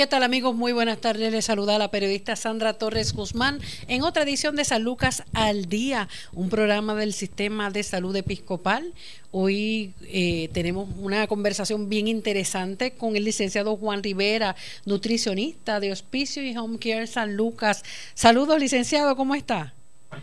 ¿Qué 0.00 0.06
tal 0.06 0.22
amigos? 0.22 0.54
Muy 0.54 0.72
buenas 0.72 0.98
tardes. 0.98 1.30
Les 1.30 1.44
saluda 1.44 1.76
la 1.76 1.90
periodista 1.90 2.34
Sandra 2.34 2.72
Torres 2.72 3.12
Guzmán 3.12 3.58
en 3.86 4.00
otra 4.02 4.22
edición 4.22 4.56
de 4.56 4.64
San 4.64 4.82
Lucas 4.82 5.24
al 5.34 5.66
Día, 5.66 6.08
un 6.32 6.48
programa 6.48 6.94
del 6.94 7.12
Sistema 7.12 7.68
de 7.68 7.82
Salud 7.82 8.16
Episcopal. 8.16 8.94
Hoy 9.30 9.92
eh, 10.04 10.48
tenemos 10.54 10.88
una 10.98 11.26
conversación 11.26 11.90
bien 11.90 12.08
interesante 12.08 12.92
con 12.92 13.14
el 13.14 13.26
licenciado 13.26 13.76
Juan 13.76 14.02
Rivera, 14.02 14.56
nutricionista 14.86 15.80
de 15.80 15.92
Hospicio 15.92 16.42
y 16.42 16.56
Home 16.56 16.78
Care 16.78 17.06
San 17.06 17.36
Lucas. 17.36 17.84
Saludos, 18.14 18.58
licenciado, 18.58 19.16
¿cómo 19.16 19.34
está? 19.34 19.74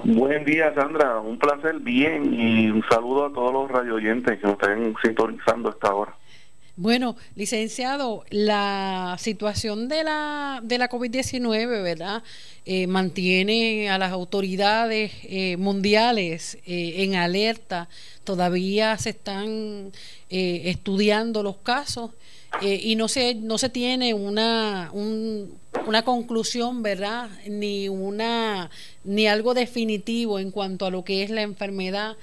Buen 0.04 0.44
día, 0.44 0.73
Sandra. 0.73 1.20
Un 1.20 1.38
placer, 1.38 1.75
bien. 1.82 2.34
Y 2.34 2.71
un 2.71 2.84
saludo 2.89 3.28
a 3.28 3.32
todos 3.32 3.54
los 3.54 3.70
radio 3.70 3.94
oyentes 3.94 4.39
que 4.39 4.48
nos 4.48 4.54
estén 4.54 4.96
sintonizando 5.04 5.70
a 5.70 5.71
esta 5.73 5.94
hora. 5.94 6.16
Bueno, 6.80 7.16
licenciado, 7.34 8.23
la 8.30 9.18
situación 9.20 9.88
de 9.88 10.04
la, 10.04 10.62
de 10.64 10.78
la 10.78 10.88
COVID-19, 10.88 11.82
¿verdad? 11.82 12.21
Eh, 12.68 12.86
mantiene 12.86 13.89
a 13.89 13.97
las 13.97 14.11
autoridades 14.11 15.11
eh, 15.24 15.57
mundiales 15.57 16.60
eh, 16.68 16.98
en 16.98 17.15
alerta. 17.15 17.89
Todavía 18.24 18.96
se 19.00 19.10
están 19.10 19.92
estudiando 20.29 21.42
los 21.42 21.57
casos 21.57 22.11
y 22.61 22.96
no 22.96 23.07
se, 23.07 23.34
no 23.34 23.57
se 23.57 23.70
tiene 23.70 24.14
una, 24.14 24.92
una 24.93 26.04
conclusión, 26.04 26.84
¿verdad? 26.84 27.29
Ni, 27.48 27.89
una, 27.89 28.70
ni 29.04 29.25
algo 29.25 29.56
definitivo 29.56 30.37
en 30.37 30.51
cuanto 30.51 30.86
a 30.86 30.92
lo 30.92 31.04
que 31.04 31.23
es 31.23 31.32
la 31.32 31.42
enfermedad, 31.42 32.17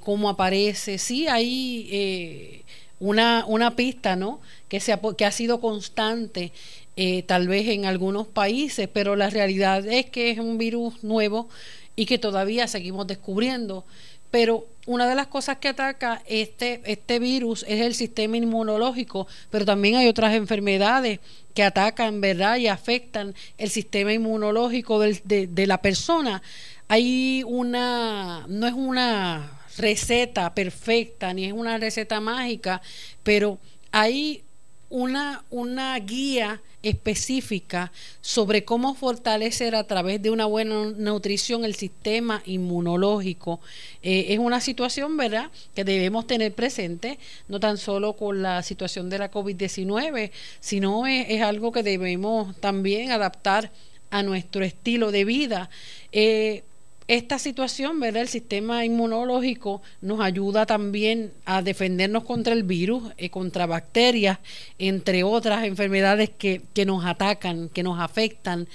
cómo 0.00 0.28
aparece. 0.28 0.98
Sí, 0.98 1.26
hay 1.26 2.57
una, 3.00 3.44
una 3.46 3.76
pista, 3.76 4.16
¿no? 4.16 4.40
Que, 4.68 4.80
se 4.80 4.92
ha, 4.92 5.00
que 5.16 5.24
ha 5.24 5.32
sido 5.32 5.60
constante 5.60 6.52
eh, 6.96 7.22
tal 7.22 7.46
vez 7.46 7.68
en 7.68 7.86
algunos 7.86 8.26
países, 8.26 8.88
pero 8.92 9.14
la 9.14 9.30
realidad 9.30 9.86
es 9.86 10.06
que 10.06 10.30
es 10.30 10.38
un 10.38 10.58
virus 10.58 11.04
nuevo 11.04 11.48
y 11.94 12.06
que 12.06 12.18
todavía 12.18 12.66
seguimos 12.66 13.06
descubriendo. 13.06 13.84
Pero 14.30 14.66
una 14.86 15.08
de 15.08 15.14
las 15.14 15.28
cosas 15.28 15.58
que 15.58 15.68
ataca 15.68 16.22
este, 16.26 16.82
este 16.84 17.18
virus 17.18 17.64
es 17.68 17.80
el 17.80 17.94
sistema 17.94 18.36
inmunológico, 18.36 19.26
pero 19.50 19.64
también 19.64 19.96
hay 19.96 20.08
otras 20.08 20.34
enfermedades 20.34 21.20
que 21.54 21.62
atacan, 21.62 22.20
¿verdad? 22.20 22.56
Y 22.56 22.66
afectan 22.66 23.34
el 23.56 23.70
sistema 23.70 24.12
inmunológico 24.12 24.98
de, 24.98 25.48
de 25.48 25.66
la 25.66 25.80
persona. 25.80 26.42
Hay 26.88 27.42
una, 27.46 28.44
no 28.48 28.66
es 28.66 28.74
una 28.74 29.57
receta 29.78 30.54
perfecta, 30.54 31.32
ni 31.32 31.46
es 31.46 31.52
una 31.52 31.78
receta 31.78 32.20
mágica, 32.20 32.82
pero 33.22 33.58
hay 33.92 34.42
una, 34.90 35.44
una 35.50 35.98
guía 35.98 36.60
específica 36.82 37.92
sobre 38.20 38.64
cómo 38.64 38.94
fortalecer 38.94 39.74
a 39.74 39.84
través 39.84 40.22
de 40.22 40.30
una 40.30 40.46
buena 40.46 40.92
nutrición 40.96 41.64
el 41.64 41.74
sistema 41.74 42.42
inmunológico. 42.46 43.60
Eh, 44.02 44.26
es 44.30 44.38
una 44.38 44.60
situación, 44.60 45.16
¿verdad?, 45.16 45.50
que 45.74 45.84
debemos 45.84 46.26
tener 46.26 46.54
presente, 46.54 47.18
no 47.48 47.58
tan 47.60 47.78
solo 47.78 48.14
con 48.14 48.42
la 48.42 48.62
situación 48.62 49.10
de 49.10 49.18
la 49.18 49.30
COVID-19, 49.30 50.30
sino 50.60 51.06
es, 51.06 51.42
algo 51.42 51.72
que 51.72 51.82
debemos 51.82 52.56
también 52.60 53.10
adaptar 53.10 53.70
a 54.10 54.22
nuestro 54.22 54.64
estilo 54.64 55.10
de 55.10 55.24
vida. 55.24 55.70
Eh, 56.12 56.64
esta 57.08 57.38
situación, 57.38 57.98
¿verdad? 58.00 58.20
El 58.20 58.28
sistema 58.28 58.84
inmunológico 58.84 59.80
nos 60.02 60.20
ayuda 60.20 60.66
también 60.66 61.32
a 61.46 61.62
defendernos 61.62 62.24
contra 62.24 62.52
el 62.52 62.64
virus, 62.64 63.02
eh, 63.16 63.30
contra 63.30 63.64
bacterias, 63.64 64.38
entre 64.78 65.24
otras 65.24 65.64
enfermedades 65.64 66.28
que, 66.28 66.60
que, 66.74 66.84
nos 66.84 67.06
atacan, 67.06 67.70
que 67.70 67.82
nos 67.82 67.98
afectan. 67.98 68.68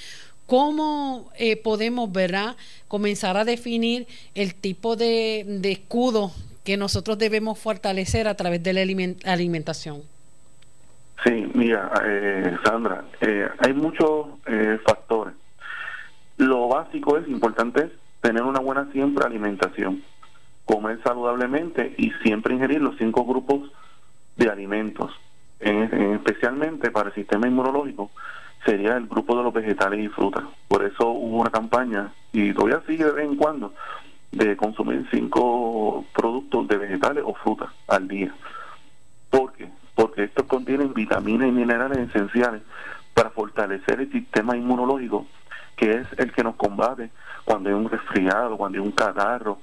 ¿Cómo 0.47 1.31
eh, 1.37 1.57
podemos, 1.57 2.11
verdad, 2.11 2.55
comenzar 2.87 3.37
a 3.37 3.45
definir 3.45 4.07
el 4.33 4.55
tipo 4.55 4.95
de, 4.95 5.45
de, 5.47 5.71
escudo 5.71 6.31
que 6.63 6.75
nosotros 6.75 7.19
debemos 7.19 7.59
fortalecer 7.59 8.27
a 8.27 8.33
través 8.33 8.63
de 8.63 8.73
la 8.73 8.81
alimentación? 9.31 10.01
Sí, 11.23 11.51
mira, 11.53 11.91
eh, 12.03 12.57
Sandra, 12.65 13.05
hay 13.59 13.73
muchos 13.73 14.25
factores. 14.85 15.35
Lo 16.37 16.67
básico 16.67 17.17
es 17.17 17.27
importante 17.27 17.89
tener 18.23 18.43
una 18.43 18.61
buena 18.61 18.89
siempre 18.93 19.25
alimentación, 19.25 20.01
comer 20.63 20.97
saludablemente 21.03 21.93
y 21.97 22.11
siempre 22.23 22.53
ingerir 22.53 22.81
los 22.81 22.97
cinco 22.97 23.25
grupos 23.25 23.69
de 24.37 24.49
alimentos, 24.49 25.11
en, 25.59 26.13
especialmente 26.13 26.89
para 26.89 27.09
el 27.09 27.15
sistema 27.15 27.47
inmunológico 27.47 28.11
sería 28.65 28.95
el 28.95 29.07
grupo 29.07 29.35
de 29.35 29.43
los 29.43 29.53
vegetales 29.53 29.99
y 29.99 30.07
frutas. 30.07 30.45
Por 30.69 30.85
eso 30.85 31.09
hubo 31.09 31.41
una 31.41 31.49
campaña, 31.49 32.13
y 32.31 32.53
todavía 32.53 32.81
sigue 32.87 33.03
de 33.03 33.11
vez 33.11 33.25
en 33.25 33.35
cuando, 33.35 33.73
de 34.31 34.55
consumir 34.55 35.05
cinco 35.11 36.05
productos 36.15 36.65
de 36.69 36.77
vegetales 36.77 37.25
o 37.27 37.33
frutas 37.33 37.71
al 37.89 38.07
día. 38.07 38.33
¿Por 39.29 39.51
qué? 39.51 39.67
Porque 39.95 40.23
estos 40.23 40.45
contienen 40.45 40.93
vitaminas 40.93 41.49
y 41.49 41.51
minerales 41.51 41.97
esenciales 41.97 42.61
para 43.13 43.31
fortalecer 43.31 43.99
el 43.99 44.09
sistema 44.13 44.55
inmunológico, 44.55 45.27
que 45.75 45.91
es 45.91 46.07
el 46.17 46.31
que 46.31 46.43
nos 46.43 46.55
combate 46.55 47.09
cuando 47.43 47.69
hay 47.69 47.75
un 47.75 47.89
resfriado, 47.89 48.57
cuando 48.57 48.79
hay 48.79 48.85
un 48.85 48.91
catarro, 48.91 49.59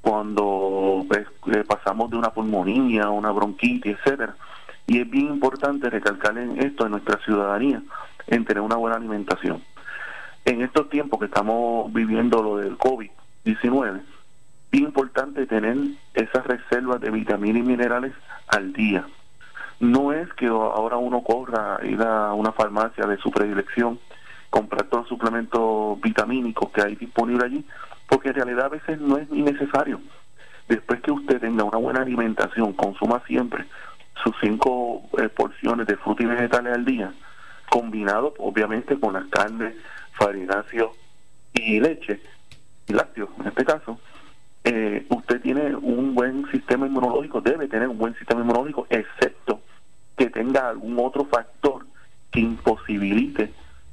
cuando 0.00 1.04
pues, 1.08 1.26
pasamos 1.66 2.10
de 2.10 2.16
una 2.16 2.30
pulmonía, 2.30 3.10
una 3.10 3.30
bronquitis, 3.30 3.96
etcétera. 3.98 4.34
Y 4.86 5.00
es 5.00 5.10
bien 5.10 5.26
importante 5.26 5.90
recalcar 5.90 6.36
en 6.38 6.58
esto 6.62 6.84
en 6.84 6.92
nuestra 6.92 7.18
ciudadanía, 7.24 7.82
en 8.26 8.44
tener 8.44 8.62
una 8.62 8.76
buena 8.76 8.96
alimentación. 8.96 9.62
En 10.44 10.62
estos 10.62 10.88
tiempos 10.88 11.20
que 11.20 11.26
estamos 11.26 11.92
viviendo 11.92 12.42
lo 12.42 12.56
del 12.56 12.76
COVID-19, 12.78 14.00
es 14.72 14.80
importante 14.80 15.46
tener 15.46 15.76
esas 16.14 16.46
reservas 16.46 17.00
de 17.00 17.10
vitaminas 17.10 17.62
y 17.62 17.66
minerales 17.66 18.12
al 18.48 18.72
día. 18.72 19.04
No 19.80 20.12
es 20.12 20.32
que 20.34 20.46
ahora 20.46 20.96
uno 20.96 21.22
corra 21.22 21.78
ir 21.84 22.02
a 22.02 22.32
una 22.34 22.52
farmacia 22.52 23.06
de 23.06 23.16
su 23.18 23.30
predilección 23.30 23.98
comprar 24.50 24.84
todos 24.84 25.04
los 25.04 25.08
suplementos 25.08 26.00
vitamínicos 26.00 26.70
que 26.70 26.82
hay 26.82 26.96
disponibles 26.96 27.44
allí, 27.44 27.64
porque 28.08 28.28
en 28.28 28.34
realidad 28.34 28.66
a 28.66 28.70
veces 28.70 29.00
no 29.00 29.16
es 29.16 29.28
innecesario. 29.30 30.00
Después 30.68 31.00
que 31.00 31.12
usted 31.12 31.40
tenga 31.40 31.64
una 31.64 31.78
buena 31.78 32.02
alimentación, 32.02 32.72
consuma 32.74 33.22
siempre 33.26 33.64
sus 34.22 34.34
cinco 34.40 35.02
eh, 35.18 35.28
porciones 35.28 35.86
de 35.86 35.96
frutas 35.96 36.24
y 36.24 36.28
vegetales 36.28 36.74
al 36.74 36.84
día, 36.84 37.12
combinado 37.70 38.34
obviamente 38.38 38.98
con 38.98 39.14
las 39.14 39.24
carnes, 39.26 39.74
farináceos 40.12 40.90
y 41.54 41.80
leche, 41.80 42.20
y 42.86 42.92
lácteos 42.92 43.30
en 43.40 43.46
este 43.46 43.64
caso, 43.64 43.98
eh, 44.64 45.06
usted 45.08 45.40
tiene 45.40 45.74
un 45.74 46.14
buen 46.14 46.50
sistema 46.50 46.86
inmunológico, 46.86 47.40
debe 47.40 47.66
tener 47.68 47.88
un 47.88 47.98
buen 47.98 48.14
sistema 48.16 48.40
inmunológico, 48.42 48.86
excepto 48.90 49.60
que 50.16 50.28
tenga 50.28 50.68
algún 50.68 50.98
otro 50.98 51.24
factor 51.24 51.86
que 52.30 52.40
imposibilite 52.40 53.52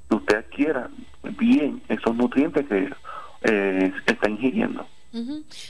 que 0.09 0.15
usted 0.15 0.37
adquiera 0.37 0.89
bien 1.37 1.81
esos 1.89 2.15
nutrientes 2.15 2.65
que 2.67 2.89
eh, 3.43 3.91
está 4.05 4.29
ingiriendo. 4.29 4.85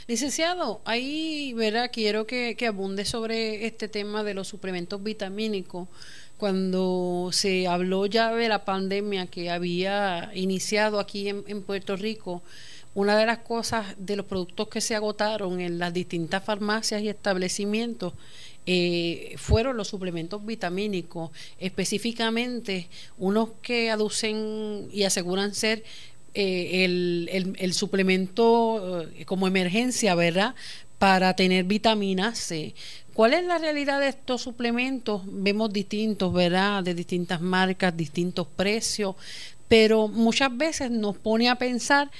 Licenciado, 0.06 0.82
ahí 0.84 1.54
verá, 1.54 1.88
quiero 1.88 2.26
que, 2.26 2.56
abunde 2.68 3.06
sobre 3.06 3.66
este 3.66 3.88
tema 3.88 4.22
de 4.22 4.34
los 4.34 4.48
suplementos 4.48 5.02
vitamínicos. 5.02 5.88
Cuando 6.36 7.30
se 7.32 7.66
habló 7.66 8.06
ya 8.06 8.34
de 8.34 8.48
la 8.48 8.64
pandemia 8.64 9.26
que 9.26 9.50
había 9.50 10.30
iniciado 10.34 11.00
aquí 11.00 11.28
en 11.28 11.62
Puerto 11.62 11.96
Rico, 11.96 12.42
una 12.94 13.16
de 13.16 13.26
las 13.26 13.38
cosas 13.38 13.94
de 13.96 14.16
los 14.16 14.26
productos 14.26 14.68
que 14.68 14.80
se 14.80 14.96
agotaron 14.96 15.60
en 15.60 15.78
las 15.78 15.92
distintas 15.92 16.42
farmacias 16.44 17.00
y 17.02 17.08
establecimientos 17.08 18.12
eh, 18.70 19.34
fueron 19.38 19.78
los 19.78 19.88
suplementos 19.88 20.44
vitamínicos, 20.44 21.30
específicamente 21.58 22.90
unos 23.16 23.48
que 23.62 23.90
aducen 23.90 24.90
y 24.92 25.04
aseguran 25.04 25.54
ser 25.54 25.84
eh, 26.34 26.84
el, 26.84 27.56
el, 27.58 27.72
suplemento 27.72 29.08
eh, 29.16 29.24
como 29.24 29.48
emergencia, 29.48 30.14
¿verdad? 30.14 30.54
Para 30.98 31.34
tener 31.34 31.64
vitamina 31.64 32.34
C. 32.34 32.74
¿Cuál 33.14 33.32
es 33.32 33.44
la 33.46 33.56
realidad 33.56 34.00
de 34.00 34.08
estos 34.08 34.42
suplementos? 34.42 35.22
Vemos 35.24 35.72
distintos, 35.72 36.30
¿verdad? 36.34 36.84
De 36.84 36.92
distintas 36.92 37.40
marcas, 37.40 37.96
distintos 37.96 38.46
precios, 38.54 39.16
pero 39.66 40.08
muchas 40.08 40.54
veces 40.54 40.90
nos 40.90 41.16
pone 41.16 41.48
a 41.48 41.54
pensar 41.54 42.10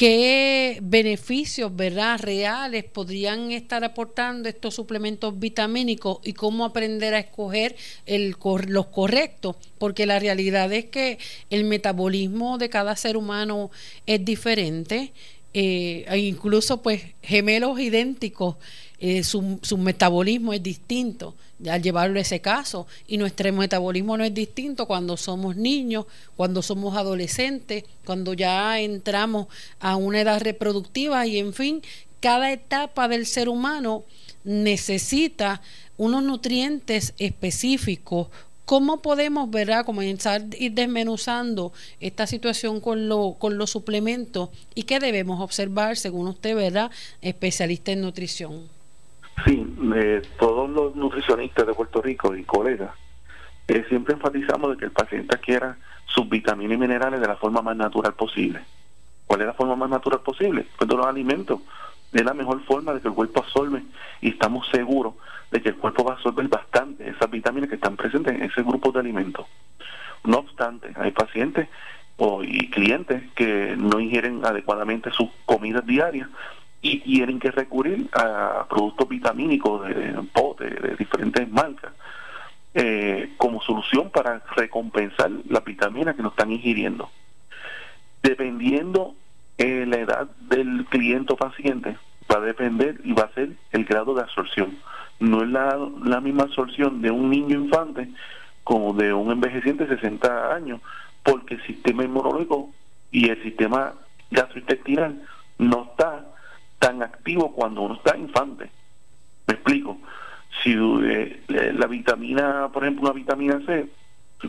¿Qué 0.00 0.78
beneficios, 0.80 1.76
verdad, 1.76 2.18
reales 2.18 2.84
podrían 2.84 3.52
estar 3.52 3.84
aportando 3.84 4.48
estos 4.48 4.74
suplementos 4.74 5.38
vitamínicos 5.38 6.20
y 6.24 6.32
cómo 6.32 6.64
aprender 6.64 7.12
a 7.12 7.18
escoger 7.18 7.76
los 8.06 8.86
correctos? 8.86 9.56
Porque 9.76 10.06
la 10.06 10.18
realidad 10.18 10.72
es 10.72 10.86
que 10.86 11.18
el 11.50 11.64
metabolismo 11.64 12.56
de 12.56 12.70
cada 12.70 12.96
ser 12.96 13.18
humano 13.18 13.70
es 14.06 14.24
diferente, 14.24 15.12
eh, 15.52 16.06
e 16.08 16.16
incluso 16.16 16.80
pues 16.80 17.02
gemelos 17.22 17.78
idénticos 17.78 18.56
eh, 19.00 19.24
su, 19.24 19.58
su, 19.62 19.78
metabolismo 19.78 20.52
es 20.52 20.62
distinto 20.62 21.34
al 21.68 21.82
llevarlo 21.82 22.18
a 22.18 22.22
ese 22.22 22.40
caso. 22.40 22.86
Y 23.08 23.16
nuestro 23.16 23.50
metabolismo 23.52 24.16
no 24.16 24.24
es 24.24 24.34
distinto 24.34 24.86
cuando 24.86 25.16
somos 25.16 25.56
niños, 25.56 26.06
cuando 26.36 26.60
somos 26.62 26.96
adolescentes, 26.96 27.84
cuando 28.04 28.34
ya 28.34 28.78
entramos 28.78 29.46
a 29.80 29.96
una 29.96 30.20
edad 30.20 30.40
reproductiva. 30.40 31.26
Y 31.26 31.38
en 31.38 31.54
fin, 31.54 31.82
cada 32.20 32.52
etapa 32.52 33.08
del 33.08 33.24
ser 33.24 33.48
humano 33.48 34.04
necesita 34.44 35.62
unos 35.96 36.22
nutrientes 36.22 37.14
específicos, 37.18 38.28
¿Cómo 38.70 39.02
podemos, 39.02 39.50
verdad, 39.50 39.84
comenzar 39.84 40.42
a 40.42 40.56
ir 40.56 40.74
desmenuzando 40.74 41.72
esta 41.98 42.28
situación 42.28 42.80
con, 42.80 43.08
lo, 43.08 43.34
con 43.36 43.58
los 43.58 43.70
suplementos 43.70 44.50
y 44.76 44.84
qué 44.84 45.00
debemos 45.00 45.40
observar, 45.40 45.96
según 45.96 46.28
usted, 46.28 46.54
verdad, 46.54 46.92
especialista 47.20 47.90
en 47.90 48.02
nutrición? 48.02 48.79
Sí, 49.44 49.66
eh, 49.94 50.22
todos 50.38 50.68
los 50.70 50.96
nutricionistas 50.96 51.66
de 51.66 51.74
Puerto 51.74 52.02
Rico 52.02 52.36
y 52.36 52.44
colegas 52.44 52.90
eh, 53.68 53.84
siempre 53.88 54.14
enfatizamos 54.14 54.72
de 54.72 54.76
que 54.76 54.84
el 54.86 54.90
paciente 54.90 55.38
quiera 55.38 55.76
sus 56.06 56.28
vitaminas 56.28 56.74
y 56.74 56.80
minerales 56.80 57.20
de 57.20 57.28
la 57.28 57.36
forma 57.36 57.62
más 57.62 57.76
natural 57.76 58.14
posible. 58.14 58.60
¿Cuál 59.26 59.42
es 59.42 59.46
la 59.46 59.52
forma 59.52 59.76
más 59.76 59.90
natural 59.90 60.20
posible? 60.20 60.66
Pues 60.76 60.90
de 60.90 60.96
los 60.96 61.06
alimentos. 61.06 61.60
Es 62.12 62.24
la 62.24 62.34
mejor 62.34 62.60
forma 62.64 62.92
de 62.92 63.00
que 63.00 63.06
el 63.06 63.14
cuerpo 63.14 63.40
absorbe 63.40 63.84
y 64.20 64.30
estamos 64.30 64.66
seguros 64.72 65.14
de 65.52 65.62
que 65.62 65.68
el 65.68 65.76
cuerpo 65.76 66.02
va 66.02 66.12
a 66.12 66.16
absorber 66.16 66.48
bastante 66.48 67.08
esas 67.08 67.30
vitaminas 67.30 67.68
que 67.68 67.76
están 67.76 67.96
presentes 67.96 68.34
en 68.34 68.42
ese 68.42 68.62
grupo 68.62 68.90
de 68.90 68.98
alimentos. 68.98 69.46
No 70.24 70.38
obstante, 70.38 70.92
hay 70.96 71.12
pacientes 71.12 71.68
o, 72.16 72.42
y 72.42 72.68
clientes 72.70 73.22
que 73.36 73.76
no 73.78 74.00
ingieren 74.00 74.44
adecuadamente 74.44 75.12
sus 75.12 75.28
comidas 75.46 75.86
diarias 75.86 76.28
y 76.82 77.00
tienen 77.00 77.38
que 77.38 77.50
recurrir 77.50 78.08
a 78.12 78.66
productos 78.68 79.08
vitamínicos 79.08 79.86
de, 79.86 79.94
de, 79.94 80.96
diferentes 80.96 81.48
marcas 81.50 81.92
eh, 82.74 83.32
como 83.36 83.60
solución 83.60 84.10
para 84.10 84.42
recompensar 84.56 85.30
las 85.48 85.64
vitaminas 85.64 86.16
que 86.16 86.22
no 86.22 86.30
están 86.30 86.52
ingiriendo. 86.52 87.10
Dependiendo 88.22 89.14
eh, 89.58 89.84
la 89.86 89.96
edad 89.98 90.28
del 90.48 90.86
cliente 90.88 91.34
o 91.34 91.36
paciente, 91.36 91.96
va 92.30 92.38
a 92.38 92.40
depender 92.40 93.00
y 93.04 93.12
va 93.12 93.24
a 93.24 93.34
ser 93.34 93.50
el 93.72 93.84
grado 93.84 94.14
de 94.14 94.22
absorción. 94.22 94.78
No 95.18 95.42
es 95.42 95.48
la, 95.50 95.76
la 96.04 96.20
misma 96.20 96.44
absorción 96.44 97.02
de 97.02 97.10
un 97.10 97.28
niño 97.28 97.56
infante 97.56 98.08
como 98.64 98.94
de 98.94 99.12
un 99.12 99.32
envejeciente 99.32 99.84
de 99.84 99.96
60 99.96 100.54
años, 100.54 100.80
porque 101.22 101.54
el 101.54 101.66
sistema 101.66 102.04
inmunológico 102.04 102.70
y 103.10 103.28
el 103.28 103.42
sistema 103.42 103.92
gastrointestinal 104.30 105.20
no 105.58 105.88
está 105.90 106.24
tan 106.80 107.02
activo 107.04 107.52
cuando 107.52 107.82
uno 107.82 107.94
está 107.94 108.16
infante. 108.16 108.68
Me 109.46 109.54
explico. 109.54 109.98
Si 110.64 110.74
eh, 110.74 111.42
la 111.48 111.86
vitamina, 111.86 112.68
por 112.72 112.82
ejemplo, 112.82 113.04
una 113.04 113.12
vitamina 113.12 113.60
C, 113.64 113.88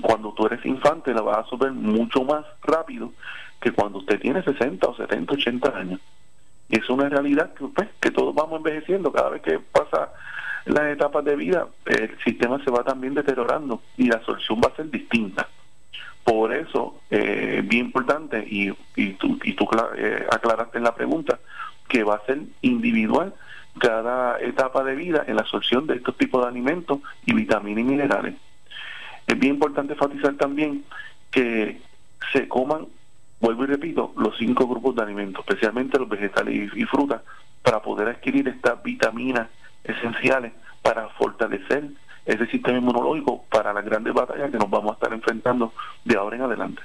cuando 0.02 0.34
tú 0.34 0.48
eres 0.48 0.66
infante 0.66 1.14
la 1.14 1.22
vas 1.22 1.38
a 1.38 1.40
absorber 1.42 1.72
mucho 1.74 2.24
más 2.24 2.46
rápido 2.64 3.12
que 3.60 3.72
cuando 3.72 4.00
usted 4.00 4.20
tiene 4.20 4.42
60 4.42 4.88
o 4.88 4.96
70, 4.96 5.34
80 5.34 5.78
años. 5.78 6.00
Y 6.70 6.80
es 6.80 6.90
una 6.90 7.10
realidad 7.10 7.54
que, 7.54 7.68
pues, 7.68 7.90
que 8.00 8.12
todos 8.12 8.34
vamos 8.34 8.58
envejeciendo. 8.58 9.12
Cada 9.12 9.30
vez 9.30 9.42
que 9.42 9.60
pasa 9.60 10.10
las 10.66 10.86
etapas 10.86 11.24
de 11.26 11.36
vida, 11.36 11.68
el 11.86 12.18
sistema 12.24 12.64
se 12.64 12.72
va 12.72 12.84
también 12.84 13.14
deteriorando 13.14 13.82
y 13.98 14.08
la 14.08 14.22
solución 14.24 14.62
va 14.64 14.70
a 14.70 14.76
ser 14.76 14.90
distinta. 14.90 15.48
Por 16.24 16.54
eso, 16.54 17.02
eh, 17.10 17.62
bien 17.66 17.88
importante, 17.88 18.40
y, 18.48 18.72
y 18.96 19.14
tú, 19.14 19.40
y 19.44 19.54
tú 19.54 19.68
eh, 19.98 20.26
aclaraste 20.32 20.80
la 20.80 20.96
pregunta, 20.96 21.40
que 21.92 22.06
va 22.06 22.16
a 22.16 22.26
ser 22.26 22.40
individual 22.62 23.34
cada 23.78 24.40
etapa 24.40 24.82
de 24.82 24.96
vida 24.96 25.26
en 25.28 25.36
la 25.36 25.42
absorción 25.42 25.88
de 25.88 25.96
estos 25.96 26.16
tipos 26.16 26.42
de 26.42 26.48
alimentos 26.48 27.00
y 27.26 27.34
vitaminas 27.34 27.82
y 27.82 27.84
minerales. 27.84 28.36
Es 29.28 29.38
bien 29.38 29.56
importante 29.56 29.92
enfatizar 29.92 30.36
también 30.36 30.86
que 31.32 31.82
se 32.32 32.48
coman, 32.48 32.88
vuelvo 33.42 33.66
y 33.66 33.68
repito, 33.68 34.14
los 34.16 34.38
cinco 34.38 34.68
grupos 34.68 34.96
de 34.96 35.02
alimentos, 35.02 35.44
especialmente 35.46 36.00
los 36.00 36.08
vegetales 36.08 36.72
y, 36.74 36.86
frutas, 36.86 37.24
para 37.62 37.82
poder 37.82 38.08
adquirir 38.08 38.48
estas 38.48 38.82
vitaminas 38.82 39.50
esenciales 39.84 40.54
para 40.82 41.10
fortalecer 41.10 41.90
ese 42.26 42.46
sistema 42.48 42.78
inmunológico 42.78 43.44
para 43.50 43.74
las 43.74 43.84
grandes 43.84 44.14
batallas 44.14 44.50
que 44.50 44.58
nos 44.58 44.70
vamos 44.70 44.92
a 44.92 44.94
estar 44.94 45.12
enfrentando 45.12 45.74
de 46.06 46.16
ahora 46.16 46.38
en 46.38 46.44
adelante 46.44 46.82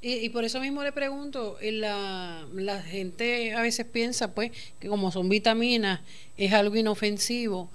y, 0.00 0.28
por 0.30 0.44
eso 0.44 0.60
mismo 0.60 0.82
le 0.82 0.92
pregunto, 0.92 1.58
eh, 1.60 1.72
la, 1.72 2.46
la 2.54 2.82
gente 2.82 3.54
a 3.54 3.60
veces 3.60 3.86
piensa 3.86 4.34
pues 4.34 4.50
que 4.78 4.88
como 4.88 5.12
son 5.12 5.28
vitaminas 5.28 6.00
es 6.36 6.52
algo 6.52 6.76
inofensivo 6.76 7.68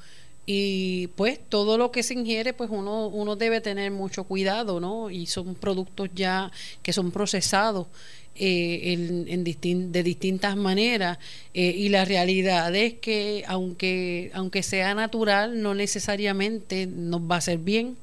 y 0.45 1.07
pues 1.15 1.39
todo 1.49 1.77
lo 1.77 1.91
que 1.91 2.03
se 2.03 2.13
ingiere 2.13 2.53
pues 2.53 2.69
uno, 2.71 3.07
uno 3.07 3.35
debe 3.35 3.61
tener 3.61 3.91
mucho 3.91 4.23
cuidado, 4.23 4.79
¿no? 4.79 5.09
Y 5.09 5.27
son 5.27 5.55
productos 5.55 6.09
ya 6.13 6.51
que 6.81 6.93
son 6.93 7.11
procesados. 7.11 7.87
Eh, 8.33 8.93
en, 8.93 9.91
de 9.91 10.03
distintas 10.03 10.55
maneras 10.55 11.19
eh, 11.53 11.73
y 11.75 11.89
la 11.89 12.05
realidad 12.05 12.73
es 12.73 12.93
que 12.93 13.43
aunque 13.45 14.31
aunque 14.33 14.63
sea 14.63 14.95
natural 14.95 15.61
no 15.61 15.73
necesariamente 15.73 16.87
nos 16.87 17.19
va 17.23 17.35
a 17.35 17.37
hacer 17.39 17.57
bien 17.57 17.97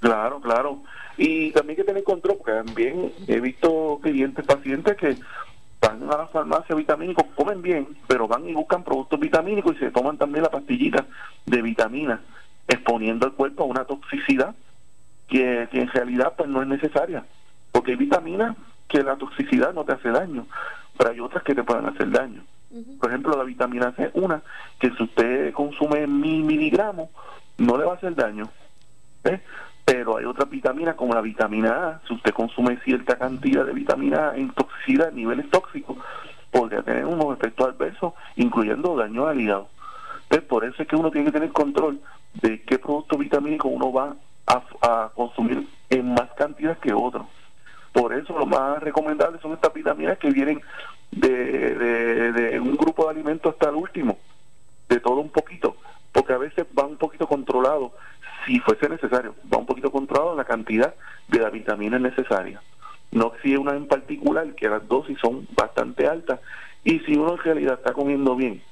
claro 0.00 0.38
claro 0.38 0.82
y 1.16 1.52
también 1.52 1.76
que 1.76 1.84
tener 1.84 2.02
control, 2.02 2.38
porque 2.38 2.52
también 2.52 3.12
he 3.26 3.40
visto 3.40 4.00
clientes, 4.02 4.44
pacientes 4.44 4.96
que 4.96 5.16
van 5.80 6.02
a 6.10 6.16
la 6.16 6.26
farmacia 6.28 6.74
vitamínicos, 6.74 7.26
comen 7.34 7.62
bien, 7.62 7.86
pero 8.06 8.26
van 8.26 8.48
y 8.48 8.54
buscan 8.54 8.82
productos 8.82 9.20
vitamínicos 9.20 9.76
y 9.76 9.80
se 9.80 9.90
toman 9.90 10.16
también 10.16 10.42
la 10.42 10.50
pastillita 10.50 11.06
de 11.46 11.62
vitaminas, 11.62 12.20
exponiendo 12.66 13.26
al 13.26 13.32
cuerpo 13.32 13.64
a 13.64 13.66
una 13.66 13.84
toxicidad 13.84 14.54
que, 15.28 15.68
en 15.72 15.88
realidad 15.88 16.34
pues 16.36 16.48
no 16.48 16.62
es 16.62 16.68
necesaria, 16.68 17.24
porque 17.72 17.92
hay 17.92 17.96
vitaminas 17.96 18.56
que 18.88 19.02
la 19.02 19.16
toxicidad 19.16 19.72
no 19.74 19.84
te 19.84 19.92
hace 19.92 20.10
daño, 20.10 20.46
pero 20.96 21.10
hay 21.10 21.20
otras 21.20 21.42
que 21.42 21.54
te 21.54 21.62
pueden 21.62 21.86
hacer 21.86 22.10
daño. 22.10 22.42
Por 23.00 23.08
ejemplo, 23.08 23.36
la 23.36 23.44
vitamina 23.44 23.92
C, 23.92 24.10
una 24.14 24.42
que 24.80 24.90
si 24.90 25.02
usted 25.04 25.52
consume 25.52 26.08
mil 26.08 26.42
miligramos, 26.42 27.08
no 27.56 27.78
le 27.78 27.84
va 27.84 27.92
a 27.92 27.96
hacer 27.96 28.16
daño. 28.16 28.48
¿eh? 29.24 29.40
Pero 29.84 30.16
hay 30.16 30.24
otras 30.24 30.48
vitaminas 30.48 30.94
como 30.94 31.14
la 31.14 31.20
vitamina 31.20 31.88
A, 31.88 32.00
si 32.06 32.14
usted 32.14 32.32
consume 32.32 32.78
cierta 32.78 33.16
cantidad 33.18 33.64
de 33.64 33.72
vitamina 33.72 34.30
A 34.30 34.36
en 34.36 34.50
toxicidad, 34.50 35.12
niveles 35.12 35.50
tóxicos, 35.50 35.98
podría 36.50 36.82
tener 36.82 37.04
unos 37.04 37.36
efectos 37.36 37.68
adversos, 37.68 38.14
incluyendo 38.36 38.96
daño 38.96 39.26
al 39.26 39.40
hígado. 39.40 39.68
Entonces, 40.24 40.48
por 40.48 40.64
eso 40.64 40.82
es 40.82 40.88
que 40.88 40.96
uno 40.96 41.10
tiene 41.10 41.26
que 41.26 41.32
tener 41.32 41.52
control 41.52 42.00
de 42.34 42.62
qué 42.62 42.78
producto 42.78 43.18
vitamínico 43.18 43.68
uno 43.68 43.92
va 43.92 44.16
a, 44.46 45.10
consumir 45.14 45.66
en 45.90 46.14
más 46.14 46.30
cantidad 46.36 46.78
que 46.78 46.92
otro. 46.92 47.26
Por 47.92 48.12
eso 48.12 48.38
lo 48.38 48.46
más 48.46 48.82
recomendable 48.82 49.38
son 49.40 49.52
estas 49.52 49.72
vitaminas 49.72 50.18
que 50.18 50.30
vienen 50.30 50.60
de, 51.10 52.32
de 52.32 52.60
un 52.60 52.76
grupo 52.76 53.04
de 53.04 53.10
alimentos 53.10 53.52
hasta 53.52 53.68
el 53.68 53.76
último, 53.76 54.18
de 54.88 55.00
todo 55.00 55.16
un 55.16 55.30
poquito, 55.30 55.76
porque 56.12 56.32
a 56.32 56.38
veces 56.38 56.66
va 56.76 56.84
un 56.86 56.96
poquito 56.96 57.26
controlado 57.26 57.92
si 58.46 58.60
fuese 58.60 58.88
necesario, 58.88 59.34
va 59.52 59.58
un 59.58 59.66
poquito 59.66 59.90
controlado 59.90 60.36
la 60.36 60.44
cantidad 60.44 60.94
de 61.28 61.38
la 61.38 61.50
vitamina 61.50 61.98
necesaria. 61.98 62.60
No 63.12 63.32
si 63.42 63.56
una 63.56 63.76
en 63.76 63.86
particular, 63.86 64.54
que 64.54 64.68
las 64.68 64.86
dosis 64.88 65.18
son 65.18 65.46
bastante 65.54 66.06
altas, 66.06 66.40
y 66.84 66.98
si 67.00 67.16
uno 67.16 67.32
en 67.32 67.38
realidad 67.38 67.74
está 67.74 67.92
comiendo 67.92 68.34
bien, 68.36 68.62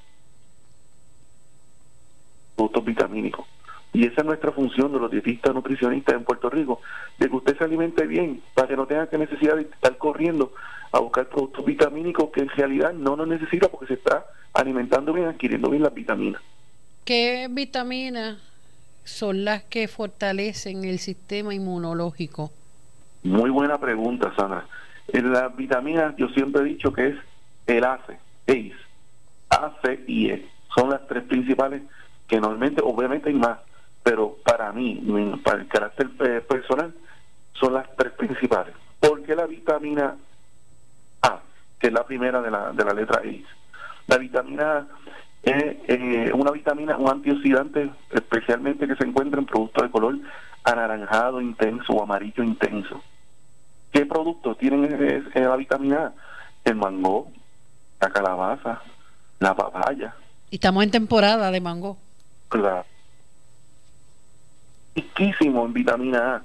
productos 2.56 2.84
vitamínicos. 2.84 3.46
Y 3.94 4.06
esa 4.06 4.22
es 4.22 4.26
nuestra 4.26 4.52
función 4.52 4.92
de 4.92 4.98
los 4.98 5.10
dietistas 5.10 5.54
nutricionistas 5.54 6.14
en 6.14 6.24
Puerto 6.24 6.48
Rico, 6.48 6.80
de 7.18 7.28
que 7.28 7.36
usted 7.36 7.56
se 7.56 7.64
alimente 7.64 8.06
bien, 8.06 8.42
para 8.54 8.68
que 8.68 8.76
no 8.76 8.86
tenga 8.86 9.08
que 9.08 9.18
necesidad 9.18 9.56
de 9.56 9.62
estar 9.62 9.96
corriendo 9.98 10.52
a 10.92 10.98
buscar 10.98 11.28
productos 11.28 11.64
vitamínicos 11.64 12.30
que 12.30 12.40
en 12.40 12.48
realidad 12.48 12.92
no 12.92 13.16
nos 13.16 13.28
necesita 13.28 13.68
porque 13.68 13.86
se 13.86 13.94
está 13.94 14.26
alimentando 14.54 15.12
bien, 15.12 15.28
adquiriendo 15.28 15.70
bien 15.70 15.82
las 15.82 15.94
vitaminas. 15.94 16.42
¿Qué 17.04 17.48
vitaminas 17.50 18.51
son 19.04 19.44
las 19.44 19.62
que 19.64 19.88
fortalecen 19.88 20.84
el 20.84 20.98
sistema 20.98 21.54
inmunológico? 21.54 22.52
Muy 23.22 23.50
buena 23.50 23.78
pregunta, 23.78 24.32
Sandra. 24.36 24.66
Las 25.12 25.56
vitaminas 25.56 26.14
yo 26.16 26.28
siempre 26.28 26.62
he 26.62 26.64
dicho 26.64 26.92
que 26.92 27.08
es 27.08 27.16
el 27.66 27.84
ACE, 27.84 28.18
ACE, 28.46 28.72
A, 29.50 29.72
y 30.06 30.30
E. 30.30 30.48
Son 30.74 30.90
las 30.90 31.06
tres 31.06 31.24
principales 31.24 31.82
que 32.26 32.40
normalmente, 32.40 32.80
obviamente 32.82 33.28
hay 33.28 33.34
más, 33.34 33.58
pero 34.02 34.36
para 34.44 34.72
mí, 34.72 35.02
para 35.44 35.60
el 35.60 35.68
carácter 35.68 36.08
eh, 36.20 36.40
personal, 36.40 36.94
son 37.52 37.74
las 37.74 37.94
tres 37.96 38.12
principales. 38.12 38.74
¿Por 38.98 39.22
qué 39.22 39.34
la 39.34 39.46
vitamina 39.46 40.16
A, 41.22 41.40
que 41.78 41.88
es 41.88 41.92
la 41.92 42.04
primera 42.04 42.40
de 42.40 42.50
la, 42.50 42.72
de 42.72 42.84
la 42.84 42.94
letra 42.94 43.20
ACE? 43.20 43.44
La 44.06 44.18
vitamina 44.18 44.78
A 44.78 44.86
es 45.42 45.76
eh, 45.88 46.30
una 46.34 46.52
vitamina, 46.52 46.96
un 46.96 47.10
antioxidante 47.10 47.90
especialmente 48.10 48.86
que 48.86 48.94
se 48.94 49.04
encuentra 49.04 49.40
en 49.40 49.46
productos 49.46 49.82
de 49.84 49.90
color 49.90 50.18
anaranjado 50.64 51.40
intenso 51.40 51.92
o 51.92 52.02
amarillo 52.02 52.44
intenso. 52.44 53.02
¿Qué 53.90 54.06
productos 54.06 54.56
tienen 54.58 55.30
la 55.34 55.56
vitamina 55.56 56.06
A? 56.06 56.12
El 56.64 56.76
mango, 56.76 57.28
la 58.00 58.10
calabaza, 58.10 58.80
la 59.40 59.54
papaya, 59.54 60.14
Y 60.50 60.54
estamos 60.54 60.84
en 60.84 60.92
temporada 60.92 61.50
de 61.50 61.60
mango. 61.60 61.98
Claro. 62.48 62.84
Riquísimo 64.94 65.66
en 65.66 65.72
vitamina 65.72 66.36
A. 66.36 66.42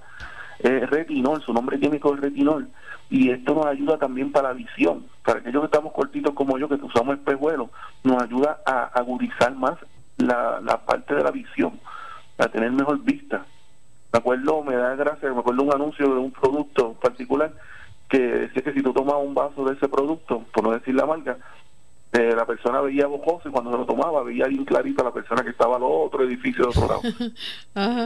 Es 0.59 0.89
retinol, 0.89 1.41
su 1.43 1.53
nombre 1.53 1.79
químico 1.79 2.15
es 2.15 2.21
retinol. 2.21 2.67
Y 3.09 3.29
esto 3.31 3.55
nos 3.55 3.65
ayuda 3.65 3.97
también 3.97 4.31
para 4.31 4.49
la 4.49 4.53
visión. 4.53 5.05
Para 5.23 5.39
aquellos 5.39 5.61
que 5.61 5.67
estamos 5.67 5.93
cortitos 5.93 6.33
como 6.33 6.57
yo, 6.57 6.67
que 6.67 6.75
usamos 6.75 7.17
el 7.17 7.19
pejuelo, 7.19 7.69
nos 8.03 8.21
ayuda 8.21 8.59
a 8.65 8.85
agudizar 8.85 9.55
más 9.55 9.77
la, 10.17 10.59
la 10.61 10.85
parte 10.85 11.15
de 11.15 11.23
la 11.23 11.31
visión, 11.31 11.79
a 12.37 12.47
tener 12.47 12.71
mejor 12.71 12.99
vista. 13.03 13.45
Me 14.11 14.19
acuerdo, 14.19 14.63
me 14.63 14.75
da 14.75 14.95
gracia, 14.95 15.31
me 15.31 15.39
acuerdo 15.39 15.63
un 15.63 15.73
anuncio 15.73 16.13
de 16.13 16.19
un 16.19 16.31
producto 16.31 16.93
particular 16.93 17.51
que 18.09 18.19
decía 18.19 18.61
que 18.61 18.73
si 18.73 18.81
tú 18.81 18.93
tomas 18.93 19.15
un 19.17 19.33
vaso 19.33 19.65
de 19.65 19.73
ese 19.75 19.87
producto, 19.87 20.43
por 20.53 20.63
no 20.63 20.71
decir 20.71 20.95
la 20.95 21.05
marca, 21.05 21.37
eh, 22.13 22.33
la 22.35 22.45
persona 22.45 22.79
veía 22.79 23.05
bojoso 23.05 23.49
y 23.49 23.51
cuando 23.51 23.71
se 23.71 23.77
lo 23.77 23.85
tomaba 23.85 24.23
veía 24.23 24.47
bien 24.47 24.63
clarito 24.63 25.01
a 25.01 25.05
la 25.05 25.13
persona 25.13 25.43
que 25.43 25.49
estaba 25.49 25.75
al 25.75 25.83
otro 25.83 26.23
edificio 26.23 26.63
de 26.63 26.69
otro 26.69 26.87
lado. 26.87 27.01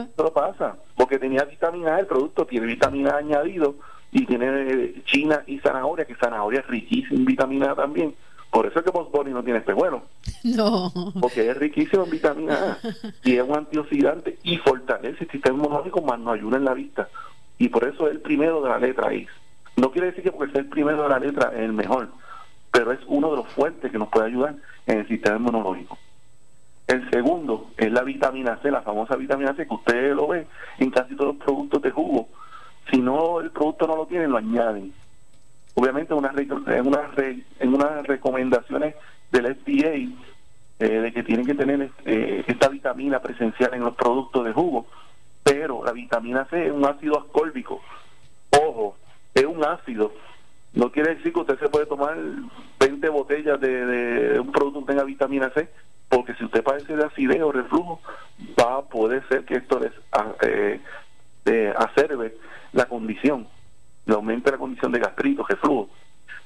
Eso 0.16 0.32
pasa, 0.32 0.76
porque 0.96 1.18
tenía 1.18 1.44
vitamina 1.44 1.96
A, 1.96 2.00
el 2.00 2.06
producto 2.06 2.44
tiene 2.44 2.66
vitamina 2.66 3.12
A 3.12 3.18
añadido 3.18 3.76
y 4.12 4.26
tiene 4.26 4.46
eh, 4.46 5.02
china 5.06 5.42
y 5.46 5.58
zanahoria, 5.58 6.04
que 6.04 6.14
zanahoria 6.14 6.60
es 6.60 6.66
riquísima 6.66 7.18
en 7.18 7.24
vitamina 7.24 7.72
A 7.72 7.74
también. 7.74 8.14
Por 8.50 8.66
eso 8.66 8.78
es 8.78 8.84
que 8.84 8.90
Bosboni 8.90 9.30
no 9.32 9.42
tiene 9.42 9.58
espejuelo. 9.58 10.02
No. 10.44 10.92
Porque 11.20 11.48
es 11.48 11.56
riquísimo 11.56 12.04
en 12.04 12.10
vitamina 12.10 12.54
A 12.54 12.78
y 13.22 13.36
es 13.36 13.42
un 13.42 13.56
antioxidante 13.56 14.38
y 14.42 14.58
fortalece 14.58 15.24
el 15.24 15.30
sistema 15.30 15.56
inmunológico, 15.56 16.02
más 16.02 16.18
nos 16.18 16.34
ayuda 16.34 16.56
en 16.56 16.64
la 16.64 16.74
vista. 16.74 17.08
Y 17.58 17.68
por 17.68 17.84
eso 17.84 18.08
es 18.08 18.14
el 18.14 18.20
primero 18.20 18.60
de 18.60 18.68
la 18.68 18.78
letra 18.78 19.14
I. 19.14 19.26
No 19.76 19.92
quiere 19.92 20.08
decir 20.08 20.24
que 20.24 20.32
porque 20.32 20.52
sea 20.52 20.60
el 20.60 20.68
primero 20.68 21.04
de 21.04 21.08
la 21.08 21.18
letra 21.20 21.52
es 21.54 21.60
el 21.60 21.72
mejor, 21.72 22.08
pero 22.72 22.92
es 22.92 22.98
uno 23.06 23.30
de 23.30 23.36
los 23.36 23.48
fuertes 23.48 23.90
que 23.90 23.98
nos 23.98 24.08
puede 24.08 24.26
ayudar 24.26 24.56
en 24.86 24.98
el 24.98 25.08
sistema 25.08 25.36
inmunológico. 25.36 25.96
El 26.88 27.08
segundo 27.10 27.70
es 27.76 27.90
la 27.90 28.02
vitamina 28.02 28.58
C, 28.60 28.70
la 28.70 28.82
famosa 28.82 29.16
vitamina 29.16 29.54
C 29.54 29.66
que 29.66 29.74
ustedes 29.74 30.16
lo 30.16 30.26
ven 30.26 30.46
en 30.78 30.90
casi 30.90 31.14
todos 31.14 31.36
los 31.36 31.44
productos 31.44 31.80
de 31.82 31.90
jugo. 31.90 32.28
Si 32.90 32.98
no 32.98 33.40
el 33.40 33.50
producto 33.50 33.86
no 33.86 33.96
lo 33.96 34.06
tiene, 34.06 34.28
lo 34.28 34.36
añaden. 34.36 34.92
Obviamente 35.74 36.12
una, 36.14 36.32
en, 36.36 36.86
una, 36.86 37.10
en 37.60 37.74
unas 37.74 38.06
recomendaciones 38.06 38.94
del 39.30 39.54
FDA 39.56 40.12
eh, 40.78 41.00
de 41.00 41.12
que 41.12 41.22
tienen 41.22 41.46
que 41.46 41.54
tener 41.54 41.90
eh, 42.04 42.44
esta 42.46 42.68
vitamina 42.68 43.20
presencial 43.20 43.72
en 43.72 43.84
los 43.84 43.94
productos 43.94 44.44
de 44.44 44.52
jugo, 44.52 44.86
pero 45.42 45.84
la 45.84 45.92
vitamina 45.92 46.44
C 46.46 46.66
es 46.66 46.72
un 46.72 46.84
ácido 46.84 47.18
ascórbico. 47.18 47.80
Ojo, 48.50 48.96
es 49.34 49.44
un 49.44 49.64
ácido. 49.64 50.12
No 50.74 50.90
quiere 50.90 51.14
decir 51.14 51.32
que 51.32 51.40
usted 51.40 51.58
se 51.58 51.68
puede 51.68 51.86
tomar 51.86 52.16
20 52.80 53.08
botellas 53.10 53.60
de, 53.60 54.40
un 54.40 54.50
producto 54.52 54.80
que 54.80 54.86
tenga 54.86 55.04
vitamina 55.04 55.50
C, 55.50 55.68
porque 56.08 56.34
si 56.34 56.44
usted 56.44 56.62
padece 56.62 56.96
de 56.96 57.04
acidez 57.04 57.40
o 57.42 57.52
reflujo, 57.52 58.00
va 58.60 58.78
a 58.78 58.82
poder 58.82 59.26
ser 59.28 59.44
que 59.44 59.56
esto 59.56 59.78
les 59.78 59.92
eh, 60.42 60.80
eh, 61.46 61.72
acerbe 61.76 62.36
la 62.72 62.86
condición, 62.86 63.46
le 64.06 64.14
aumente 64.14 64.50
la 64.50 64.58
condición 64.58 64.92
de 64.92 65.00
gastrito, 65.00 65.44
reflujo. 65.44 65.88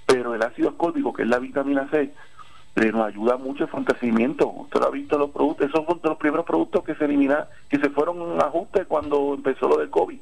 Pero 0.07 0.35
el 0.35 0.43
ácido 0.43 0.71
ascórbico, 0.71 1.13
que 1.13 1.23
es 1.23 1.29
la 1.29 1.39
vitamina 1.39 1.89
C, 1.91 2.13
le 2.77 2.93
nos 2.93 3.07
ayuda 3.07 3.37
mucho 3.37 3.65
el 3.65 3.71
fortalecimiento. 3.71 4.49
Usted 4.49 4.81
lo 4.81 4.87
ha 4.87 4.91
visto 4.91 5.19
los 5.19 5.31
productos, 5.31 5.69
esos 5.69 5.85
son 5.87 6.01
los 6.03 6.19
primeros 6.19 6.47
productos 6.47 6.85
que 6.85 6.95
se 6.95 7.05
eliminan, 7.05 7.45
que 7.69 7.79
se 7.79 7.91
fueron 7.91 8.33
en 8.33 8.41
ajuste 8.41 8.85
cuando 8.85 9.35
empezó 9.35 9.69
lo 9.69 9.79
del 9.79 9.91
COVID 9.91 10.19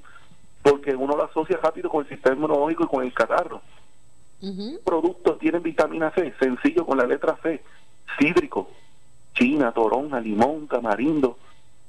porque 0.65 0.97
uno 0.97 1.15
lo 1.15 1.25
asocia 1.25 1.59
rápido 1.63 1.91
con 1.91 2.03
el 2.03 2.09
sistema 2.09 2.37
inmunológico 2.37 2.85
y 2.85 2.89
con 2.89 3.05
el 3.05 3.13
catarro. 3.13 3.61
Productos 4.83 5.39
tienen 5.39 5.63
vitamina 5.63 6.11
C, 6.11 6.35
sencillo 6.39 6.87
con 6.87 6.97
la 6.97 7.07
letra 7.07 7.37
C, 7.43 7.63
cítrico, 8.19 8.71
china, 9.35 9.73
toronja, 9.73 10.21
limón, 10.21 10.67
tamarindo, 10.67 11.39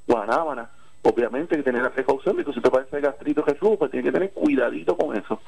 guanábana. 0.06 0.70
Obviamente 1.08 1.56
que 1.56 1.62
tener 1.62 1.82
la 1.82 1.90
precaución 1.90 2.36
de 2.36 2.44
que 2.44 2.52
si 2.52 2.60
te 2.60 2.68
parece 2.68 3.00
gastrito 3.00 3.42
reflujo, 3.42 3.78
pues 3.78 3.92
tiene 3.92 4.06
que 4.06 4.12
tener 4.12 4.32
cuidadito 4.32 4.96
con 4.96 5.16
eso, 5.16 5.40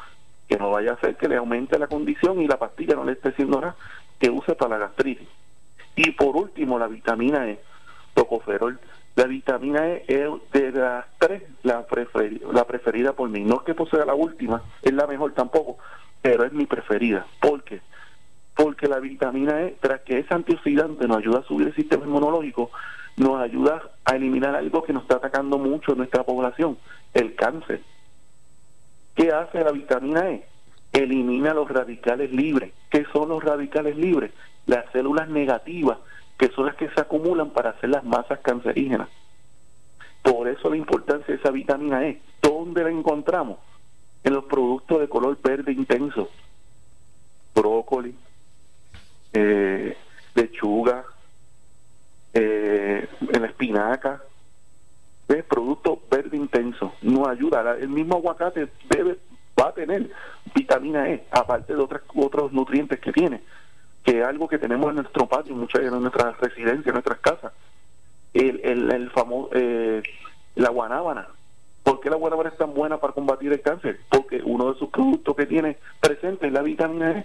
que 0.49 0.57
no 0.57 0.71
vaya 0.71 0.93
a 0.93 0.95
hacer 0.95 1.17
que 1.17 1.27
le 1.27 1.35
aumente 1.35 1.77
la 1.81 1.88
condición 1.88 2.41
y 2.41 2.47
la 2.47 2.61
pastilla 2.61 2.95
no 2.95 3.05
le 3.05 3.12
esté 3.12 3.31
haciendo 3.31 3.61
nada 3.61 3.75
que 4.21 4.31
use 4.31 4.55
para 4.55 4.79
la 4.79 4.87
gastritis. 4.87 5.27
Y 5.97 6.12
por 6.12 6.37
último, 6.37 6.79
la 6.79 6.87
vitamina 6.87 7.50
E, 7.50 7.59
tocoferol 8.15 8.79
la 9.17 9.25
vitamina 9.25 9.88
E 9.88 10.05
es 10.07 10.29
de 10.53 10.71
las 10.71 11.07
tres 11.19 11.43
la, 11.65 11.85
preferida, 11.85 12.47
la 12.53 12.65
preferida 12.65 13.12
por 13.15 13.29
mí. 13.29 13.43
No 13.43 13.57
es 13.57 13.62
que 13.62 13.75
posea 13.75 14.05
la 14.05 14.15
última, 14.15 14.62
es 14.81 14.93
la 14.93 15.09
mejor 15.09 15.33
tampoco, 15.33 15.79
pero 16.23 16.45
es 16.45 16.53
mi 16.53 16.67
preferida. 16.67 17.27
¿Por 17.41 17.65
qué? 17.65 17.81
Porque 18.55 18.87
la 18.87 19.00
vitamina 19.00 19.62
E, 19.62 19.77
tras 19.81 20.03
que 20.03 20.21
es 20.21 20.31
antioxidante, 20.31 21.09
nos 21.09 21.19
ayuda 21.19 21.41
a 21.41 21.43
subir 21.43 21.67
el 21.67 21.75
sistema 21.75 22.05
inmunológico, 22.05 22.71
nos 23.18 23.40
ayuda 23.40 23.82
a 24.04 24.16
eliminar 24.16 24.54
algo 24.54 24.82
que 24.82 24.92
nos 24.92 25.02
está 25.02 25.16
atacando 25.16 25.58
mucho 25.58 25.92
en 25.92 25.98
nuestra 25.98 26.22
población, 26.22 26.78
el 27.14 27.34
cáncer. 27.34 27.82
¿Qué 29.14 29.32
hace 29.32 29.62
la 29.64 29.72
vitamina 29.72 30.30
E? 30.30 30.46
Elimina 30.92 31.52
los 31.52 31.68
radicales 31.68 32.32
libres. 32.32 32.72
¿Qué 32.90 33.04
son 33.12 33.28
los 33.30 33.42
radicales 33.42 33.96
libres? 33.96 34.32
Las 34.66 34.90
células 34.92 35.28
negativas 35.28 35.98
que 36.38 36.48
son 36.50 36.66
las 36.66 36.76
que 36.76 36.88
se 36.88 37.00
acumulan 37.00 37.50
para 37.50 37.70
hacer 37.70 37.90
las 37.90 38.04
masas 38.04 38.38
cancerígenas. 38.40 39.08
Por 40.22 40.46
eso 40.48 40.70
la 40.70 40.76
importancia 40.76 41.34
de 41.34 41.40
esa 41.40 41.50
vitamina 41.50 42.06
E. 42.06 42.20
¿Dónde 42.40 42.84
la 42.84 42.90
encontramos? 42.90 43.58
En 44.22 44.34
los 44.34 44.44
productos 44.44 45.00
de 45.00 45.08
color 45.08 45.37
verde 45.42 45.72
intenso. 45.72 46.30
Brócoli, 47.54 48.14
eh, 49.32 49.96
lechuga, 50.34 51.04
eh, 52.38 53.09
en 53.33 53.42
la 53.42 53.49
espinaca. 53.49 54.23
¿Ves? 55.28 55.45
Producto 55.45 56.00
verde 56.11 56.37
intenso. 56.37 56.95
Nos 57.02 57.28
ayuda. 57.28 57.76
El 57.78 57.88
mismo 57.88 58.16
aguacate 58.16 58.68
debe, 58.88 59.18
va 59.61 59.68
a 59.68 59.75
tener 59.75 60.11
vitamina 60.54 61.09
E, 61.11 61.25
aparte 61.30 61.75
de 61.75 61.83
otras, 61.83 62.02
otros 62.14 62.52
nutrientes 62.52 62.99
que 63.00 63.12
tiene 63.12 63.40
que 64.09 64.21
es 64.21 64.26
algo 64.26 64.49
que 64.49 64.59
tenemos 64.59 64.88
en 64.88 64.97
nuestro 64.97 65.26
patio, 65.26 65.54
muchas 65.54 65.83
en 65.83 66.00
nuestras 66.00 66.38
residencias, 66.38 66.87
en 66.87 66.92
nuestras 66.92 67.18
casas. 67.18 67.52
El, 68.33 68.61
el, 68.64 68.90
el 68.90 69.11
famoso, 69.11 69.50
eh, 69.52 70.02
la 70.54 70.71
guanábana. 70.71 71.28
¿Por 71.83 72.00
qué 72.00 72.09
la 72.09 72.16
guanábana 72.16 72.49
es 72.49 72.57
tan 72.57 72.73
buena 72.73 72.97
para 72.97 73.12
combatir 73.12 73.52
el 73.52 73.61
cáncer? 73.61 74.00
Porque 74.09 74.40
uno 74.42 74.73
de 74.73 74.78
sus 74.78 74.88
productos 74.88 75.37
que 75.37 75.45
tiene 75.45 75.76
presente 76.00 76.47
es 76.47 76.52
la 76.54 76.62
vitamina 76.62 77.18
E. 77.18 77.25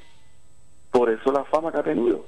Por 0.92 1.10
eso 1.10 1.32
la 1.32 1.46
fama 1.46 1.72
que 1.72 1.78
ha 1.78 1.84
tenido. 1.84 2.26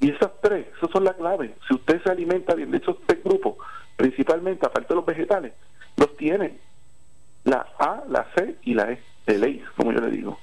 Y 0.00 0.10
esas 0.10 0.30
tres, 0.40 0.66
esas 0.76 0.90
son 0.90 1.04
las 1.04 1.16
claves. 1.16 1.50
Si 1.66 1.74
usted 1.74 2.02
se 2.02 2.10
alimenta 2.10 2.54
bien 2.54 2.70
de 2.70 2.78
esos 2.78 2.96
tres 3.06 3.22
grupos, 3.24 3.56
principalmente 3.96 4.66
aparte 4.66 4.88
de 4.88 4.94
los 4.94 5.06
vegetales, 5.06 5.52
los 5.96 6.16
tiene 6.16 6.58
la 7.44 7.66
A, 7.78 8.04
la 8.08 8.26
C 8.36 8.56
y 8.62 8.74
la 8.74 8.92
E, 8.92 8.98
el 9.26 9.44
E, 9.44 9.62
como 9.76 9.92
yo 9.92 10.00
le 10.00 10.10
digo. 10.10 10.38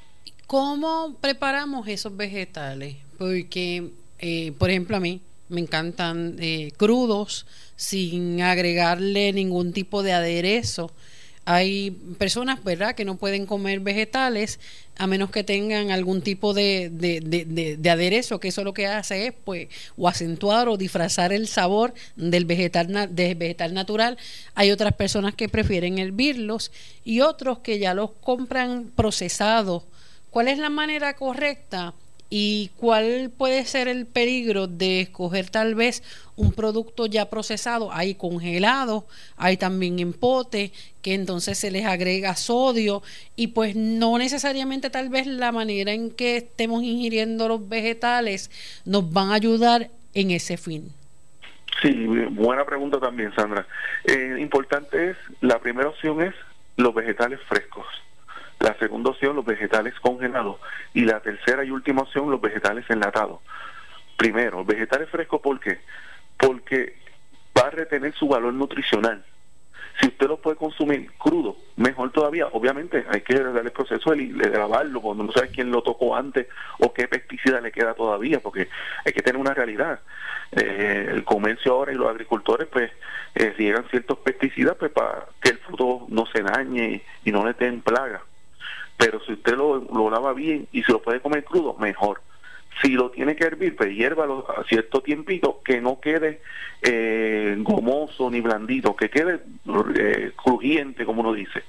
¿Cómo 0.48 1.16
preparamos 1.22 1.88
esos 1.88 2.16
vegetales? 2.16 2.98
Porque, 3.18 3.92
eh, 4.20 4.52
por 4.58 4.70
ejemplo, 4.70 4.98
a 4.98 5.00
mí 5.00 5.22
me 5.50 5.62
encantan 5.62 6.36
eh, 6.40 6.72
crudos, 6.78 7.46
sin 7.76 8.42
agregarle 8.42 9.32
ningún 9.34 9.74
tipo 9.74 10.04
de 10.04 10.14
aderezo. 10.14 10.92
Hay 11.46 11.92
personas, 12.18 12.64
¿verdad?, 12.64 12.96
que 12.96 13.06
no 13.06 13.18
pueden 13.18 13.46
comer 13.46 13.80
vegetales 13.80 14.60
a 14.98 15.08
menos 15.08 15.30
que 15.30 15.44
tengan 15.44 15.92
algún 15.92 16.22
tipo 16.22 16.54
de, 16.54 16.90
de, 16.90 17.90
aderezo, 17.90 18.40
que 18.40 18.48
eso 18.48 18.64
lo 18.64 18.74
que 18.74 18.88
hace 18.88 19.28
es, 19.28 19.34
pues, 19.44 19.68
o 19.96 20.08
acentuar 20.08 20.68
o 20.70 20.78
disfrazar 20.78 21.34
el 21.34 21.48
sabor 21.48 21.94
del 22.16 22.46
vegetal, 22.46 23.14
del 23.14 23.36
vegetal 23.36 23.74
natural. 23.74 24.18
Hay 24.56 24.72
otras 24.72 24.94
personas 24.94 25.36
que 25.36 25.50
prefieren 25.50 26.00
hervirlos 26.00 26.72
y 27.04 27.22
otros 27.22 27.60
que 27.60 27.78
ya 27.78 27.94
los 27.94 28.12
compran 28.22 28.92
procesados 28.96 29.84
¿Cuál 30.36 30.50
es 30.50 30.58
la 30.58 30.70
manera 30.70 31.16
correcta 31.16 31.94
y 32.30 32.72
cuál 32.78 33.32
puede 33.36 33.66
ser 33.66 33.88
el 33.88 34.06
peligro 34.06 34.68
de 34.68 35.02
escoger 35.02 35.50
tal 35.50 35.76
vez 35.76 36.04
un 36.36 36.52
producto 36.52 37.06
ya 37.06 37.30
procesado? 37.30 37.92
Hay 37.94 38.16
congelado, 38.16 39.06
hay 39.38 39.58
también 39.58 40.00
en 40.00 40.14
pote, 40.14 40.72
que 41.02 41.14
entonces 41.14 41.58
se 41.58 41.72
les 41.72 41.86
agrega 41.86 42.36
sodio 42.36 43.04
y 43.36 43.48
pues 43.48 43.76
no 43.76 44.18
necesariamente 44.18 44.90
tal 44.90 45.10
vez 45.10 45.28
la 45.28 45.52
manera 45.52 45.92
en 45.92 46.12
que 46.12 46.38
estemos 46.38 46.84
ingiriendo 46.84 47.48
los 47.48 47.70
vegetales 47.70 48.50
nos 48.86 49.12
van 49.12 49.32
a 49.32 49.36
ayudar 49.36 49.90
en 50.14 50.32
ese 50.32 50.58
fin. 50.58 50.92
Sí, 51.82 51.92
buena 52.32 52.66
pregunta 52.66 53.00
también, 53.00 53.36
Sandra. 53.36 53.68
Eh, 54.06 54.38
importante 54.40 55.12
es, 55.12 55.18
la 55.42 55.60
primera 55.60 55.90
opción 55.90 56.22
es 56.22 56.34
los 56.78 56.94
vegetales 56.94 57.40
frescos 57.48 57.86
la 58.60 58.74
segunda 58.78 59.12
opción, 59.12 59.36
los 59.36 59.46
vegetales 59.46 59.94
congelados. 60.00 60.58
Y 60.94 61.06
la 61.06 61.20
tercera 61.20 61.64
y 61.64 61.72
última 61.72 62.04
opción, 62.04 62.32
los 62.32 62.42
vegetales 62.42 62.86
enlatados. 62.90 63.40
Primero, 64.18 64.64
vegetales 64.64 65.10
frescos, 65.10 65.42
¿por 65.42 65.60
qué? 65.60 65.80
Porque 66.38 66.96
va 67.58 67.68
a 67.68 67.72
retener 67.72 68.14
su 68.14 68.28
valor 68.28 68.54
nutricional. 68.54 69.24
Si 70.00 70.08
usted 70.08 70.28
lo 70.28 70.38
puede 70.38 70.58
consumir 70.58 71.10
crudo, 71.14 71.56
mejor 71.78 72.12
todavía. 72.12 72.48
Obviamente 72.52 73.06
hay 73.10 73.22
que 73.22 73.36
darle 73.36 73.62
el 73.62 73.72
proceso 73.72 74.12
de, 74.12 74.26
de 74.26 74.50
grabarlo 74.50 75.00
cuando 75.00 75.24
no 75.24 75.32
sabe 75.32 75.50
quién 75.50 75.72
lo 75.72 75.82
tocó 75.84 76.16
antes 76.16 76.48
o 76.80 76.94
qué 76.94 77.08
pesticida 77.08 77.62
le 77.62 77.72
queda 77.72 77.94
todavía, 77.94 78.42
porque 78.42 78.68
hay 79.06 79.14
que 79.14 79.22
tener 79.22 79.40
una 79.40 79.54
realidad. 79.54 80.02
Eh, 80.52 81.10
el 81.12 81.24
comercio 81.24 81.74
ahora 81.74 81.92
y 81.92 81.96
los 81.96 82.10
agricultores 82.10 82.68
pues 82.68 82.92
eh, 83.34 83.54
ciertos 83.58 84.20
pesticidas 84.20 84.76
pues 84.78 84.92
para 84.92 85.26
que 85.42 85.50
el 85.50 85.58
fruto 85.58 86.06
no 86.10 86.26
se 86.28 86.42
dañe 86.44 87.02
y 87.24 87.32
no 87.32 87.46
le 87.46 87.54
den 87.54 87.82
plaga. 87.82 88.22
Pero 88.98 89.20
si 89.26 89.34
usted 89.34 89.56
lo, 89.56 89.80
lo 89.80 90.10
lava 90.10 90.34
bien 90.34 90.68
y 90.72 90.84
se 90.84 90.92
lo 90.92 91.02
puede 91.02 91.20
comer 91.20 91.44
crudo, 91.44 91.76
mejor. 91.80 92.22
Si 92.82 92.90
lo 92.90 93.10
tiene 93.10 93.36
que 93.36 93.46
hervir, 93.46 93.76
pues 93.76 93.96
hiérvalo 93.96 94.46
a 94.50 94.64
cierto 94.66 95.02
tiempito, 95.02 95.62
que 95.64 95.80
no 95.80 96.00
quede 96.00 96.42
eh, 96.82 97.56
gomoso 97.60 98.30
ni 98.30 98.42
blandito, 98.42 98.96
que 98.96 99.10
quede 99.10 99.40
eh, 99.96 100.32
crujiente, 100.36 101.06
como 101.06 101.22
uno 101.22 101.34
dice. 101.34 101.64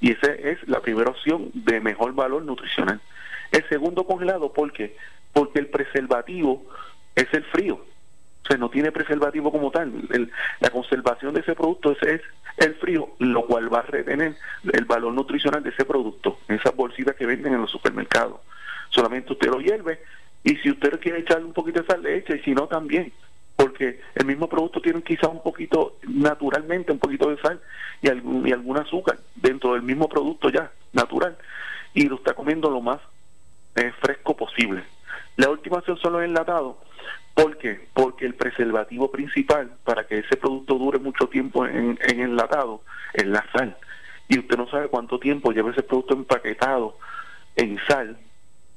Y 0.00 0.12
esa 0.12 0.32
es 0.32 0.66
la 0.68 0.80
primera 0.80 1.10
opción 1.10 1.50
de 1.52 1.80
mejor 1.80 2.14
valor 2.14 2.42
nutricional. 2.42 3.00
El 3.52 3.68
segundo 3.68 4.04
congelado, 4.04 4.52
¿por 4.52 4.72
qué? 4.72 4.96
Porque 5.32 5.58
el 5.58 5.66
preservativo 5.66 6.64
es 7.14 7.32
el 7.32 7.44
frío. 7.44 7.80
O 8.46 8.48
sea, 8.48 8.58
no 8.58 8.68
tiene 8.68 8.92
preservativo 8.92 9.50
como 9.50 9.72
tal. 9.72 9.92
la 10.60 10.70
conservación 10.70 11.34
de 11.34 11.40
ese 11.40 11.56
producto 11.56 11.90
es, 11.90 12.02
es, 12.04 12.20
el 12.58 12.76
frío, 12.76 13.08
lo 13.18 13.44
cual 13.44 13.72
va 13.72 13.80
a 13.80 13.82
retener 13.82 14.36
el 14.72 14.84
valor 14.84 15.12
nutricional 15.12 15.64
de 15.64 15.70
ese 15.70 15.84
producto, 15.84 16.38
esas 16.46 16.74
bolsitas 16.76 17.16
que 17.16 17.26
venden 17.26 17.54
en 17.54 17.60
los 17.60 17.70
supermercados. 17.70 18.40
Solamente 18.90 19.32
usted 19.32 19.50
lo 19.50 19.60
hierve 19.60 19.98
y 20.44 20.54
si 20.58 20.70
usted 20.70 21.00
quiere 21.00 21.18
echarle 21.18 21.44
un 21.44 21.52
poquito 21.52 21.80
de 21.80 21.86
sal, 21.88 22.04
le 22.04 22.18
echa, 22.18 22.36
y 22.36 22.40
si 22.42 22.54
no, 22.54 22.68
también. 22.68 23.12
Porque 23.56 24.00
el 24.14 24.26
mismo 24.26 24.48
producto 24.48 24.80
tiene 24.80 25.02
quizás 25.02 25.28
un 25.28 25.42
poquito, 25.42 25.96
naturalmente, 26.06 26.92
un 26.92 27.00
poquito 27.00 27.28
de 27.28 27.38
sal 27.38 27.60
y 28.00 28.08
algún, 28.08 28.46
y 28.46 28.52
algún 28.52 28.76
azúcar 28.78 29.18
dentro 29.34 29.72
del 29.72 29.82
mismo 29.82 30.08
producto 30.08 30.50
ya, 30.50 30.70
natural. 30.92 31.36
Y 31.94 32.04
lo 32.04 32.14
está 32.14 32.34
comiendo 32.34 32.70
lo 32.70 32.80
más 32.80 33.00
eh, 33.74 33.92
fresco 34.00 34.36
posible. 34.36 34.84
La 35.36 35.50
última 35.50 35.78
opción 35.78 35.98
son 35.98 36.12
los 36.12 36.22
enlatados. 36.22 36.76
¿Por 37.36 37.58
qué? 37.58 37.86
Porque 37.92 38.24
el 38.24 38.34
preservativo 38.34 39.10
principal 39.10 39.70
para 39.84 40.06
que 40.06 40.20
ese 40.20 40.38
producto 40.38 40.76
dure 40.76 40.98
mucho 40.98 41.28
tiempo 41.28 41.66
en, 41.66 41.98
en 42.00 42.20
enlatado 42.20 42.80
es 43.12 43.26
la 43.26 43.44
sal. 43.52 43.76
Y 44.26 44.38
usted 44.38 44.56
no 44.56 44.66
sabe 44.70 44.88
cuánto 44.88 45.18
tiempo 45.18 45.52
lleva 45.52 45.70
ese 45.70 45.82
producto 45.82 46.14
empaquetado 46.14 46.96
en 47.54 47.78
sal 47.86 48.16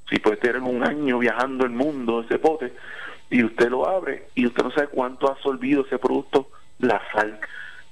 si 0.10 0.20
puede 0.20 0.36
tener 0.38 0.62
un 0.62 0.84
año 0.84 1.20
viajando 1.20 1.66
el 1.66 1.72
mundo 1.72 2.20
ese 2.22 2.38
pote 2.38 2.74
y 3.30 3.46
usted 3.46 3.70
lo 3.70 3.88
abre 3.88 4.25
y 4.36 4.46
usted 4.46 4.62
no 4.62 4.72
sabe 4.72 4.88
cuánto 4.88 5.30
ha 5.30 5.36
absorbido 5.36 5.86
ese 5.86 5.98
producto 5.98 6.50
la 6.80 7.01
sal. 7.13 7.39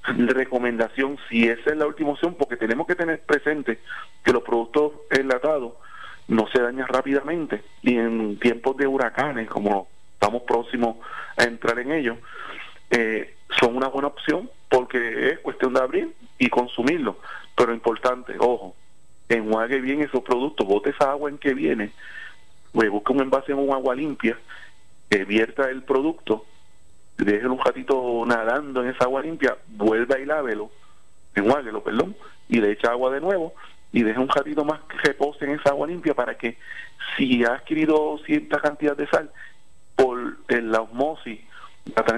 Recomendación, 0.03 1.17
si 1.29 1.47
esa 1.47 1.71
es 1.71 1.77
la 1.77 1.87
última 1.87 2.11
opción, 2.11 2.35
porque 2.37 2.57
tenemos 2.57 2.87
que 2.87 2.95
tener 2.95 3.21
presente 3.21 3.79
que 4.21 4.33
los 4.33 4.43
productos 4.43 4.93
enlatados 5.11 5.75
no 6.27 6.45
se 6.47 6.61
dañan 6.61 6.87
rápidamente 6.87 7.63
y 7.81 7.97
en 7.97 8.37
tiempos 8.37 8.75
de 8.75 8.87
huracanes, 8.87 9.49
como 9.49 9.87
estamos 10.19 10.41
próximos 10.43 10.97
a 11.37 11.43
entrar 11.43 11.77
en 11.77 11.91
ellos, 11.91 12.17
eh, 12.89 13.35
son 13.59 13.75
una 13.75 13.87
buena 13.87 14.07
opción 14.07 14.49
porque 14.67 15.29
es 15.31 15.39
cuestión 15.39 15.73
de 15.73 15.79
abrir 15.79 16.13
y 16.39 16.49
consumirlo. 16.49 17.19
Pero 17.55 17.73
importante, 17.73 18.35
ojo, 18.39 18.75
enjuague 19.29 19.79
bien 19.79 20.01
esos 20.01 20.23
productos, 20.23 20.67
bote 20.67 20.89
esa 20.89 21.11
agua 21.11 21.29
en 21.29 21.37
que 21.37 21.53
viene, 21.53 21.91
pues 22.71 22.89
un 22.89 23.21
envase 23.21 23.51
en 23.51 23.59
un 23.59 23.73
agua 23.73 23.95
limpia, 23.95 24.37
que 25.09 25.23
vierta 25.23 25.69
el 25.69 25.83
producto, 25.83 26.45
deje 27.17 27.47
un 27.47 27.59
ratito 27.59 28.23
nadando 28.25 28.83
en 28.83 28.89
esa 28.89 29.05
agua 29.05 29.21
limpia, 29.21 29.55
vuelva 29.67 30.19
y 30.19 30.25
lávelo, 30.25 30.71
enjuáguelo, 31.35 31.83
perdón, 31.83 32.15
y 32.49 32.59
le 32.59 32.71
echa 32.71 32.89
agua 32.89 33.11
de 33.11 33.21
nuevo 33.21 33.53
y 33.91 34.03
deje 34.03 34.19
un 34.19 34.29
ratito 34.29 34.65
más 34.65 34.81
que 34.81 34.97
repose 34.97 35.45
en 35.45 35.51
esa 35.51 35.69
agua 35.69 35.87
limpia 35.87 36.13
para 36.13 36.37
que 36.37 36.57
si 37.15 37.43
ha 37.45 37.53
adquirido 37.53 38.17
cierta 38.25 38.59
cantidad 38.59 38.95
de 38.97 39.07
sal 39.07 39.31
por 39.97 40.37
la 40.47 40.81
osmosis, 40.81 41.41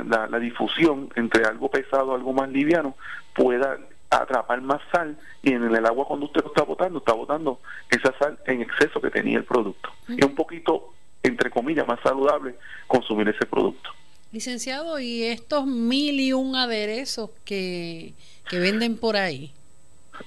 la, 0.08 0.28
la 0.28 0.40
difusión 0.40 1.10
entre 1.16 1.46
algo 1.46 1.72
pesado 1.72 2.12
y 2.12 2.16
algo 2.16 2.34
más 2.34 2.50
liviano, 2.50 2.96
pueda 3.34 3.80
atrapar 4.12 4.62
más 4.62 4.82
sal 4.92 5.18
y 5.44 5.54
en 5.54 5.64
el 5.64 5.86
agua 5.86 6.06
cuando 6.06 6.26
usted 6.28 6.42
lo 6.42 6.48
está 6.50 6.64
botando, 6.64 7.00
está 7.00 7.14
botando 7.14 7.60
esa 7.90 8.12
sal 8.18 8.38
en 8.46 8.62
exceso 8.62 9.00
que 9.00 9.10
tenía 9.10 9.38
el 9.38 9.44
producto. 9.44 9.90
Es 10.08 10.26
un 10.26 10.36
poquito, 10.36 10.94
entre 11.24 11.50
comillas, 11.50 11.88
más 11.88 12.00
saludable 12.02 12.56
consumir 12.88 13.30
ese 13.30 13.46
producto. 13.46 13.92
Licenciado, 14.32 15.00
¿y 15.00 15.24
estos 15.24 15.66
mil 15.66 16.20
y 16.20 16.34
un 16.34 16.56
aderezos 16.56 17.32
que, 17.46 18.14
que 18.48 18.60
venden 18.60 18.98
por 18.98 19.16
ahí? 19.16 19.52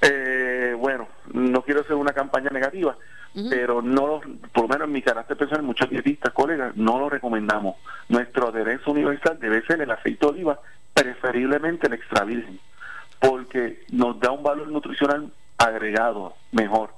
Eh, 0.00 0.74
bueno, 0.78 1.06
no 1.32 1.62
quiero 1.62 1.82
hacer 1.82 1.94
una 1.94 2.12
campaña 2.12 2.50
negativa, 2.50 2.96
pero 3.48 3.80
no, 3.80 4.20
por 4.52 4.64
lo 4.64 4.68
menos 4.68 4.86
en 4.86 4.92
mi 4.92 5.02
carácter 5.02 5.36
personal, 5.36 5.64
muchos 5.64 5.88
dietistas, 5.88 6.32
colegas, 6.32 6.76
no 6.76 6.98
lo 6.98 7.08
recomendamos. 7.08 7.76
Nuestro 8.08 8.48
aderezo 8.48 8.90
universal 8.90 9.38
debe 9.40 9.62
ser 9.62 9.80
el 9.80 9.90
aceite 9.90 10.26
de 10.26 10.32
oliva, 10.32 10.60
preferiblemente 10.94 11.86
el 11.86 11.94
extra 11.94 12.24
virgen 12.24 12.58
porque 13.22 13.84
nos 13.92 14.18
da 14.18 14.32
un 14.32 14.42
valor 14.42 14.68
nutricional 14.68 15.30
agregado 15.56 16.34
mejor, 16.50 16.90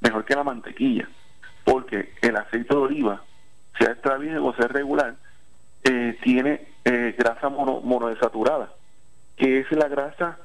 mejor 0.00 0.24
que 0.24 0.34
la 0.34 0.42
mantequilla, 0.42 1.08
porque 1.62 2.12
el 2.20 2.36
aceite 2.36 2.74
de 2.74 2.80
oliva, 2.80 3.22
sea 3.78 3.92
extra 3.92 4.18
virgen 4.18 4.38
o 4.38 4.52
sea 4.54 4.66
regular, 4.66 5.14
eh, 5.84 6.18
tiene 6.24 6.66
eh, 6.84 7.14
grasa 7.16 7.48
mono, 7.48 7.80
monodesaturada, 7.80 8.70
que 9.36 9.60
es 9.60 9.70
la 9.70 9.86
grasa 9.86 10.38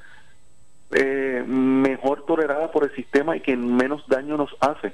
eh, 0.91 1.43
mejor 1.47 2.27
tolerada 2.27 2.71
por 2.71 2.83
el 2.83 2.95
sistema 2.95 3.35
y 3.35 3.41
que 3.41 3.57
menos 3.57 4.07
daño 4.07 4.37
nos 4.37 4.55
hace. 4.59 4.93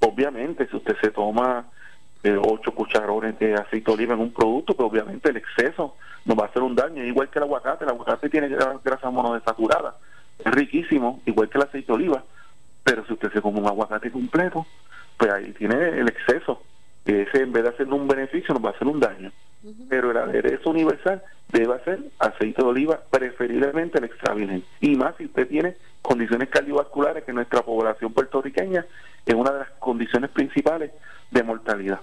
Obviamente, 0.00 0.66
si 0.66 0.76
usted 0.76 0.96
se 1.00 1.10
toma 1.10 1.66
eh, 2.22 2.36
8 2.36 2.74
cucharones 2.74 3.38
de 3.38 3.54
aceite 3.54 3.86
de 3.86 3.92
oliva 3.92 4.14
en 4.14 4.20
un 4.20 4.32
producto, 4.32 4.74
pues 4.74 4.90
obviamente 4.90 5.30
el 5.30 5.36
exceso 5.36 5.96
nos 6.24 6.38
va 6.38 6.44
a 6.44 6.46
hacer 6.48 6.62
un 6.62 6.74
daño, 6.74 7.04
igual 7.04 7.28
que 7.28 7.38
el 7.38 7.44
aguacate, 7.44 7.84
el 7.84 7.90
aguacate 7.90 8.28
tiene 8.28 8.48
grasa 8.48 9.10
monodesaturada, 9.10 9.96
es 10.44 10.52
riquísimo, 10.52 11.20
igual 11.26 11.48
que 11.48 11.58
el 11.58 11.64
aceite 11.64 11.86
de 11.86 11.92
oliva, 11.92 12.24
pero 12.84 13.04
si 13.06 13.12
usted 13.14 13.32
se 13.32 13.40
come 13.40 13.60
un 13.60 13.66
aguacate 13.66 14.10
completo, 14.10 14.66
pues 15.16 15.30
ahí 15.32 15.52
tiene 15.52 15.76
el 15.76 16.08
exceso, 16.08 16.62
ese 17.04 17.42
en 17.42 17.52
vez 17.52 17.62
de 17.64 17.68
hacer 17.70 17.88
un 17.88 18.06
beneficio 18.06 18.54
nos 18.54 18.64
va 18.64 18.70
a 18.70 18.72
hacer 18.72 18.86
un 18.86 19.00
daño. 19.00 19.32
Pero 19.88 20.10
el 20.10 20.16
aderezo 20.16 20.70
universal 20.70 21.22
debe 21.52 21.82
ser 21.84 22.00
aceite 22.18 22.62
de 22.62 22.68
oliva, 22.68 23.00
preferiblemente 23.10 23.98
el 23.98 24.04
extra 24.04 24.34
virgen. 24.34 24.64
Y 24.80 24.96
más 24.96 25.16
si 25.16 25.26
usted 25.26 25.48
tiene 25.48 25.76
condiciones 26.02 26.48
cardiovasculares, 26.48 27.24
que 27.24 27.32
nuestra 27.32 27.62
población 27.62 28.12
puertorriqueña 28.12 28.86
es 29.26 29.34
una 29.34 29.50
de 29.52 29.58
las 29.60 29.70
condiciones 29.78 30.30
principales 30.30 30.90
de 31.30 31.42
mortalidad. 31.42 32.00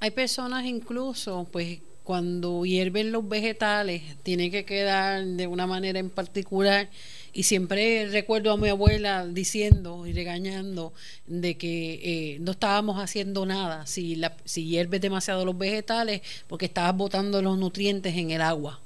Hay 0.00 0.10
personas 0.10 0.64
incluso, 0.64 1.46
pues 1.50 1.80
cuando 2.02 2.64
hierven 2.64 3.12
los 3.12 3.28
vegetales, 3.28 4.02
tiene 4.22 4.50
que 4.50 4.64
quedar 4.64 5.24
de 5.24 5.46
una 5.46 5.66
manera 5.66 5.98
en 5.98 6.10
particular. 6.10 6.88
Y 7.32 7.44
siempre 7.44 8.08
recuerdo 8.10 8.52
a 8.52 8.56
mi 8.56 8.68
abuela 8.68 9.26
diciendo 9.26 10.06
y 10.06 10.12
regañando 10.12 10.92
de 11.26 11.56
que 11.56 11.94
eh, 12.02 12.38
no 12.40 12.52
estábamos 12.52 13.00
haciendo 13.02 13.46
nada 13.46 13.86
si, 13.86 14.16
la, 14.16 14.34
si 14.44 14.66
hierves 14.66 15.00
demasiado 15.00 15.44
los 15.44 15.56
vegetales 15.56 16.20
porque 16.46 16.66
estabas 16.66 16.96
botando 16.96 17.40
los 17.40 17.56
nutrientes 17.58 18.14
en 18.16 18.30
el 18.30 18.42
agua. 18.42 18.80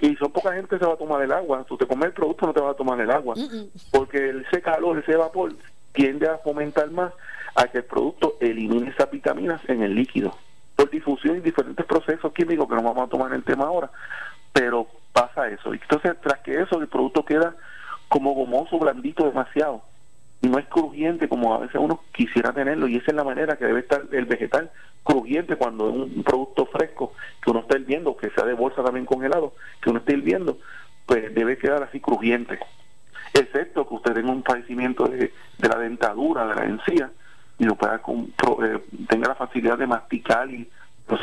Y 0.00 0.14
son 0.16 0.30
poca 0.30 0.52
gente 0.52 0.68
que 0.68 0.78
se 0.78 0.86
va 0.86 0.94
a 0.94 0.96
tomar 0.96 1.22
el 1.22 1.32
agua. 1.32 1.64
Si 1.68 1.76
te 1.76 1.86
comes 1.86 2.06
el 2.06 2.12
producto 2.12 2.46
no 2.46 2.52
te 2.52 2.60
va 2.60 2.70
a 2.70 2.74
tomar 2.74 3.00
el 3.00 3.10
agua. 3.10 3.34
Porque 3.90 4.30
ese 4.46 4.62
calor, 4.62 4.98
ese 4.98 5.16
vapor, 5.16 5.52
tiende 5.92 6.28
a 6.28 6.38
fomentar 6.38 6.90
más 6.90 7.12
a 7.54 7.66
que 7.68 7.78
el 7.78 7.84
producto 7.84 8.36
elimine 8.40 8.90
esas 8.90 9.10
vitaminas 9.10 9.60
en 9.68 9.82
el 9.82 9.94
líquido 9.94 10.36
por 10.76 10.90
difusión 10.90 11.38
y 11.38 11.40
diferentes 11.40 11.84
procesos 11.86 12.32
químicos 12.32 12.68
que 12.68 12.74
no 12.74 12.82
vamos 12.82 13.06
a 13.06 13.10
tomar 13.10 13.28
en 13.28 13.36
el 13.38 13.44
tema 13.44 13.64
ahora, 13.64 13.90
pero 14.52 14.86
pasa 15.16 15.48
eso. 15.48 15.72
Y 15.72 15.78
entonces, 15.78 16.14
tras 16.20 16.40
que 16.40 16.60
eso, 16.60 16.78
el 16.78 16.88
producto 16.88 17.24
queda 17.24 17.56
como 18.08 18.34
gomoso, 18.34 18.78
blandito 18.78 19.24
demasiado. 19.24 19.80
Y 20.42 20.48
no 20.48 20.58
es 20.58 20.66
crujiente 20.66 21.26
como 21.26 21.54
a 21.54 21.58
veces 21.58 21.76
uno 21.80 22.02
quisiera 22.12 22.52
tenerlo. 22.52 22.86
Y 22.86 22.96
esa 22.96 23.12
es 23.12 23.16
la 23.16 23.24
manera 23.24 23.56
que 23.56 23.64
debe 23.64 23.80
estar 23.80 24.02
el 24.12 24.26
vegetal 24.26 24.70
crujiente 25.02 25.56
cuando 25.56 25.88
es 25.88 25.94
un 25.94 26.22
producto 26.22 26.66
fresco 26.66 27.14
que 27.42 27.50
uno 27.50 27.60
está 27.60 27.78
hirviendo, 27.78 28.14
que 28.14 28.28
sea 28.28 28.44
de 28.44 28.52
bolsa 28.52 28.84
también 28.84 29.06
congelado, 29.06 29.54
que 29.80 29.88
uno 29.88 30.00
esté 30.00 30.12
hirviendo, 30.12 30.58
pues 31.06 31.34
debe 31.34 31.56
quedar 31.56 31.82
así 31.82 31.98
crujiente. 31.98 32.58
Excepto 33.32 33.88
que 33.88 33.94
usted 33.94 34.12
tenga 34.12 34.32
un 34.32 34.42
padecimiento 34.42 35.08
de, 35.08 35.32
de 35.58 35.68
la 35.68 35.78
dentadura, 35.78 36.46
de 36.46 36.54
la 36.54 36.64
encía, 36.66 37.10
y 37.58 37.64
lo 37.64 37.74
pueda 37.74 38.02
eh, 38.64 38.80
tenga 39.08 39.28
la 39.28 39.34
facilidad 39.34 39.78
de 39.78 39.86
masticar 39.86 40.50
y, 40.50 40.68
pues, 41.06 41.20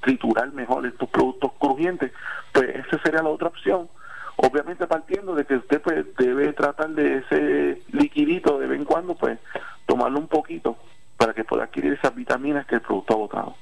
triturar 0.00 0.52
mejor 0.52 0.86
estos 0.86 1.08
productos 1.08 1.52
crujientes, 1.58 2.12
pues 2.52 2.76
esa 2.76 3.02
sería 3.02 3.22
la 3.22 3.30
otra 3.30 3.48
opción. 3.48 3.88
Obviamente 4.36 4.86
partiendo 4.86 5.34
de 5.34 5.44
que 5.44 5.54
usted 5.54 5.80
pues 5.80 6.04
debe 6.16 6.52
tratar 6.52 6.90
de 6.90 7.18
ese 7.18 7.82
liquidito 7.92 8.58
de 8.58 8.66
vez 8.66 8.80
en 8.80 8.84
cuando, 8.84 9.14
pues 9.14 9.38
tomarlo 9.86 10.18
un 10.18 10.26
poquito 10.26 10.76
para 11.16 11.32
que 11.32 11.44
pueda 11.44 11.64
adquirir 11.64 11.92
esas 11.92 12.14
vitaminas 12.14 12.66
que 12.66 12.74
el 12.76 12.80
producto 12.80 13.14
ha 13.14 13.16
botado. 13.16 13.56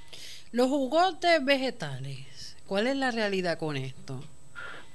Los 0.50 0.68
jugotes 0.68 1.44
vegetales, 1.44 2.56
¿cuál 2.66 2.86
es 2.86 2.96
la 2.96 3.10
realidad 3.10 3.58
con 3.58 3.76
esto? 3.76 4.20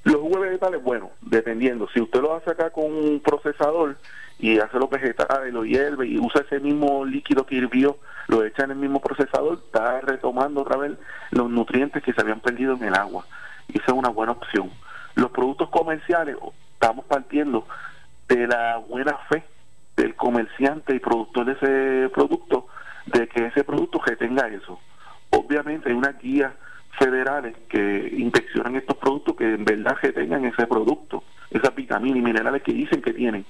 Los 0.03 0.17
jugos 0.17 0.41
vegetales, 0.41 0.81
bueno, 0.83 1.11
dependiendo. 1.21 1.87
Si 1.93 1.99
usted 1.99 2.21
lo 2.21 2.35
hace 2.35 2.51
acá 2.51 2.71
con 2.71 2.85
un 2.85 3.19
procesador 3.19 3.97
y 4.39 4.59
hace 4.59 4.77
los 4.77 4.89
vegetales, 4.89 5.53
lo 5.53 5.65
hierve 5.65 6.07
y 6.07 6.19
usa 6.19 6.41
ese 6.41 6.59
mismo 6.59 7.05
líquido 7.05 7.45
que 7.45 7.55
hirvió, 7.55 7.97
lo 8.27 8.43
echa 8.43 8.63
en 8.63 8.71
el 8.71 8.77
mismo 8.77 9.01
procesador, 9.01 9.59
está 9.65 10.01
retomando 10.01 10.61
otra 10.61 10.77
vez 10.77 10.93
los 11.31 11.49
nutrientes 11.49 12.03
que 12.03 12.13
se 12.13 12.21
habían 12.21 12.39
perdido 12.39 12.75
en 12.75 12.83
el 12.83 12.95
agua. 12.95 13.25
Y 13.67 13.79
esa 13.79 13.91
es 13.91 13.97
una 13.97 14.09
buena 14.09 14.33
opción. 14.33 14.69
Los 15.15 15.31
productos 15.31 15.69
comerciales, 15.69 16.35
estamos 16.73 17.05
partiendo 17.05 17.65
de 18.27 18.47
la 18.47 18.77
buena 18.77 19.17
fe 19.29 19.43
del 19.95 20.15
comerciante 20.15 20.95
y 20.95 20.99
productor 20.99 21.45
de 21.45 21.51
ese 21.53 22.09
producto, 22.13 22.67
de 23.07 23.27
que 23.27 23.47
ese 23.47 23.63
producto 23.63 23.99
tenga 24.19 24.47
eso. 24.47 24.79
Obviamente 25.31 25.89
hay 25.89 25.95
una 25.95 26.11
guía 26.13 26.53
federales 26.97 27.55
que 27.69 28.13
inspeccionan 28.17 28.75
estos 28.75 28.97
productos 28.97 29.35
que 29.35 29.53
en 29.53 29.65
verdad 29.65 29.97
que 29.99 30.11
tengan 30.11 30.45
ese 30.45 30.65
producto, 30.67 31.23
esas 31.51 31.73
vitaminas 31.75 32.17
y 32.17 32.21
minerales 32.21 32.61
que 32.63 32.73
dicen 32.73 33.01
que 33.01 33.13
tienen. 33.13 33.45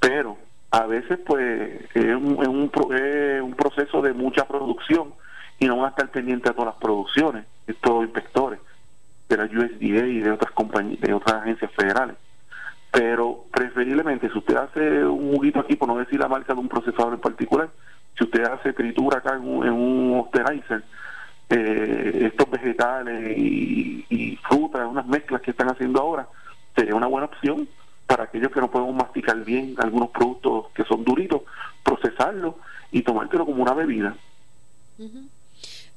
Pero 0.00 0.36
a 0.70 0.86
veces 0.86 1.18
pues 1.26 1.80
es 1.94 2.14
un, 2.14 2.38
es 2.40 2.48
un, 2.48 3.54
proceso 3.56 4.02
de 4.02 4.12
mucha 4.12 4.46
producción 4.46 5.12
y 5.58 5.66
no 5.66 5.76
van 5.76 5.86
a 5.86 5.88
estar 5.90 6.08
pendientes 6.08 6.50
de 6.50 6.54
todas 6.54 6.74
las 6.74 6.82
producciones, 6.82 7.44
estos 7.66 8.04
inspectores 8.04 8.60
de 9.28 9.36
la 9.36 9.44
USDA 9.44 10.06
y 10.06 10.20
de 10.20 10.30
otras 10.30 10.52
compañías, 10.52 11.00
de 11.00 11.12
otras 11.12 11.42
agencias 11.42 11.70
federales. 11.72 12.16
Pero 12.90 13.44
preferiblemente, 13.52 14.28
si 14.30 14.38
usted 14.38 14.56
hace 14.56 15.04
un 15.04 15.36
juguito 15.36 15.60
aquí, 15.60 15.76
por 15.76 15.88
no 15.88 15.98
decir 15.98 16.18
la 16.18 16.28
marca 16.28 16.54
de 16.54 16.60
un 16.60 16.68
procesador 16.68 17.14
en 17.14 17.20
particular, 17.20 17.68
si 18.16 18.24
usted 18.24 18.42
hace 18.44 18.72
tritura 18.72 19.18
acá 19.18 19.34
en 19.36 19.46
un, 19.46 19.66
en 19.66 19.72
un 19.72 20.28
eh, 21.50 22.26
estos 22.26 22.50
vegetales 22.50 23.36
y, 23.36 24.38
frutas, 24.48 24.86
unas 24.88 25.06
mezclas 25.06 25.40
que 25.42 25.50
están 25.50 25.68
haciendo 25.68 26.00
ahora, 26.00 26.26
sería 26.74 26.94
una 26.94 27.06
buena 27.06 27.26
opción 27.26 27.68
para 28.10 28.24
aquellos 28.24 28.50
que 28.50 28.58
no 28.58 28.68
podemos 28.68 28.96
masticar 28.96 29.44
bien 29.44 29.76
algunos 29.78 30.10
productos 30.10 30.66
que 30.74 30.82
son 30.82 31.04
duritos, 31.04 31.42
procesarlos 31.84 32.56
y 32.90 33.02
tomártelo 33.02 33.46
como 33.46 33.62
una 33.62 33.72
bebida. 33.72 34.16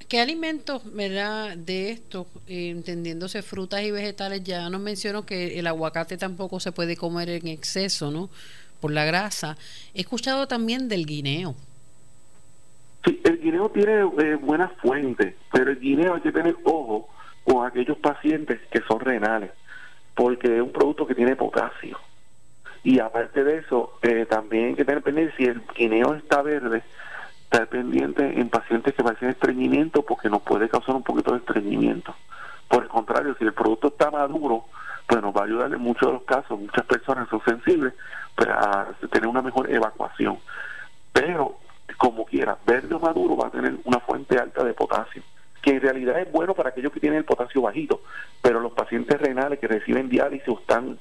¿Qué 0.08 0.21
alimentos, 0.21 0.84
verdad, 0.93 1.58
de 1.58 1.89
esto, 1.89 2.28
eh, 2.45 2.69
entendiéndose 2.69 3.41
frutas 3.41 3.82
y 3.82 3.89
vegetales, 3.89 4.43
ya 4.43 4.69
nos 4.69 4.80
mencionó 4.80 5.26
que 5.26 5.58
el 5.58 5.65
aguacate 5.65 6.15
tampoco 6.15 6.60
se 6.60 6.71
puede 6.71 6.95
comer 6.95 7.30
en 7.30 7.47
exceso, 7.47 8.12
¿no? 8.12 8.30
Por 8.80 8.91
la 8.91 9.06
grasa. 9.06 9.58
He 9.95 10.02
escuchado 10.02 10.47
también 10.47 10.88
del 10.88 11.08
guineo. 11.08 11.56
Sí, 13.04 13.19
el 13.23 13.39
guineo 13.39 13.69
tiene 13.69 14.02
eh, 14.19 14.36
buenas 14.36 14.71
fuentes, 14.73 15.34
pero 15.52 15.71
el 15.71 15.80
guineo 15.80 16.13
hay 16.13 16.21
que 16.21 16.32
tener 16.32 16.56
ojo 16.63 17.10
con 17.43 17.65
aquellos 17.65 17.97
pacientes 17.97 18.60
que 18.69 18.82
son 18.88 18.99
renales, 18.99 19.49
porque 20.15 20.58
es 20.58 20.62
un 20.62 20.71
producto 20.71 21.08
que 21.08 21.15
tiene 21.15 21.36
potasio. 21.36 21.99
Y 22.84 22.99
aparte 22.99 23.43
de 23.43 23.60
eso, 23.60 23.93
eh, 24.02 24.26
también 24.30 24.69
hay 24.69 24.76
que 24.76 24.86
tener 24.86 25.02
pendiente 25.02 25.34
si 25.38 25.45
el 25.45 25.62
guineo 25.76 26.13
está 26.15 26.41
verde, 26.41 26.84
estar 27.43 27.67
pendiente 27.67 28.39
en 28.39 28.49
pacientes 28.49 28.93
que 28.93 29.04
padecen 29.04 29.30
estreñimiento 29.30 30.02
porque 30.02 30.30
nos 30.30 30.41
puede 30.41 30.67
causar 30.67 30.95
un 30.95 31.04
poquito 31.04 31.32
de 31.32 31.38
estreñimiento. 31.38 32.13
Por 32.67 32.84
el 32.84 32.89
contrario, 32.89 33.36
si 33.38 33.45
el 33.45 33.54
producto 33.54 33.88
está 33.88 34.12
maduro, 34.12 34.65
pues 35.08 35.21
nos 35.21 35.36
va 35.36 35.41
a 35.41 35.45
ayudar 35.45 35.73
en 35.73 35.82
muchos 35.82 36.08
de 36.08 36.13
los 36.13 36.23
casos, 36.23 36.60
muchas 36.60 36.86
personas 36.86 37.30
son 37.30 37.41
sensibles 37.45 37.93
para 38.36 38.88
tener 39.12 39.28
una 39.28 39.41
mejor 39.41 39.71
evacuación. 39.71 40.39
Pero 41.12 41.58
como 41.97 42.26
quiera, 42.26 42.58
verde 42.65 42.95
o 42.95 42.99
maduro 42.99 43.38
va 43.38 43.47
a 43.47 43.52
tener 43.52 43.76
una 43.86 43.99
fuente 43.99 44.38
alta 44.38 44.63
de 44.63 44.73
potasio, 44.73 45.21
que 45.63 45.71
en 45.71 45.82
realidad 45.82 46.19
es 46.19 46.32
bueno 46.32 46.54
para 46.54 46.69
aquellos 46.69 46.91
que 46.91 46.99
tienen 46.99 47.19
el 47.19 47.26
potasio 47.26 47.62
bajito, 47.62 48.02
pero 48.41 48.60
los 48.60 48.73
pacientes 48.73 49.19
renales 49.19 49.60
que 49.60 49.67
reciben 49.67 50.10
diálisis 50.10 50.47
o 50.49 50.60
están 50.60 50.99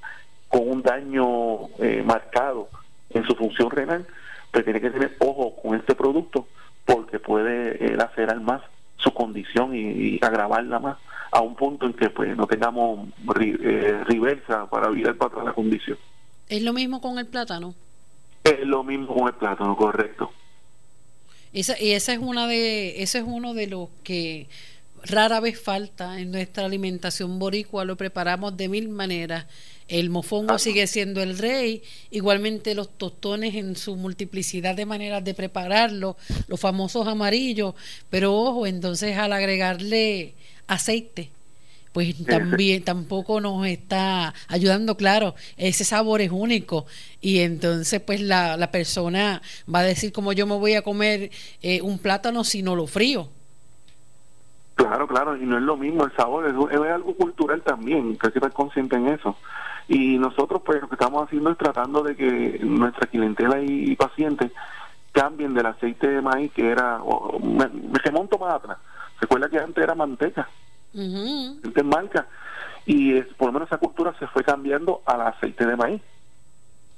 con 0.49 0.69
un 0.69 0.83
daño 0.83 1.69
eh, 1.81 2.03
marcado 2.07 2.69
en 3.11 3.25
su 3.25 3.35
función 3.35 3.71
renal, 3.71 4.07
pues 4.53 4.65
tiene 4.65 4.81
que 4.81 4.91
tener 4.91 5.17
ojo 5.19 5.57
con 5.57 5.75
este 5.75 5.97
producto 5.97 6.47
porque 6.85 7.19
puede 7.19 7.85
eh, 7.85 7.97
lacerar 7.97 8.41
más 8.41 8.63
su 8.99 9.13
condición 9.13 9.75
y, 9.75 10.19
agravarla 10.23 10.79
más 10.79 10.99
a 11.33 11.41
un 11.41 11.57
punto 11.57 11.87
en 11.87 11.95
que 11.95 12.11
pues 12.11 12.37
no 12.37 12.47
tengamos 12.47 13.09
eh, 13.41 14.05
reversa 14.07 14.67
para 14.71 14.89
virar 14.91 15.17
para 15.17 15.31
atrás 15.31 15.45
la 15.47 15.53
condición. 15.55 15.99
¿Es 16.49 16.63
lo 16.63 16.73
mismo 16.73 17.01
con 17.01 17.19
el 17.19 17.27
plátano? 17.27 17.75
Es 18.45 18.61
lo 18.65 18.85
mismo 18.85 19.13
con 19.15 19.27
el 19.27 19.35
plátano, 19.35 19.77
correcto. 19.77 20.31
Esa, 21.53 21.81
y 21.81 21.93
esa 21.93 22.13
es 22.13 22.19
una 22.19 22.47
de, 22.47 23.03
ese 23.03 23.19
es 23.19 23.25
uno 23.27 23.55
de 23.55 23.67
los 23.67 23.89
que 24.03 24.49
rara 25.05 25.41
vez 25.41 25.61
falta 25.61 26.21
en 26.21 26.31
nuestra 26.31 26.65
alimentación 26.65 27.39
boricua, 27.39 27.85
lo 27.85 27.97
preparamos 27.97 28.57
de 28.57 28.69
mil 28.69 28.89
maneras. 28.89 29.47
El 29.89 30.11
mofongo 30.11 30.55
ah. 30.55 30.59
sigue 30.59 30.87
siendo 30.87 31.23
el 31.23 31.37
rey, 31.37 31.83
igualmente 32.11 32.75
los 32.75 32.97
tostones 32.97 33.55
en 33.55 33.77
su 33.77 33.97
multiplicidad 33.97 34.75
de 34.75 34.87
maneras 34.87 35.25
de 35.25 35.35
prepararlo, 35.35 36.17
los 36.47 36.61
famosos 36.61 37.07
amarillos, 37.07 37.75
pero 38.09 38.35
ojo, 38.35 38.67
entonces 38.67 39.17
al 39.19 39.33
agregarle 39.33 40.35
aceite, 40.67 41.31
pues 41.93 42.25
también 42.27 42.85
tampoco 42.85 43.41
nos 43.41 43.67
está 43.67 44.35
ayudando, 44.49 44.97
claro, 44.97 45.35
ese 45.57 45.85
sabor 45.85 46.21
es 46.21 46.31
único 46.31 46.87
y 47.21 47.41
entonces 47.41 48.01
pues 48.01 48.21
la, 48.21 48.57
la 48.57 48.71
persona 48.71 49.43
va 49.73 49.81
a 49.81 49.85
decir 49.85 50.13
como 50.13 50.33
yo 50.33 50.47
me 50.47 50.57
voy 50.57 50.75
a 50.75 50.83
comer 50.83 51.31
eh, 51.63 51.83
un 51.83 51.99
plátano 51.99 52.45
si 52.45 52.63
no 52.63 52.75
lo 52.75 52.87
frío. 52.87 53.29
Claro, 54.75 55.07
claro, 55.07 55.37
y 55.37 55.45
no 55.45 55.59
es 55.59 55.63
lo 55.63 55.77
mismo 55.77 56.05
el 56.05 56.13
sabor, 56.13 56.47
es, 56.47 56.91
algo 56.91 57.15
cultural 57.15 57.61
también, 57.63 58.17
que 58.17 58.27
hay 58.27 58.33
que 58.33 58.39
estar 58.39 58.53
consciente 58.53 58.97
en 58.97 59.09
eso. 59.09 59.37
Y 59.87 60.19
nosotros 60.19 60.63
pues 60.65 60.81
lo 60.81 60.89
que 60.89 60.95
estamos 60.95 61.25
haciendo 61.25 61.51
es 61.51 61.59
tratando 61.59 62.03
de 62.03 62.17
que 62.17 62.59
nuestra 62.63 63.07
clientela 63.07 63.61
y, 63.61 63.95
pacientes 63.97 64.51
cambien 65.13 65.53
del 65.53 65.67
aceite 65.67 66.09
de 66.09 66.23
maíz 66.23 66.51
que 66.53 66.71
era, 66.71 66.99
me, 67.43 67.69
me 67.69 67.99
remonto 67.99 68.39
más 68.39 68.55
atrás, 68.55 68.79
recuerda 69.21 69.51
que 69.51 69.59
antes 69.59 69.85
era 69.85 69.95
manteca, 69.95 70.49
Y 72.87 73.21
por 73.23 73.49
lo 73.49 73.53
menos 73.53 73.69
esa 73.69 73.79
cultura 73.79 74.15
se 74.19 74.27
fue 74.27 74.43
cambiando 74.43 75.03
al 75.07 75.23
aceite 75.23 75.67
de 75.67 75.77
maíz. 75.77 76.03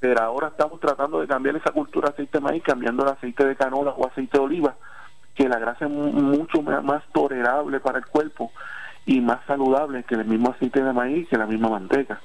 Pero 0.01 0.21
ahora 0.23 0.49
estamos 0.49 0.81
tratando 0.81 1.21
de 1.21 1.27
cambiar 1.27 1.57
esa 1.57 1.71
cultura 1.73 2.11
aceite 2.11 2.39
de 2.39 2.45
maíz, 2.45 2.63
cambiando 2.63 3.05
el 3.05 3.11
aceite 3.11 3.45
de 3.45 3.57
canola 3.57 3.91
o 3.93 4.07
aceite 4.07 4.39
de 4.39 4.45
oliva, 4.45 4.75
que 5.35 5.49
la 5.49 5.59
grasa 5.59 5.87
es 5.87 5.91
mucho 5.91 6.63
más 6.63 7.03
tolerable 7.13 7.81
para 7.81 7.99
el 7.99 8.07
cuerpo 8.07 8.53
y 9.07 9.21
más 9.21 9.41
saludable 9.47 10.05
que 10.05 10.15
el 10.15 10.25
mismo 10.25 10.51
aceite 10.51 10.83
de 10.83 10.93
maíz, 10.93 11.29
que 11.29 11.39
la 11.39 11.47
misma 11.47 11.69
manteca. 11.69 12.21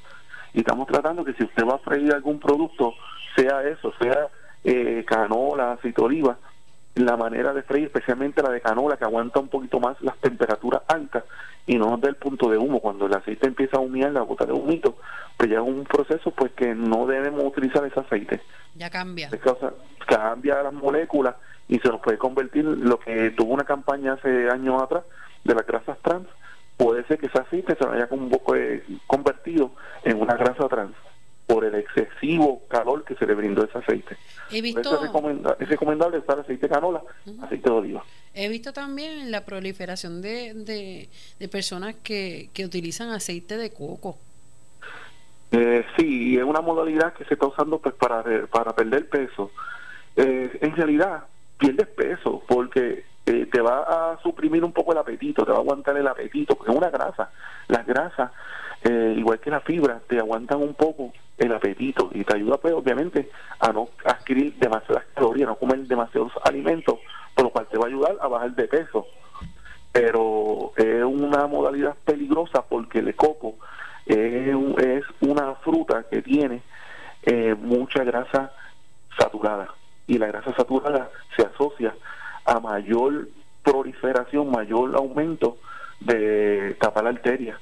Y 0.53 0.59
estamos 0.59 0.87
tratando 0.87 1.23
que 1.23 1.33
si 1.33 1.43
usted 1.43 1.65
va 1.65 1.75
a 1.75 1.79
freír 1.79 2.13
algún 2.13 2.39
producto, 2.39 2.93
sea 3.35 3.63
eso, 3.63 3.93
sea 3.99 4.27
eh, 4.63 5.03
canola, 5.07 5.73
aceite 5.73 6.01
de 6.01 6.05
oliva, 6.05 6.37
la 6.95 7.17
manera 7.17 7.53
de 7.53 7.63
freír, 7.63 7.85
especialmente 7.85 8.41
la 8.41 8.49
de 8.49 8.61
canola, 8.61 8.97
que 8.97 9.05
aguanta 9.05 9.39
un 9.39 9.47
poquito 9.47 9.79
más 9.79 9.99
las 10.01 10.17
temperaturas 10.17 10.81
altas 10.87 11.23
y 11.65 11.77
no 11.77 11.97
del 11.97 12.15
punto 12.15 12.49
de 12.49 12.57
humo. 12.57 12.79
Cuando 12.79 13.05
el 13.05 13.13
aceite 13.13 13.47
empieza 13.47 13.77
a 13.77 13.79
humear, 13.79 14.11
la 14.11 14.21
gota 14.21 14.45
de 14.45 14.53
humito, 14.53 14.97
pues 15.37 15.49
ya 15.49 15.57
es 15.57 15.67
un 15.67 15.83
proceso 15.83 16.31
pues 16.31 16.51
que 16.53 16.73
no 16.73 17.05
debemos 17.05 17.43
utilizar 17.43 17.85
ese 17.85 17.99
aceite. 17.99 18.41
Ya 18.75 18.89
cambia. 18.89 19.29
cambia 20.07 20.63
las 20.63 20.73
moléculas 20.73 21.35
y 21.67 21.79
se 21.79 21.89
nos 21.89 22.01
puede 22.01 22.17
convertir, 22.17 22.65
lo 22.65 22.99
que 22.99 23.31
tuvo 23.31 23.53
una 23.53 23.63
campaña 23.63 24.13
hace 24.13 24.49
años 24.49 24.81
atrás 24.81 25.03
de 25.43 25.53
las 25.53 25.65
grasas 25.65 25.97
trans, 25.99 26.27
puede 26.75 27.03
ser 27.05 27.19
que 27.19 27.27
ese 27.27 27.39
aceite 27.39 27.75
se 27.75 27.87
haya 27.87 28.09
eh, 28.55 28.83
convertido 29.05 29.71
en 30.03 30.19
una 30.19 30.35
grasa 30.35 30.67
trans 30.67 30.95
por 31.49 31.65
el 31.65 31.73
excesivo 31.73 32.61
calor 32.67 33.03
que 33.03 33.15
se 33.15 33.25
le 33.25 33.33
brindó 33.33 33.65
ese 33.65 33.79
aceite. 33.79 34.15
He 34.51 34.61
visto... 34.61 35.03
es, 35.59 35.67
recomendable 35.67 36.19
usar 36.19 36.39
aceite 36.39 36.67
de 36.67 36.73
canola, 36.73 37.01
aceite 37.41 37.67
de 37.67 37.75
oliva. 37.75 38.03
He 38.35 38.47
visto 38.49 38.71
también 38.71 39.31
la 39.31 39.43
proliferación 39.45 40.21
de, 40.21 41.09
de, 41.39 41.47
personas 41.47 41.95
que, 42.03 42.51
que 42.53 42.65
utilizan 42.65 43.09
aceite 43.09 43.57
de 43.57 43.71
coco. 43.71 44.19
Eh, 45.51 45.83
sí, 45.97 46.37
es 46.37 46.43
una 46.43 46.61
modalidad 46.61 47.13
que 47.13 47.25
se 47.25 47.33
está 47.33 47.47
usando 47.47 47.79
pues 47.79 47.95
para, 47.95 48.23
para 48.45 48.75
perder 48.75 49.09
peso. 49.09 49.49
Eh, 50.15 50.55
en 50.61 50.75
realidad, 50.75 51.23
pierdes 51.57 51.87
peso 51.87 52.43
porque 52.47 53.05
eh, 53.25 53.47
te 53.51 53.59
va 53.59 54.11
a 54.11 54.19
suprimir 54.21 54.63
un 54.63 54.71
poco 54.71 54.91
el 54.91 54.99
apetito, 54.99 55.43
te 55.43 55.51
va 55.51 55.57
a 55.57 55.61
aguantar 55.61 55.97
el 55.97 56.07
apetito, 56.07 56.53
porque 56.53 56.71
es 56.71 56.77
una 56.77 56.91
grasa. 56.91 57.31
Las 57.67 57.87
grasas, 57.87 58.29
eh, 58.83 59.15
igual 59.17 59.39
que 59.39 59.49
la 59.49 59.61
fibra, 59.61 59.99
te 60.07 60.19
aguantan 60.19 60.61
un 60.61 60.75
poco 60.75 61.11
el 61.39 61.53
apetito 61.53 62.09
y 62.13 62.23
te 62.23 62.35
ayuda, 62.35 62.57
pues, 62.57 62.73
obviamente, 62.73 63.29
a 63.59 63.71
no 63.71 63.89
adquirir 64.05 64.53
demasiadas 64.55 65.05
calorías, 65.13 65.47
no 65.47 65.55
comer 65.55 65.79
demasiados 65.79 66.33
alimentos, 66.43 66.99
por 67.33 67.45
lo 67.45 67.49
cual 67.51 67.67
te 67.67 67.77
va 67.77 67.85
a 67.85 67.87
ayudar 67.87 68.17
a 68.21 68.27
bajar 68.27 68.51
de 68.51 68.67
peso. 68.67 69.07
Pero 69.91 70.73
es 70.75 71.03
una 71.03 71.47
modalidad 71.47 71.95
peligrosa 72.05 72.61
porque 72.61 72.99
el 72.99 73.15
coco 73.15 73.55
es, 74.05 74.55
una 75.21 75.55
fruta 75.55 76.05
que 76.09 76.21
tiene 76.21 76.61
eh, 77.23 77.55
mucha 77.59 78.03
grasa 78.03 78.51
saturada 79.17 79.73
y 80.07 80.17
la 80.17 80.27
grasa 80.27 80.53
saturada 80.53 81.09
se 81.35 81.43
asocia 81.43 81.93
a 82.45 82.59
mayor 82.59 83.29
proliferación, 83.63 84.51
mayor 84.51 84.95
aumento 84.95 85.57
de 85.99 86.75
tapar 86.79 87.03
la 87.03 87.09
arteria 87.11 87.59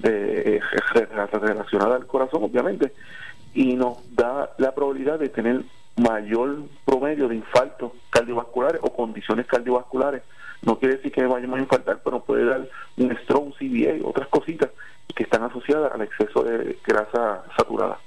de, 0.00 0.60
relacionada 0.94 1.96
al 1.96 2.06
corazón, 2.06 2.44
obviamente, 2.44 2.92
y 3.54 3.74
nos 3.74 3.98
da 4.14 4.50
la 4.58 4.72
probabilidad 4.74 5.18
de 5.18 5.28
tener 5.28 5.62
mayor 5.96 6.62
promedio 6.84 7.28
de 7.28 7.36
infartos 7.36 7.92
cardiovasculares 8.10 8.80
o 8.82 8.92
condiciones 8.92 9.46
cardiovasculares. 9.46 10.22
No 10.62 10.78
quiere 10.78 10.96
decir 10.96 11.12
que 11.12 11.24
vayamos 11.24 11.58
a 11.58 11.62
infartar, 11.62 12.00
pero 12.04 12.20
puede 12.20 12.44
dar 12.44 12.68
un 12.96 13.16
stroke, 13.18 13.54
CVA, 13.58 14.06
otras 14.06 14.28
cositas 14.28 14.70
que 15.14 15.24
están 15.24 15.42
asociadas 15.42 15.92
al 15.92 16.02
exceso 16.02 16.42
de 16.42 16.78
grasa 16.86 17.44
saturada. 17.56 17.98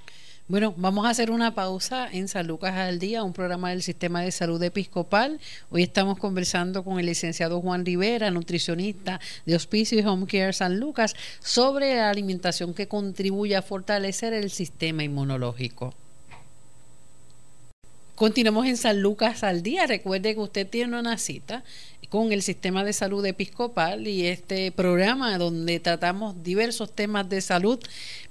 Bueno, 0.50 0.74
vamos 0.76 1.06
a 1.06 1.10
hacer 1.10 1.32
una 1.32 1.56
pausa 1.56 2.10
en 2.12 2.28
San 2.28 2.48
Lucas 2.48 2.74
al 2.74 3.00
Día, 3.00 3.24
un 3.24 3.32
programa 3.32 3.70
del 3.70 3.82
Sistema 3.82 4.22
de 4.22 4.32
Salud 4.34 4.62
Episcopal. 4.62 5.40
Hoy 5.72 5.84
estamos 5.84 6.20
conversando 6.20 6.84
con 6.84 7.00
el 7.00 7.06
licenciado 7.06 7.62
Juan 7.62 7.86
Rivera, 7.86 8.30
nutricionista 8.30 9.22
de 9.46 9.56
Hospicio 9.56 9.98
y 9.98 10.06
Home 10.06 10.28
Care 10.28 10.52
San 10.52 10.82
Lucas, 10.82 11.16
sobre 11.40 11.96
la 11.96 12.10
alimentación 12.10 12.74
que 12.74 12.90
contribuye 12.90 13.56
a 13.56 13.62
fortalecer 13.62 14.34
el 14.34 14.52
sistema 14.52 15.02
inmunológico. 15.06 15.94
Continuamos 18.16 18.68
en 18.68 18.76
San 18.76 19.02
Lucas 19.02 19.46
al 19.46 19.64
día. 19.64 19.88
Recuerde 19.88 20.34
que 20.34 20.42
usted 20.42 20.68
tiene 20.68 21.00
una 21.00 21.18
cita 21.18 21.64
con 22.14 22.32
el 22.32 22.44
sistema 22.44 22.84
de 22.84 22.94
salud 22.94 23.26
episcopal 23.26 24.08
y 24.08 24.28
este 24.28 24.72
programa 24.72 25.36
donde 25.40 25.80
tratamos 25.80 26.44
diversos 26.44 26.92
temas 26.94 27.28
de 27.28 27.42
salud 27.42 27.80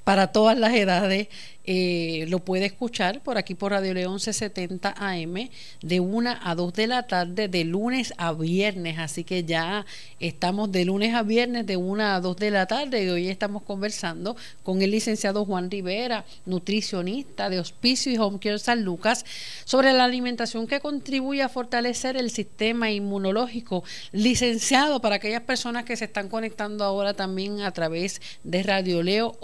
para 0.04 0.28
todas 0.28 0.58
las 0.58 0.74
edades 0.74 1.28
eh, 1.64 2.24
lo 2.28 2.40
puede 2.40 2.66
escuchar 2.66 3.22
por 3.22 3.38
aquí 3.38 3.54
por 3.54 3.70
Radio 3.70 3.94
León 3.94 4.14
1170 4.14 4.94
AM 4.96 5.48
de 5.80 6.00
1 6.00 6.38
a 6.42 6.54
2 6.56 6.72
de 6.72 6.86
la 6.88 7.06
tarde 7.06 7.46
de 7.46 7.64
lunes 7.64 8.12
a 8.16 8.32
viernes. 8.32 8.98
Así 8.98 9.22
que 9.22 9.44
ya 9.44 9.86
estamos 10.18 10.72
de 10.72 10.84
lunes 10.84 11.14
a 11.14 11.22
viernes 11.22 11.64
de 11.66 11.76
1 11.76 12.02
a 12.02 12.20
2 12.20 12.36
de 12.36 12.50
la 12.50 12.66
tarde 12.66 13.04
y 13.04 13.08
hoy 13.08 13.28
estamos 13.28 13.62
conversando 13.62 14.36
con 14.64 14.82
el 14.82 14.90
licenciado 14.90 15.44
Juan 15.44 15.70
Rivera, 15.70 16.24
nutricionista 16.46 17.48
de 17.48 17.60
Hospicio 17.60 18.10
y 18.10 18.18
Home 18.18 18.40
Care 18.40 18.58
San 18.58 18.82
Lucas, 18.82 19.24
sobre 19.64 19.92
la 19.92 20.04
alimentación 20.04 20.66
que 20.66 20.80
contribuye 20.80 21.42
a 21.42 21.48
fortalecer 21.48 22.16
el 22.16 22.30
sistema 22.30 22.90
inmunológico. 22.90 23.84
Licenciado 24.10 25.00
para 25.00 25.16
aquellas 25.16 25.42
personas 25.42 25.84
que 25.84 25.96
se 25.96 26.06
están 26.06 26.28
conectando 26.28 26.82
ahora 26.82 27.14
también 27.14 27.60
a 27.60 27.70
través 27.70 28.20
de 28.42 28.64
Radio 28.64 29.04
Leo 29.04 29.36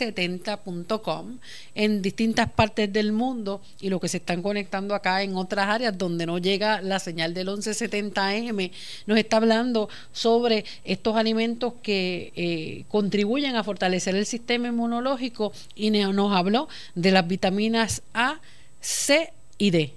1170.com 0.00 1.38
en 1.74 2.02
distintas 2.02 2.50
partes 2.50 2.92
del 2.92 3.12
mundo 3.12 3.60
y 3.80 3.90
lo 3.90 4.00
que 4.00 4.08
se 4.08 4.18
están 4.18 4.42
conectando 4.42 4.94
acá 4.94 5.22
en 5.22 5.36
otras 5.36 5.68
áreas 5.68 5.96
donde 5.96 6.26
no 6.26 6.38
llega 6.38 6.80
la 6.80 6.98
señal 6.98 7.34
del 7.34 7.48
1170M, 7.48 8.72
nos 9.06 9.18
está 9.18 9.36
hablando 9.36 9.88
sobre 10.12 10.64
estos 10.84 11.16
alimentos 11.16 11.74
que 11.82 12.32
eh, 12.36 12.84
contribuyen 12.88 13.56
a 13.56 13.64
fortalecer 13.64 14.16
el 14.16 14.26
sistema 14.26 14.68
inmunológico 14.68 15.52
y 15.74 15.90
nos 15.90 16.32
habló 16.32 16.68
de 16.94 17.10
las 17.10 17.26
vitaminas 17.26 18.02
A, 18.14 18.40
C 18.80 19.32
y 19.58 19.70
D. 19.70 19.92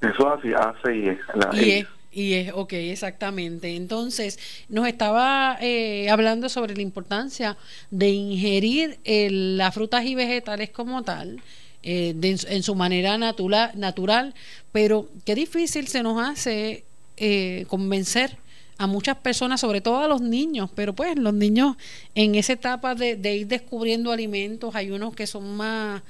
Eso 0.00 0.32
así, 0.32 0.52
A, 0.52 0.74
C 0.82 0.96
y 0.96 1.08
E. 1.08 1.18
y 1.52 1.70
e. 1.70 1.86
Y 2.14 2.34
es, 2.34 2.52
ok, 2.54 2.72
exactamente. 2.74 3.74
Entonces, 3.74 4.38
nos 4.68 4.86
estaba 4.86 5.58
eh, 5.60 6.08
hablando 6.08 6.48
sobre 6.48 6.76
la 6.76 6.82
importancia 6.82 7.56
de 7.90 8.10
ingerir 8.10 9.00
las 9.04 9.74
frutas 9.74 10.04
y 10.04 10.14
vegetales 10.14 10.70
como 10.70 11.02
tal, 11.02 11.42
eh, 11.82 12.14
en, 12.22 12.62
su 12.62 12.76
manera 12.76 13.18
natural, 13.18 14.34
pero 14.70 15.08
qué 15.24 15.34
difícil 15.34 15.88
se 15.88 16.04
nos 16.04 16.24
hace 16.24 16.84
eh, 17.16 17.66
convencer 17.68 18.38
a 18.78 18.86
muchas 18.86 19.16
personas, 19.16 19.60
sobre 19.60 19.80
todo 19.80 19.98
a 19.98 20.08
los 20.08 20.20
niños, 20.20 20.70
pero 20.74 20.94
pues 20.94 21.16
los 21.16 21.34
niños 21.34 21.76
en 22.14 22.36
esa 22.36 22.52
etapa 22.52 22.94
de, 22.94 23.16
de 23.16 23.36
ir 23.38 23.48
descubriendo 23.48 24.12
alimentos, 24.12 24.74
hay 24.74 24.90
unos 24.92 25.14
que 25.14 25.26
son 25.26 25.56
más, 25.56 26.02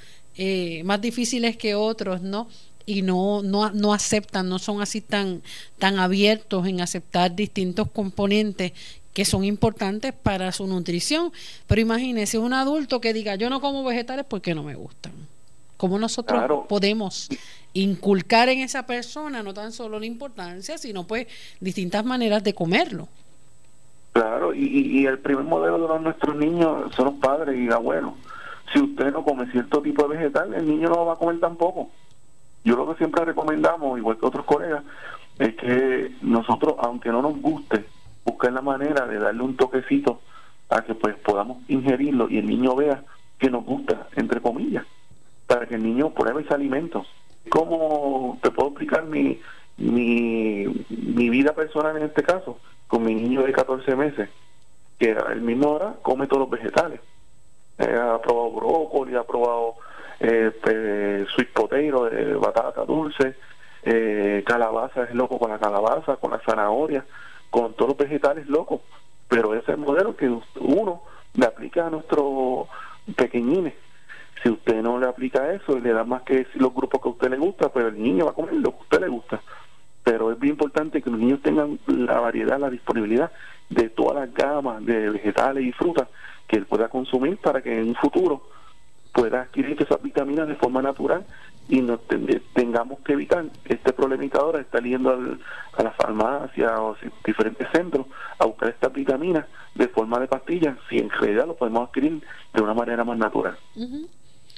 más 0.85 1.01
difíciles 1.01 1.57
que 1.57 1.75
otros, 1.75 2.21
¿no? 2.21 2.49
Y 2.87 3.03
no, 3.03 3.43
no, 3.43 3.71
no 3.71 3.95
aceptan, 3.95 4.49
no 4.49 4.59
son 4.59 4.81
así 4.81 5.01
tan, 5.01 5.43
tan 5.79 5.99
abiertos 5.99 6.67
en 6.67 6.81
aceptar 6.81 7.35
distintos 7.35 7.91
componentes 7.91 8.73
que 9.13 9.25
son 9.25 9.45
importantes 9.45 10.13
para 10.13 10.53
su 10.53 10.67
nutrición. 10.67 11.33
Pero 11.67 11.81
imagínese 11.81 12.39
un 12.39 12.53
adulto 12.53 13.01
que 13.01 13.13
diga, 13.13 13.37
yo 13.37 13.49
no 13.49 13.61
como 13.61 13.85
vegetales 13.85 14.27
porque 14.29 14.55
no 14.55 14.63
me 14.63 14.75
gustan. 14.75 15.13
¿Cómo 15.77 15.99
nosotros 15.99 16.67
podemos 16.69 17.29
inculcar 17.73 18.49
en 18.49 18.61
esa 18.61 18.87
persona 18.87 19.43
no 19.43 19.55
tan 19.55 19.73
solo 19.73 19.99
la 19.99 20.07
importancia, 20.07 20.79
sino 20.79 21.07
pues 21.07 21.27
distintas 21.61 22.05
maneras 22.05 22.45
de 22.45 22.55
comerlo? 22.55 23.09
Claro, 24.13 24.55
y, 24.55 25.01
y 25.01 25.07
el 25.07 25.19
primer 25.19 25.45
modelo 25.45 25.93
de 25.93 26.01
nuestros 26.01 26.37
niños 26.37 26.95
son 26.95 27.07
los 27.07 27.15
padres 27.15 27.59
y 27.59 27.69
abuelos. 27.71 28.13
Si 28.73 28.81
usted 28.81 29.13
no 29.13 29.25
come 29.25 29.51
cierto 29.51 29.83
tipo 29.83 30.07
de 30.07 30.17
vegetal, 30.17 30.55
el 30.55 30.67
niño 30.67 30.89
no 30.89 30.97
lo 30.97 31.07
va 31.07 31.15
a 31.15 31.17
comer 31.17 31.41
tampoco. 31.41 31.91
Yo 32.65 32.77
lo 32.77 32.89
que 32.89 32.99
siempre 32.99 33.25
recomendamos, 33.25 33.99
igual 33.99 34.19
que 34.19 34.27
otros 34.27 34.47
colegas, 34.47 34.83
es 35.39 35.55
que 35.57 36.13
nosotros, 36.23 36.77
aunque 36.79 37.11
no 37.11 37.21
nos 37.21 37.41
guste, 37.41 37.85
busquen 38.25 38.55
la 38.55 38.63
manera 38.63 39.07
de 39.07 39.19
darle 39.19 39.43
un 39.43 39.57
toquecito 39.57 40.21
a 40.71 40.83
que 40.83 40.95
pues 40.95 41.15
podamos 41.17 41.59
ingerirlo 41.69 42.29
y 42.31 42.39
el 42.39 42.47
niño 42.47 42.75
vea 42.75 43.03
que 43.39 43.51
nos 43.51 43.65
gusta, 43.65 44.09
entre 44.17 44.41
comillas, 44.41 44.87
para 45.47 45.67
que 45.67 45.75
el 45.75 45.83
niño 45.83 46.11
pruebe 46.11 46.43
ese 46.43 46.55
alimento. 46.55 47.05
¿Cómo 47.51 48.39
te 48.43 48.51
puedo 48.51 48.71
explicar 48.71 49.05
mi, 49.05 49.39
mi, 49.77 50.67
mi 50.89 51.29
vida 51.29 51.53
personal 51.53 51.97
en 51.97 52.05
este 52.05 52.23
caso? 52.23 52.59
Con 52.87 53.05
mi 53.05 53.15
niño 53.15 53.43
de 53.43 53.53
14 53.53 53.95
meses, 53.97 54.31
que 54.99 55.11
el 55.11 55.43
mismo 55.43 55.73
hora 55.73 55.97
come 56.01 56.27
todos 56.27 56.41
los 56.41 56.51
vegetales. 56.51 57.01
Eh, 57.79 57.99
ha 58.01 58.21
probado 58.23 58.53
brócoli, 58.53 59.17
ha 59.17 59.25
probado 59.25 59.75
eh, 60.21 61.27
sweet 61.35 61.53
potato, 61.53 62.05
de 62.05 62.35
batata 62.35 62.85
dulce, 62.85 63.37
eh, 63.83 64.43
calabaza 64.47 65.05
es 65.05 65.15
loco 65.15 65.39
con 65.39 65.51
la 65.51 65.59
calabaza, 65.59 66.17
con 66.17 66.31
la 66.31 66.41
zanahoria, 66.41 67.05
con 67.51 67.75
todos 67.75 67.91
los 67.91 67.99
vegetales 67.99 68.49
locos. 68.49 68.81
Pero 69.29 69.55
ese 69.55 69.73
es 69.73 69.79
el 69.79 69.85
modelo 69.85 70.17
que 70.17 70.29
uno 70.61 71.03
le 71.35 71.47
aplica 71.47 71.87
a 71.87 71.91
nuestros 71.91 72.67
pequeñines. 73.17 73.75
Si 74.43 74.49
usted 74.49 74.83
no 74.83 74.99
le 74.99 75.07
aplica 75.07 75.53
eso 75.53 75.77
y 75.77 75.81
le 75.81 75.93
da 75.93 76.05
más 76.05 76.23
que 76.23 76.47
los 76.55 76.75
grupos 76.75 77.01
que 77.01 77.09
a 77.09 77.13
usted 77.13 77.31
le 77.31 77.39
gusta, 77.39 77.71
pero 77.71 77.89
el 77.89 78.03
niño 78.03 78.27
va 78.27 78.33
a 78.33 78.35
comer 78.35 78.55
lo 78.55 78.71
que 78.71 78.77
a 78.77 78.83
usted 78.83 79.01
le 79.01 79.09
gusta. 79.09 79.41
Pero 80.03 80.31
es 80.31 80.39
bien 80.39 80.53
importante 80.53 81.01
que 81.01 81.11
los 81.11 81.19
niños 81.19 81.41
tengan 81.41 81.79
la 81.87 82.21
variedad, 82.21 82.59
la 82.59 82.69
disponibilidad 82.69 83.33
de 83.71 83.89
todas 83.89 84.17
las 84.17 84.35
gamas 84.35 84.85
de 84.85 85.11
vegetales 85.11 85.65
y 85.65 85.73
frutas 85.73 86.09
que 86.47 86.57
él 86.57 86.67
pueda 86.67 86.89
consumir 86.89 87.39
para 87.39 87.63
que 87.63 87.81
en 87.81 87.89
un 87.89 87.95
futuro 87.95 88.43
pueda 89.15 89.43
adquirir 89.43 89.81
esas 89.81 90.03
vitaminas 90.03 90.49
de 90.49 90.57
forma 90.57 90.83
natural 90.83 91.25
y 91.69 91.81
no 91.81 91.99
tengamos 92.53 93.01
que 93.01 93.15
evitar. 93.15 93.45
Este 93.65 93.93
problemita 93.93 94.39
ahora 94.39 94.61
estar 94.61 94.83
yendo 94.83 95.39
a 95.77 95.83
la 95.83 95.91
farmacia 95.93 96.83
o 96.83 96.97
diferentes 97.25 97.67
centros 97.73 98.07
a 98.39 98.45
buscar 98.45 98.69
estas 98.69 98.93
vitaminas 98.93 99.47
de 99.75 99.89
forma 99.89 100.19
de 100.19 100.27
pastillas 100.27 100.77
si 100.89 100.99
en 100.99 101.11
realidad 101.11 101.47
lo 101.47 101.55
podemos 101.55 101.89
adquirir 101.89 102.23
de 102.53 102.63
una 102.63 102.75
manera 102.75 103.05
más 103.05 103.17
natural 103.17 103.57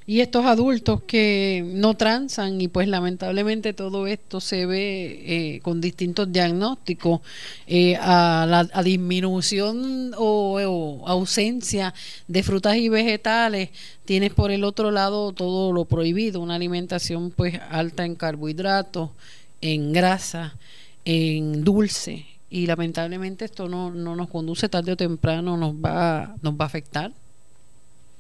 y 0.08 0.20
estos 0.20 0.46
adultos 0.46 1.02
que 1.02 1.64
no 1.66 1.94
transan 1.94 2.60
y 2.60 2.68
pues 2.68 2.86
lamentablemente 2.86 3.72
todo 3.72 4.06
esto 4.06 4.40
se 4.40 4.64
ve 4.64 5.22
eh, 5.26 5.60
con 5.62 5.80
distintos 5.80 6.32
diagnósticos 6.32 7.20
eh, 7.66 7.96
a 7.96 8.46
la 8.46 8.82
disminución 8.82 10.12
o, 10.16 11.04
ausencia 11.06 11.92
de 12.28 12.42
frutas 12.44 12.76
y 12.76 12.88
vegetales 12.88 13.70
tienes 14.04 14.32
por 14.32 14.52
el 14.52 14.62
otro 14.62 14.92
lado 14.92 15.32
todo 15.32 15.72
lo 15.72 15.84
prohibido 15.86 16.40
una 16.40 16.54
alimentación 16.54 17.32
pues 17.32 17.58
alta 17.70 18.04
en 18.04 18.14
carbohidratos 18.14 19.10
en 19.60 19.92
grasa 19.92 20.56
en 21.04 21.64
dulce. 21.64 22.26
Y 22.48 22.66
lamentablemente 22.66 23.44
esto 23.44 23.68
no, 23.68 23.90
no 23.90 24.14
nos 24.14 24.28
conduce 24.28 24.68
tarde 24.68 24.92
o 24.92 24.96
temprano 24.96 25.56
nos 25.56 25.74
va 25.74 26.36
nos 26.42 26.54
va 26.54 26.64
a 26.64 26.66
afectar 26.66 27.12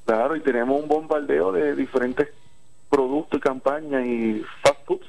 Claro, 0.06 0.36
y 0.36 0.40
tenemos 0.40 0.80
un 0.80 0.88
bombardeo 0.88 1.50
de 1.50 1.74
diferentes 1.74 2.28
productos 2.88 3.38
y 3.38 3.42
campañas 3.42 4.06
y 4.06 4.44
fast 4.62 4.86
foods 4.86 5.06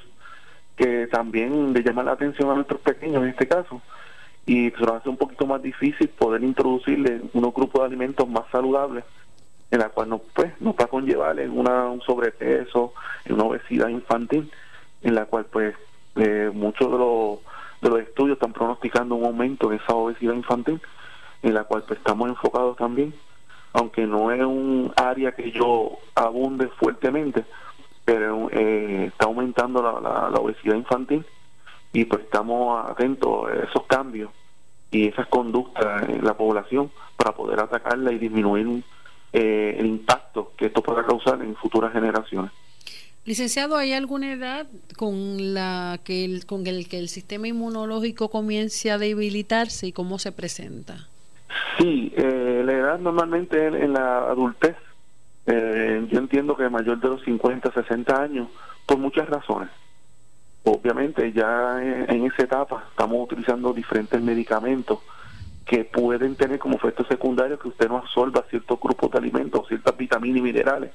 que 0.76 1.06
también 1.06 1.72
le 1.72 1.84
llaman 1.84 2.06
la 2.06 2.12
atención 2.12 2.50
a 2.50 2.54
nuestros 2.54 2.80
pequeños 2.80 3.22
en 3.22 3.28
este 3.28 3.46
caso. 3.46 3.80
Y 4.44 4.70
se 4.70 4.80
nos 4.80 4.96
hace 4.96 5.08
un 5.08 5.16
poquito 5.16 5.46
más 5.46 5.62
difícil 5.62 6.08
poder 6.08 6.42
introducirle 6.42 7.20
unos 7.32 7.54
grupos 7.54 7.80
de 7.80 7.86
alimentos 7.86 8.28
más 8.28 8.44
saludables 8.50 9.04
en 9.70 9.78
la 9.78 9.88
cual 9.88 10.08
nos, 10.08 10.20
pues, 10.34 10.52
nos 10.60 10.74
va 10.74 10.84
a 10.84 10.88
conllevar 10.88 11.38
una, 11.48 11.86
un 11.86 12.00
sobrepeso, 12.00 12.92
una 13.28 13.44
obesidad 13.44 13.88
infantil, 13.88 14.50
en 15.02 15.14
la 15.14 15.26
cual 15.26 15.44
pues 15.44 15.76
eh, 16.16 16.50
muchos 16.52 16.90
de 16.90 16.98
los, 16.98 17.38
de 17.82 17.88
los 17.90 18.00
estudios 18.00 18.36
están 18.36 18.52
pronosticando 18.52 19.14
un 19.14 19.26
aumento 19.26 19.68
de 19.68 19.76
esa 19.76 19.94
obesidad 19.94 20.34
infantil, 20.34 20.80
en 21.42 21.54
la 21.54 21.64
cual 21.64 21.84
pues 21.86 22.00
estamos 22.00 22.28
enfocados 22.30 22.76
también 22.76 23.14
aunque 23.72 24.06
no 24.06 24.30
es 24.32 24.40
un 24.40 24.92
área 24.96 25.32
que 25.32 25.50
yo 25.50 25.98
abunde 26.14 26.68
fuertemente, 26.68 27.44
pero 28.04 28.48
eh, 28.50 29.06
está 29.08 29.26
aumentando 29.26 29.82
la, 29.82 30.40
obesidad 30.40 30.74
infantil 30.74 31.24
y 31.92 32.04
pues 32.04 32.22
estamos 32.22 32.88
atentos 32.90 33.48
a 33.48 33.64
esos 33.64 33.84
cambios 33.86 34.30
y 34.90 35.08
esas 35.08 35.26
conductas 35.26 36.08
en 36.08 36.24
la 36.24 36.34
población 36.34 36.90
para 37.16 37.32
poder 37.32 37.60
atacarla 37.60 38.12
y 38.12 38.18
disminuir 38.18 38.82
eh, 39.32 39.76
el 39.78 39.86
impacto 39.86 40.52
que 40.56 40.66
esto 40.66 40.82
pueda 40.82 41.04
causar 41.04 41.42
en 41.42 41.54
futuras 41.56 41.92
generaciones. 41.92 42.50
Licenciado, 43.26 43.76
¿hay 43.76 43.92
alguna 43.92 44.32
edad 44.32 44.66
con 44.96 45.52
la 45.52 46.00
que 46.02 46.40
con 46.46 46.66
el 46.66 46.88
que 46.88 46.98
el 46.98 47.10
sistema 47.10 47.46
inmunológico 47.46 48.30
comience 48.30 48.90
a 48.90 48.96
debilitarse 48.96 49.88
y 49.88 49.92
cómo 49.92 50.18
se 50.18 50.32
presenta? 50.32 51.08
Sí, 51.78 52.12
eh, 52.16 52.62
la 52.64 52.72
edad 52.72 52.98
normalmente 52.98 53.66
en, 53.66 53.92
la 53.92 54.18
adultez, 54.30 54.76
eh, 55.46 56.06
yo 56.10 56.18
entiendo 56.18 56.56
que 56.56 56.68
mayor 56.68 57.00
de 57.00 57.08
los 57.08 57.22
50, 57.22 57.72
60 57.72 58.22
años, 58.22 58.48
por 58.86 58.98
muchas 58.98 59.28
razones. 59.28 59.70
Obviamente 60.64 61.32
ya 61.32 61.82
en, 61.82 62.26
esa 62.26 62.42
etapa 62.42 62.84
estamos 62.90 63.24
utilizando 63.24 63.72
diferentes 63.72 64.20
medicamentos 64.20 64.98
que 65.64 65.84
pueden 65.84 66.34
tener 66.36 66.58
como 66.58 66.76
efecto 66.76 67.04
secundario 67.04 67.58
que 67.58 67.68
usted 67.68 67.88
no 67.88 67.98
absorba 67.98 68.44
ciertos 68.50 68.78
grupos 68.80 69.10
de 69.10 69.18
alimentos, 69.18 69.68
ciertas 69.68 69.96
vitaminas 69.96 70.38
y 70.38 70.42
minerales. 70.42 70.90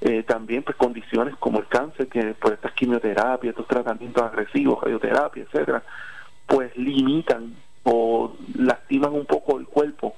Eh, 0.00 0.22
también 0.22 0.62
pues 0.62 0.76
condiciones 0.76 1.34
como 1.36 1.58
el 1.58 1.66
cáncer, 1.66 2.08
que 2.08 2.34
por 2.34 2.52
estas 2.52 2.72
quimioterapias, 2.72 3.50
estos 3.52 3.66
tratamientos 3.66 4.22
agresivos, 4.22 4.82
radioterapia, 4.82 5.42
etcétera, 5.42 5.82
pues 6.46 6.76
limitan 6.76 7.54
o 7.84 8.36
lastiman 8.56 9.12
un 9.12 9.26
poco 9.26 9.58
el 9.58 9.66
cuerpo 9.66 10.14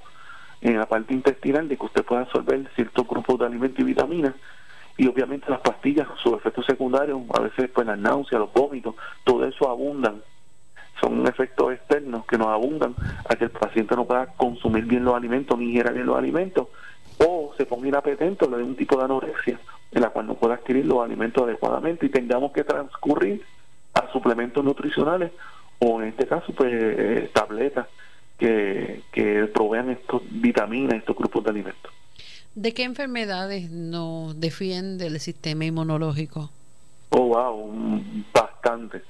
en 0.61 0.77
la 0.77 0.85
parte 0.85 1.13
intestinal 1.13 1.67
de 1.67 1.77
que 1.77 1.85
usted 1.85 2.03
pueda 2.03 2.21
absorber 2.21 2.67
ciertos 2.75 3.07
grupos 3.07 3.39
de 3.39 3.45
alimentos 3.45 3.79
y 3.79 3.83
vitaminas 3.83 4.33
y 4.97 5.07
obviamente 5.07 5.49
las 5.49 5.59
pastillas, 5.59 6.07
sus 6.21 6.33
efectos 6.33 6.65
secundarios, 6.65 7.19
a 7.33 7.41
veces 7.41 7.69
pues 7.73 7.87
las 7.87 7.97
náuseas, 7.97 8.39
los 8.39 8.53
vómitos, 8.53 8.95
todo 9.23 9.45
eso 9.45 9.69
abundan. 9.69 10.21
Son 11.01 11.25
efectos 11.27 11.73
externos 11.73 12.25
que 12.25 12.37
nos 12.37 12.47
abundan 12.47 12.93
a 13.27 13.35
que 13.35 13.45
el 13.45 13.49
paciente 13.49 13.95
no 13.95 14.05
pueda 14.05 14.27
consumir 14.27 14.85
bien 14.85 15.03
los 15.03 15.15
alimentos, 15.15 15.57
ni 15.57 15.65
ingerir 15.65 15.93
bien 15.93 16.05
los 16.05 16.17
alimentos, 16.17 16.67
o 17.17 17.53
se 17.57 17.65
ponga 17.65 17.87
inapetente 17.87 18.47
le 18.47 18.57
dé 18.57 18.63
un 18.63 18.75
tipo 18.75 18.97
de 18.97 19.05
anorexia 19.05 19.59
en 19.91 20.01
la 20.01 20.09
cual 20.09 20.27
no 20.27 20.35
pueda 20.35 20.55
adquirir 20.55 20.85
los 20.85 21.03
alimentos 21.03 21.43
adecuadamente 21.43 22.05
y 22.05 22.09
tengamos 22.09 22.51
que 22.51 22.63
transcurrir 22.63 23.43
a 23.93 24.11
suplementos 24.11 24.63
nutricionales 24.63 25.31
o 25.85 26.01
en 26.01 26.09
este 26.09 26.27
caso 26.27 26.53
pues 26.53 26.71
eh, 26.73 27.29
tabletas 27.33 27.87
que, 28.37 29.01
que 29.11 29.45
provean 29.53 29.89
estos 29.89 30.21
vitaminas, 30.29 30.95
estos 30.95 31.15
grupos 31.15 31.43
de 31.43 31.49
alimentos. 31.49 31.91
¿De 32.55 32.73
qué 32.73 32.83
enfermedades 32.83 33.71
nos 33.71 34.39
defiende 34.39 35.07
el 35.07 35.19
sistema 35.19 35.65
inmunológico? 35.65 36.51
Oh, 37.09 37.27
wow, 37.27 37.73
bastante. 38.33 39.01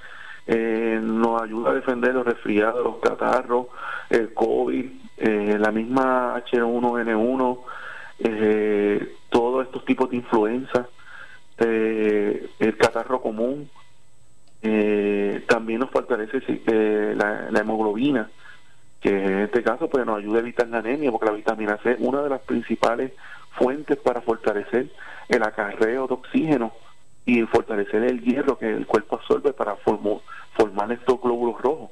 Eh, 0.47 0.99
nos 1.01 1.41
ayuda 1.41 1.71
a 1.71 1.73
defender 1.73 2.13
los 2.13 2.25
resfriados, 2.25 2.83
los 2.83 2.97
catarros, 2.97 3.67
el 4.09 4.33
COVID, 4.33 4.85
eh, 5.17 5.57
la 5.59 5.71
misma 5.71 6.35
H1N1, 6.45 7.59
eh, 8.19 9.15
todos 9.29 9.65
estos 9.65 9.85
tipos 9.85 10.09
de 10.09 10.17
influenza, 10.17 10.87
el 11.57 12.77
catarro 12.77 13.21
común. 13.21 13.69
También 15.47 15.79
nos 15.79 15.89
fortalece 15.89 16.41
la, 17.15 17.51
la 17.51 17.59
hemoglobina, 17.59 18.29
que 19.01 19.09
en 19.09 19.39
este 19.39 19.61
caso 19.61 19.89
pues 19.89 20.05
nos 20.05 20.17
ayuda 20.17 20.37
a 20.37 20.41
evitar 20.41 20.67
la 20.69 20.77
anemia, 20.77 21.11
porque 21.11 21.25
la 21.25 21.33
vitamina 21.33 21.77
C 21.83 21.91
es 21.91 21.97
una 21.99 22.21
de 22.21 22.29
las 22.29 22.41
principales 22.41 23.11
fuentes 23.51 23.97
para 23.97 24.21
fortalecer 24.21 24.87
el 25.29 25.43
acarreo 25.43 26.07
de 26.07 26.13
oxígeno 26.13 26.71
y 27.25 27.41
fortalecer 27.43 28.03
el 28.03 28.21
hierro 28.21 28.57
que 28.57 28.71
el 28.71 28.85
cuerpo 28.85 29.15
absorbe 29.15 29.53
para 29.53 29.75
formar 29.75 30.91
estos 30.91 31.21
glóbulos 31.21 31.61
rojos 31.61 31.89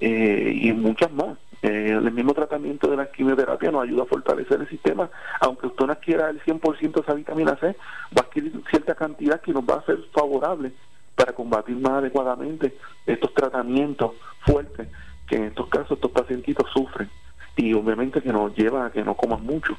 eh, 0.00 0.52
y 0.54 0.72
muchas 0.72 1.12
más. 1.12 1.38
Eh, 1.60 1.90
el 1.90 2.12
mismo 2.12 2.34
tratamiento 2.34 2.88
de 2.88 2.96
la 2.96 3.10
quimioterapia 3.10 3.72
nos 3.72 3.82
ayuda 3.82 4.04
a 4.04 4.06
fortalecer 4.06 4.60
el 4.60 4.68
sistema, 4.68 5.10
aunque 5.40 5.66
usted 5.66 5.86
no 5.86 5.92
adquiera 5.92 6.30
el 6.30 6.40
100% 6.42 6.92
de 6.92 7.00
esa 7.00 7.14
vitamina 7.14 7.56
C, 7.56 7.74
va 8.16 8.18
a 8.18 8.20
adquirir 8.20 8.52
cierta 8.70 8.94
cantidad 8.94 9.40
que 9.40 9.52
nos 9.52 9.64
va 9.64 9.74
a 9.74 9.84
ser 9.84 9.98
favorable 10.12 10.72
para 11.18 11.32
combatir 11.32 11.76
más 11.76 11.94
adecuadamente 11.94 12.76
estos 13.04 13.34
tratamientos 13.34 14.12
fuertes 14.46 14.86
que 15.26 15.34
en 15.34 15.44
estos 15.46 15.68
casos 15.68 15.98
estos 15.98 16.12
pacientitos 16.12 16.70
sufren 16.72 17.10
y 17.56 17.74
obviamente 17.74 18.22
que 18.22 18.32
nos 18.32 18.56
lleva 18.56 18.86
a 18.86 18.92
que 18.92 19.02
no 19.02 19.16
coman 19.16 19.44
mucho, 19.44 19.76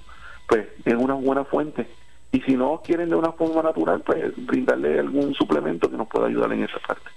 pues 0.50 0.68
es 0.84 0.96
una 0.96 1.14
buena 1.14 1.46
fuente. 1.46 1.88
Y 2.34 2.42
si 2.42 2.58
no 2.58 2.82
quieren 2.84 3.10
de 3.10 3.16
una 3.16 3.32
forma 3.32 3.62
natural, 3.64 4.02
pues 4.02 4.34
brindarle 4.46 5.00
algún 5.00 5.34
suplemento 5.34 5.90
que 5.90 5.96
nos 5.96 6.10
pueda 6.10 6.28
ayudar 6.28 6.52
en 6.52 6.64
esa 6.64 6.78
parte. 6.86 7.10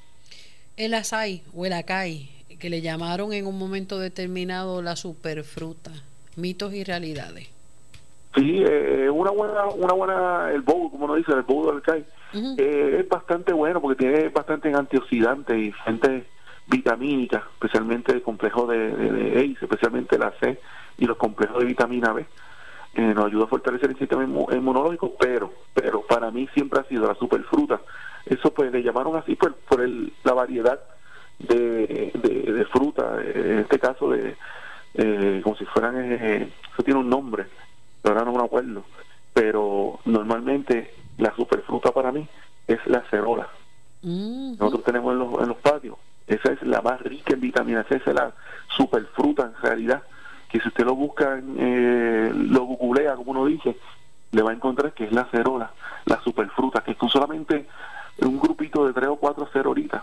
El 0.76 0.94
asai 0.94 1.42
o 1.52 1.66
el 1.66 1.72
acai, 1.72 2.30
que 2.61 2.70
le 2.70 2.80
llamaron 2.80 3.32
en 3.32 3.48
un 3.48 3.58
momento 3.58 3.98
determinado 3.98 4.82
la 4.82 4.94
superfruta, 4.94 5.90
mitos 6.37 6.72
y 6.74 6.85
realidades. 6.85 7.48
Sí, 8.37 8.62
eh, 8.64 9.11
una 9.11 9.32
buena, 9.32 9.66
una 9.66 9.92
buena, 9.94 10.50
el 10.52 10.62
bowl, 10.62 10.92
como 10.92 11.08
nos 11.08 11.16
dice, 11.16 11.32
el 11.32 11.42
bowl 11.42 11.66
del 11.66 11.78
acai, 11.78 12.04
eh, 12.33 12.99
es 13.01 13.09
bastante 13.09 13.53
bueno 13.53 13.81
porque 13.81 14.05
tiene 14.05 14.29
bastante 14.29 14.73
antioxidantes 14.75 15.57
y 15.57 15.73
fuentes 15.73 16.25
vitamínica, 16.66 17.42
especialmente 17.55 18.12
el 18.12 18.23
complejo 18.23 18.66
de, 18.66 18.90
de, 18.90 19.40
e, 19.40 19.57
especialmente 19.61 20.18
la 20.18 20.33
C 20.40 20.59
y 20.99 21.07
los 21.07 21.16
complejos 21.16 21.59
de 21.59 21.66
vitamina 21.66 22.12
B. 22.12 22.25
Eh, 22.95 23.14
nos 23.14 23.27
ayuda 23.27 23.45
a 23.45 23.49
fortalecer 23.49 23.90
el 23.90 23.99
sistema 23.99 24.25
inmunológico, 24.25 25.14
pero 25.18 25.53
pero 25.73 26.03
para 26.03 26.31
mí 26.31 26.49
siempre 26.55 26.81
ha 26.81 26.85
sido 26.85 27.07
la 27.07 27.14
superfruta. 27.14 27.81
Eso 28.27 28.53
pues 28.53 28.71
le 28.71 28.83
llamaron 28.83 29.16
así 29.16 29.35
por, 29.35 29.55
por 29.55 29.81
el, 29.81 30.12
la 30.25 30.35
variedad 30.35 30.79
de, 31.38 32.12
de, 32.14 32.64
fruta, 32.66 33.18
en 33.21 33.61
este 33.61 33.79
caso 33.79 34.11
de 34.11 34.37
eh, 34.95 35.40
como 35.42 35.57
si 35.57 35.64
fueran, 35.64 35.97
eh, 35.97 36.49
eso 36.73 36.83
tiene 36.85 37.01
un 37.01 37.09
nombre, 37.09 37.47
ahora 38.05 38.25
no 38.25 38.33
me 38.33 38.45
acuerdo, 38.45 38.85
pero 39.33 39.99
normalmente 40.05 40.92
la 41.18 41.35
superfruta 41.35 41.92
para 41.92 42.12
mí 42.12 42.27
es 42.66 42.79
la 42.87 43.03
cerola. 43.11 43.48
Mm-hmm. 44.03 44.59
Nosotros 44.59 44.85
tenemos 44.85 45.12
en 45.12 45.18
los, 45.18 45.42
en 45.42 45.48
los 45.48 45.57
patios 45.59 45.96
esa 46.27 46.53
es 46.53 46.62
la 46.62 46.81
más 46.81 47.01
rica 47.01 47.35
en 47.35 47.40
vitamina 47.40 47.85
C, 47.85 47.96
esa 47.96 48.11
es 48.11 48.16
la 48.16 48.33
superfruta 48.77 49.44
en 49.44 49.55
realidad, 49.62 50.03
que 50.48 50.61
si 50.61 50.68
usted 50.68 50.85
lo 50.85 50.94
busca, 50.94 51.40
eh, 51.59 52.33
lo 52.35 52.64
googlea, 52.64 53.16
como 53.16 53.33
uno 53.33 53.46
dice, 53.46 53.77
le 54.31 54.42
va 54.42 54.51
a 54.51 54.55
encontrar 54.55 54.92
que 54.92 55.05
es 55.05 55.12
la 55.12 55.25
cerola, 55.27 55.72
la 56.07 56.22
superfruta, 56.22 56.83
que 56.83 56.94
con 56.94 57.09
solamente 57.09 57.66
un 58.18 58.38
grupito 58.38 58.87
de 58.87 58.92
tres 58.92 59.09
o 59.09 59.16
cuatro 59.16 59.46
cerolitas, 59.53 60.03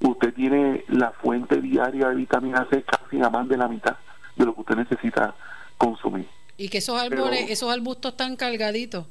usted 0.00 0.34
tiene 0.34 0.84
la 0.88 1.10
fuente 1.10 1.60
diaria 1.60 2.08
de 2.08 2.14
vitamina 2.14 2.66
C 2.70 2.82
casi 2.82 3.20
a 3.22 3.30
más 3.30 3.48
de 3.48 3.56
la 3.56 3.68
mitad 3.68 3.96
de 4.36 4.44
lo 4.44 4.54
que 4.54 4.60
usted 4.62 4.76
necesita 4.76 5.34
consumir. 5.76 6.26
Y 6.56 6.68
que 6.68 6.78
esos 6.78 7.00
árboles, 7.00 7.50
esos 7.50 7.70
arbustos 7.70 8.12
están 8.12 8.36
cargaditos. 8.36 9.06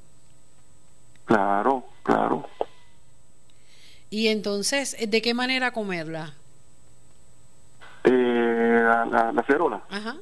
Claro, 1.29 1.83
claro. 2.01 2.49
Y 4.09 4.29
entonces, 4.29 4.97
¿de 4.99 5.21
qué 5.21 5.35
manera 5.35 5.69
comerla? 5.71 6.33
Eh, 8.03 8.81
la, 8.83 9.31
la, 9.31 9.43
cerola. 9.43 9.79
Ajá. 9.91 10.15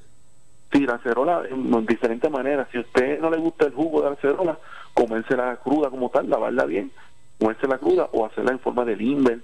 Sí, 0.69 0.85
la 0.85 0.97
cerola 0.97 1.43
en, 1.49 1.85
diferentes 1.85 2.29
maneras. 2.29 2.67
Si 2.73 2.77
a 2.77 2.81
usted 2.81 3.21
no 3.21 3.29
le 3.29 3.37
gusta 3.37 3.67
el 3.67 3.73
jugo 3.73 4.01
de 4.01 4.09
la 4.09 4.15
cerola, 4.17 4.57
comérsela 4.93 5.55
cruda 5.63 5.89
como 5.89 6.09
tal, 6.09 6.29
lavarla 6.29 6.65
bien, 6.65 6.91
comérsela 7.39 7.77
cruda 7.77 8.09
o 8.11 8.25
hacerla 8.25 8.51
en 8.51 8.59
forma 8.59 8.83
de 8.83 8.97
limber 8.97 9.39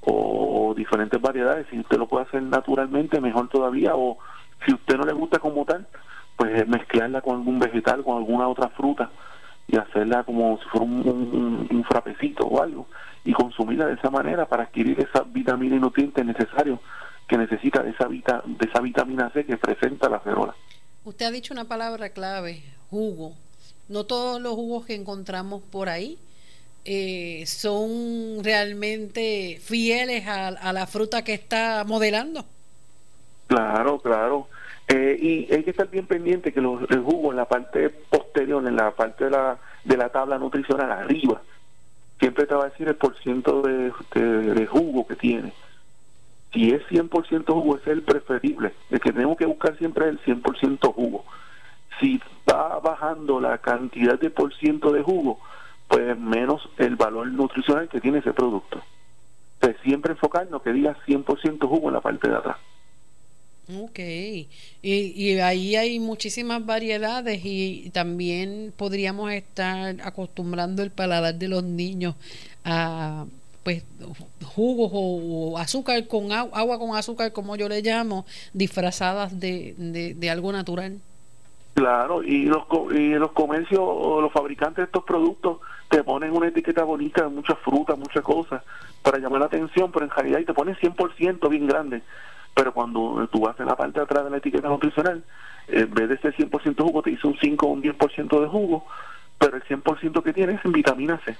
o, 0.00 0.74
diferentes 0.76 1.20
variedades. 1.20 1.68
Si 1.70 1.78
usted 1.78 1.96
lo 1.96 2.08
puede 2.08 2.24
hacer 2.24 2.42
naturalmente, 2.42 3.20
mejor 3.20 3.48
todavía. 3.48 3.94
O 3.94 4.18
si 4.66 4.72
a 4.72 4.74
usted 4.74 4.96
no 4.96 5.04
le 5.04 5.12
gusta 5.12 5.38
como 5.38 5.64
tal, 5.64 5.86
pues 6.34 6.66
mezclarla 6.66 7.20
con 7.20 7.36
algún 7.36 7.60
vegetal, 7.60 8.02
con 8.02 8.16
alguna 8.16 8.48
otra 8.48 8.66
fruta 8.70 9.12
y 9.66 9.76
hacerla 9.76 10.24
como 10.24 10.58
si 10.58 10.64
fuera 10.68 10.84
un, 10.86 11.68
un, 11.70 11.84
frapecito 11.84 12.44
o 12.46 12.62
algo 12.62 12.86
y 13.24 13.32
consumirla 13.32 13.86
de 13.86 13.94
esa 13.94 14.10
manera 14.10 14.46
para 14.46 14.64
adquirir 14.64 15.00
esa 15.00 15.22
vitamina 15.22 15.76
y 15.76 15.80
nutrientes 15.80 16.24
necesarios 16.24 16.78
que 17.26 17.38
necesita 17.38 17.82
de 17.82 17.90
esa, 17.90 18.06
de 18.08 18.66
esa 18.68 18.80
vitamina 18.80 19.30
C 19.30 19.44
que 19.44 19.56
presenta 19.56 20.08
la 20.08 20.20
cerola. 20.20 20.54
Usted 21.04 21.26
ha 21.26 21.30
dicho 21.30 21.54
una 21.54 21.64
palabra 21.64 22.10
clave, 22.10 22.62
jugo. 22.90 23.34
No 23.88 24.04
todos 24.04 24.40
los 24.40 24.54
jugos 24.54 24.86
que 24.86 24.94
encontramos 24.94 25.62
por 25.62 25.88
ahí 25.88 26.18
eh, 26.86 27.44
son 27.46 28.42
realmente 28.42 29.58
fieles 29.62 30.26
a, 30.26 30.72
la 30.72 30.86
fruta 30.86 31.24
que 31.24 31.34
está 31.34 31.84
modelando. 31.84 32.44
Claro, 33.46 33.98
claro. 34.00 34.48
Eh, 34.88 35.18
y 35.20 35.52
hay 35.52 35.62
que 35.62 35.70
estar 35.70 35.88
bien 35.88 36.06
pendiente 36.06 36.52
que 36.52 36.60
los, 36.60 36.82
el 36.90 37.00
jugo 37.00 37.30
en 37.30 37.36
la 37.36 37.46
parte 37.46 37.88
posterior, 37.88 38.66
en 38.66 38.76
la 38.76 38.90
parte 38.90 39.24
de 39.24 39.30
la, 39.30 39.58
de 39.84 39.96
la 39.96 40.10
tabla 40.10 40.38
nutricional 40.38 40.92
arriba, 40.92 41.40
siempre 42.18 42.46
te 42.46 42.54
va 42.54 42.64
a 42.64 42.68
decir 42.68 42.88
el 42.88 42.96
porciento 42.96 43.62
de, 43.62 43.92
de 44.14 44.66
jugo 44.66 45.06
que 45.06 45.16
tiene 45.16 45.52
si 46.54 46.70
es 46.70 46.82
100% 46.88 47.44
jugo, 47.52 47.76
es 47.76 47.86
el 47.88 48.02
preferible. 48.02 48.72
El 48.90 49.00
que 49.00 49.12
tenemos 49.12 49.36
que 49.36 49.44
buscar 49.44 49.76
siempre 49.76 50.08
es 50.08 50.12
el 50.12 50.40
100% 50.40 50.94
jugo. 50.94 51.24
Si 51.98 52.20
va 52.50 52.78
bajando 52.78 53.40
la 53.40 53.58
cantidad 53.58 54.18
de 54.18 54.30
por 54.30 54.54
ciento 54.54 54.92
de 54.92 55.02
jugo, 55.02 55.40
pues 55.88 56.16
menos 56.16 56.68
el 56.78 56.94
valor 56.94 57.26
nutricional 57.26 57.88
que 57.88 58.00
tiene 58.00 58.18
ese 58.18 58.32
producto. 58.32 58.80
Entonces, 59.54 59.82
siempre 59.82 60.12
enfocarnos 60.12 60.62
que 60.62 60.72
diga 60.72 60.96
100% 61.06 61.66
jugo 61.66 61.88
en 61.88 61.94
la 61.94 62.00
parte 62.00 62.28
de 62.28 62.36
atrás. 62.36 62.56
Ok, 63.66 63.98
y, 63.98 64.48
y, 64.82 65.38
ahí 65.38 65.74
hay 65.74 65.98
muchísimas 65.98 66.64
variedades 66.66 67.40
y 67.44 67.88
también 67.94 68.74
podríamos 68.76 69.32
estar 69.32 69.96
acostumbrando 70.02 70.82
el 70.82 70.90
paladar 70.90 71.36
de 71.36 71.48
los 71.48 71.64
niños 71.64 72.14
a 72.62 73.24
pues 73.62 73.82
jugos 74.44 74.90
o, 74.92 75.56
azúcar 75.58 76.06
con 76.06 76.30
agua, 76.30 76.78
con 76.78 76.94
azúcar 76.94 77.32
como 77.32 77.56
yo 77.56 77.68
le 77.68 77.80
llamo 77.80 78.26
disfrazadas 78.52 79.40
de, 79.40 79.74
de, 80.14 80.30
algo 80.30 80.52
natural. 80.52 80.98
Claro 81.72 82.22
y 82.22 82.44
los 82.44 82.64
y 82.92 83.14
los 83.14 83.32
comercios 83.32 83.80
o 83.82 84.20
los 84.20 84.30
fabricantes 84.30 84.76
de 84.76 84.84
estos 84.84 85.04
productos 85.04 85.58
te 85.88 86.04
ponen 86.04 86.32
una 86.32 86.48
etiqueta 86.48 86.84
bonita 86.84 87.22
de 87.22 87.30
muchas 87.30 87.58
frutas 87.58 87.98
muchas 87.98 88.22
cosas 88.22 88.62
para 89.02 89.18
llamar 89.18 89.40
la 89.40 89.46
atención 89.46 89.90
pero 89.90 90.04
en 90.04 90.10
realidad 90.10 90.38
y 90.38 90.44
te 90.44 90.54
ponen 90.54 90.76
100% 90.76 91.48
bien 91.48 91.66
grande 91.66 92.02
pero 92.54 92.72
cuando 92.72 93.28
tú 93.32 93.40
vas 93.40 93.58
en 93.60 93.66
la 93.66 93.76
parte 93.76 93.98
de 93.98 94.04
atrás 94.04 94.24
de 94.24 94.30
la 94.30 94.38
etiqueta 94.38 94.68
nutricional 94.68 95.22
en 95.68 95.92
vez 95.92 96.08
de 96.08 96.18
ser 96.18 96.34
100% 96.36 96.82
jugo 96.82 97.02
te 97.02 97.10
dice 97.10 97.26
un 97.26 97.36
5 97.36 97.66
o 97.66 97.70
un 97.70 97.82
10% 97.82 98.40
de 98.40 98.48
jugo 98.48 98.86
pero 99.38 99.56
el 99.56 99.64
100% 99.64 100.22
que 100.22 100.32
tiene 100.32 100.54
es 100.54 100.64
en 100.64 100.72
vitamina 100.72 101.20
C 101.24 101.36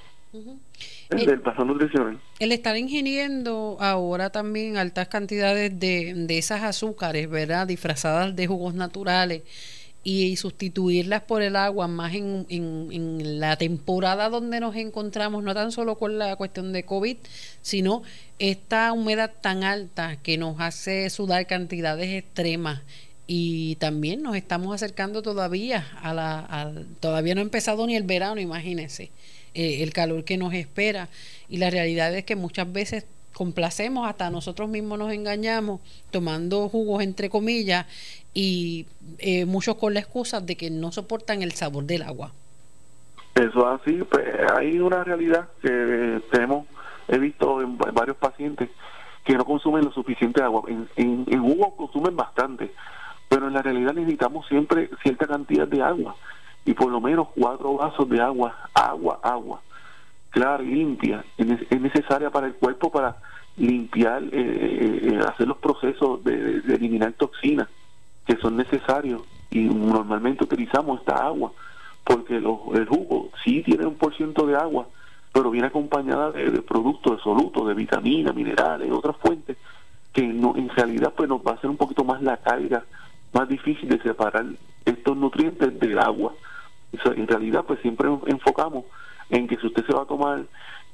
el, 1.10 1.26
del 1.26 1.42
nutricional. 1.66 2.18
El 2.38 2.52
estar 2.52 2.76
ingiriendo 2.76 3.76
ahora 3.80 4.30
también 4.30 4.76
altas 4.76 5.08
cantidades 5.08 5.78
de, 5.78 6.12
de 6.14 6.38
esas 6.38 6.62
azúcares, 6.62 7.30
¿verdad? 7.30 7.66
Disfrazadas 7.66 8.34
de 8.34 8.46
jugos 8.46 8.74
naturales 8.74 9.42
y, 10.04 10.36
sustituirlas 10.36 11.22
por 11.22 11.42
el 11.42 11.56
agua 11.56 11.88
más 11.88 12.14
en, 12.14 12.46
en, 12.50 13.40
la 13.40 13.56
temporada 13.56 14.28
donde 14.28 14.60
nos 14.60 14.76
encontramos, 14.76 15.42
no 15.42 15.54
tan 15.54 15.72
solo 15.72 15.96
con 15.96 16.18
la 16.18 16.36
cuestión 16.36 16.72
de 16.72 16.84
COVID, 16.84 17.16
sino 17.62 18.02
esta 18.38 18.92
humedad 18.92 19.32
tan 19.40 19.64
alta 19.64 20.16
que 20.22 20.36
nos 20.36 20.60
hace 20.60 21.08
sudar 21.10 21.46
cantidades 21.46 22.10
extremas. 22.10 22.82
Y 23.26 23.76
también 23.76 24.22
nos 24.22 24.36
estamos 24.36 24.74
acercando 24.74 25.22
todavía 25.22 25.88
a 26.02 26.12
la 26.12 26.74
todavía 27.00 27.34
no 27.34 27.40
ha 27.40 27.44
empezado 27.44 27.86
ni 27.86 27.96
el 27.96 28.02
verano 28.02 28.38
imagínense 28.38 29.10
eh, 29.54 29.82
el 29.82 29.94
calor 29.94 30.24
que 30.24 30.36
nos 30.36 30.52
espera. 30.52 31.08
Y 31.48 31.56
la 31.56 31.70
realidad 31.70 32.14
es 32.14 32.24
que 32.24 32.36
muchas 32.36 32.70
veces 32.70 33.06
complacemos 33.34 34.08
hasta 34.08 34.30
nosotros 34.30 34.68
mismos 34.68 34.98
nos 34.98 35.12
engañamos 35.12 35.80
tomando 36.10 36.68
jugos 36.68 37.02
entre 37.02 37.28
comillas 37.28 37.86
y 38.32 38.86
eh, 39.18 39.44
muchos 39.44 39.76
con 39.76 39.92
la 39.94 40.00
excusa 40.00 40.40
de 40.40 40.56
que 40.56 40.70
no 40.70 40.92
soportan 40.92 41.42
el 41.42 41.52
sabor 41.52 41.84
del 41.84 42.02
agua. 42.02 42.32
Eso 43.34 43.66
así 43.66 44.02
pues, 44.10 44.24
hay 44.56 44.78
una 44.78 45.04
realidad 45.04 45.48
que 45.60 46.22
tenemos 46.30 46.66
he 47.08 47.18
visto 47.18 47.60
en 47.60 47.76
varios 47.76 48.16
pacientes 48.16 48.70
que 49.24 49.34
no 49.34 49.44
consumen 49.44 49.84
lo 49.84 49.92
suficiente 49.92 50.42
agua 50.42 50.62
en, 50.68 50.88
en, 50.96 51.26
en 51.28 51.42
jugo 51.42 51.76
consumen 51.76 52.16
bastante 52.16 52.70
pero 53.28 53.48
en 53.48 53.54
la 53.54 53.62
realidad 53.62 53.94
necesitamos 53.94 54.46
siempre 54.46 54.88
cierta 55.02 55.26
cantidad 55.26 55.66
de 55.66 55.82
agua 55.82 56.14
y 56.64 56.72
por 56.72 56.90
lo 56.90 57.00
menos 57.00 57.28
cuatro 57.34 57.74
vasos 57.74 58.08
de 58.08 58.20
agua, 58.20 58.54
agua, 58.72 59.18
agua, 59.22 59.60
clara 60.34 60.64
y 60.64 60.66
limpia, 60.66 61.24
es 61.38 61.80
necesaria 61.80 62.28
para 62.28 62.48
el 62.48 62.54
cuerpo 62.54 62.90
para 62.90 63.16
limpiar, 63.56 64.24
eh, 64.24 64.28
eh, 64.32 65.00
eh, 65.12 65.20
hacer 65.26 65.46
los 65.46 65.58
procesos 65.58 66.24
de, 66.24 66.60
eliminar 66.74 67.12
toxinas 67.12 67.68
que 68.26 68.36
son 68.36 68.56
necesarios 68.56 69.22
y 69.52 69.60
normalmente 69.60 70.42
utilizamos 70.42 70.98
esta 71.00 71.24
agua 71.24 71.52
porque 72.02 72.36
el 72.36 72.86
jugo 72.86 73.30
sí 73.44 73.62
tiene 73.62 73.86
un 73.86 73.94
por 73.94 74.14
ciento 74.16 74.44
de 74.44 74.56
agua 74.56 74.88
pero 75.32 75.50
viene 75.50 75.68
acompañada 75.68 76.32
de, 76.32 76.62
productos 76.62 77.16
de 77.16 77.22
solutos, 77.22 77.66
de 77.68 77.74
vitaminas, 77.74 78.34
minerales, 78.34 78.90
otras 78.90 79.16
fuentes 79.16 79.56
que 80.12 80.22
no, 80.22 80.56
en 80.56 80.68
realidad 80.68 81.12
pues 81.16 81.28
nos 81.28 81.40
va 81.40 81.52
a 81.52 81.54
hacer 81.54 81.70
un 81.70 81.76
poquito 81.76 82.04
más 82.04 82.22
la 82.22 82.36
carga 82.38 82.84
más 83.32 83.48
difícil 83.48 83.88
de 83.88 84.00
separar 84.00 84.46
estos 84.84 85.16
nutrientes 85.16 85.78
del 85.78 85.98
agua. 85.98 86.32
en 86.92 87.26
realidad, 87.26 87.64
pues 87.66 87.80
siempre 87.80 88.08
enfocamos 88.26 88.84
en 89.30 89.48
que 89.48 89.56
si 89.56 89.66
usted 89.66 89.84
se 89.86 89.92
va 89.92 90.02
a 90.02 90.06
tomar 90.06 90.44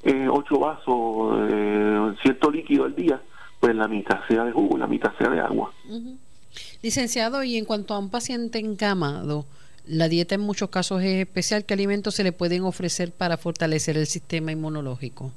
eh, 0.03 0.28
ocho 0.31 0.59
vasos 0.59 1.49
de 1.49 2.14
cierto 2.22 2.51
líquido 2.51 2.85
al 2.85 2.95
día, 2.95 3.20
pues 3.59 3.74
la 3.74 3.89
mitad 3.89 4.20
sea 4.28 4.45
de 4.45 4.53
jugo 4.53 4.76
y 4.76 4.81
la 4.81 4.87
mitad 4.87 5.12
sea 5.18 5.28
de 5.28 5.41
agua. 5.41 5.72
Licenciado, 6.83 7.43
y 7.45 7.57
en 7.57 7.64
cuanto 7.64 7.95
a 7.95 7.99
un 7.99 8.11
paciente 8.11 8.59
encamado, 8.59 9.45
la 9.87 10.09
dieta 10.09 10.35
en 10.35 10.41
muchos 10.41 10.70
casos 10.70 11.03
es 11.03 11.20
especial. 11.20 11.64
¿Qué 11.64 11.74
alimentos 11.74 12.14
se 12.14 12.24
le 12.24 12.33
pueden 12.33 12.62
ofrecer 12.62 13.12
para 13.12 13.37
fortalecer 13.37 13.97
el 13.97 14.07
sistema 14.07 14.53
inmunológico? 14.53 15.33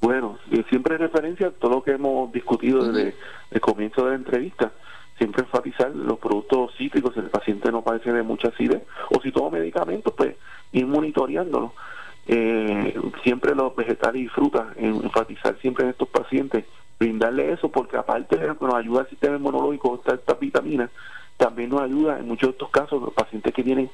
Bueno, 0.00 0.38
eh, 0.50 0.64
siempre 0.68 0.94
en 0.94 1.02
referencia 1.02 1.48
a 1.48 1.50
todo 1.50 1.72
lo 1.72 1.82
que 1.82 1.92
hemos 1.92 2.32
discutido 2.32 2.84
desde 2.84 3.14
el 3.50 3.60
comienzo 3.60 4.04
de 4.04 4.10
la 4.10 4.16
entrevista 4.16 4.72
siempre 5.18 5.42
enfatizar 5.42 5.94
los 5.94 6.18
productos 6.18 6.72
cítricos 6.76 7.14
si 7.14 7.20
el 7.20 7.30
paciente 7.30 7.72
no 7.72 7.82
padece 7.82 8.12
de 8.12 8.22
mucha 8.22 8.48
acidez 8.48 8.82
o 9.10 9.20
si 9.20 9.32
toma 9.32 9.58
medicamentos 9.58 10.12
pues 10.14 10.36
ir 10.72 10.86
monitoreándolo 10.86 11.72
eh, 12.26 12.98
siempre 13.22 13.54
los 13.54 13.74
vegetales 13.76 14.22
y 14.22 14.28
frutas 14.28 14.66
enfatizar 14.76 15.56
siempre 15.60 15.84
en 15.84 15.90
estos 15.90 16.08
pacientes 16.08 16.64
brindarle 16.98 17.52
eso 17.52 17.70
porque 17.70 17.96
aparte 17.96 18.36
de 18.36 18.56
que 18.56 18.64
nos 18.64 18.74
ayuda 18.74 19.02
al 19.02 19.08
sistema 19.08 19.36
inmunológico 19.36 19.94
estas 19.96 20.18
esta 20.18 20.34
vitaminas 20.34 20.90
también 21.36 21.70
nos 21.70 21.82
ayuda 21.82 22.18
en 22.18 22.26
muchos 22.26 22.48
de 22.48 22.52
estos 22.52 22.70
casos 22.70 23.02
los 23.02 23.12
pacientes 23.12 23.52
que 23.52 23.62
tienen 23.62 23.90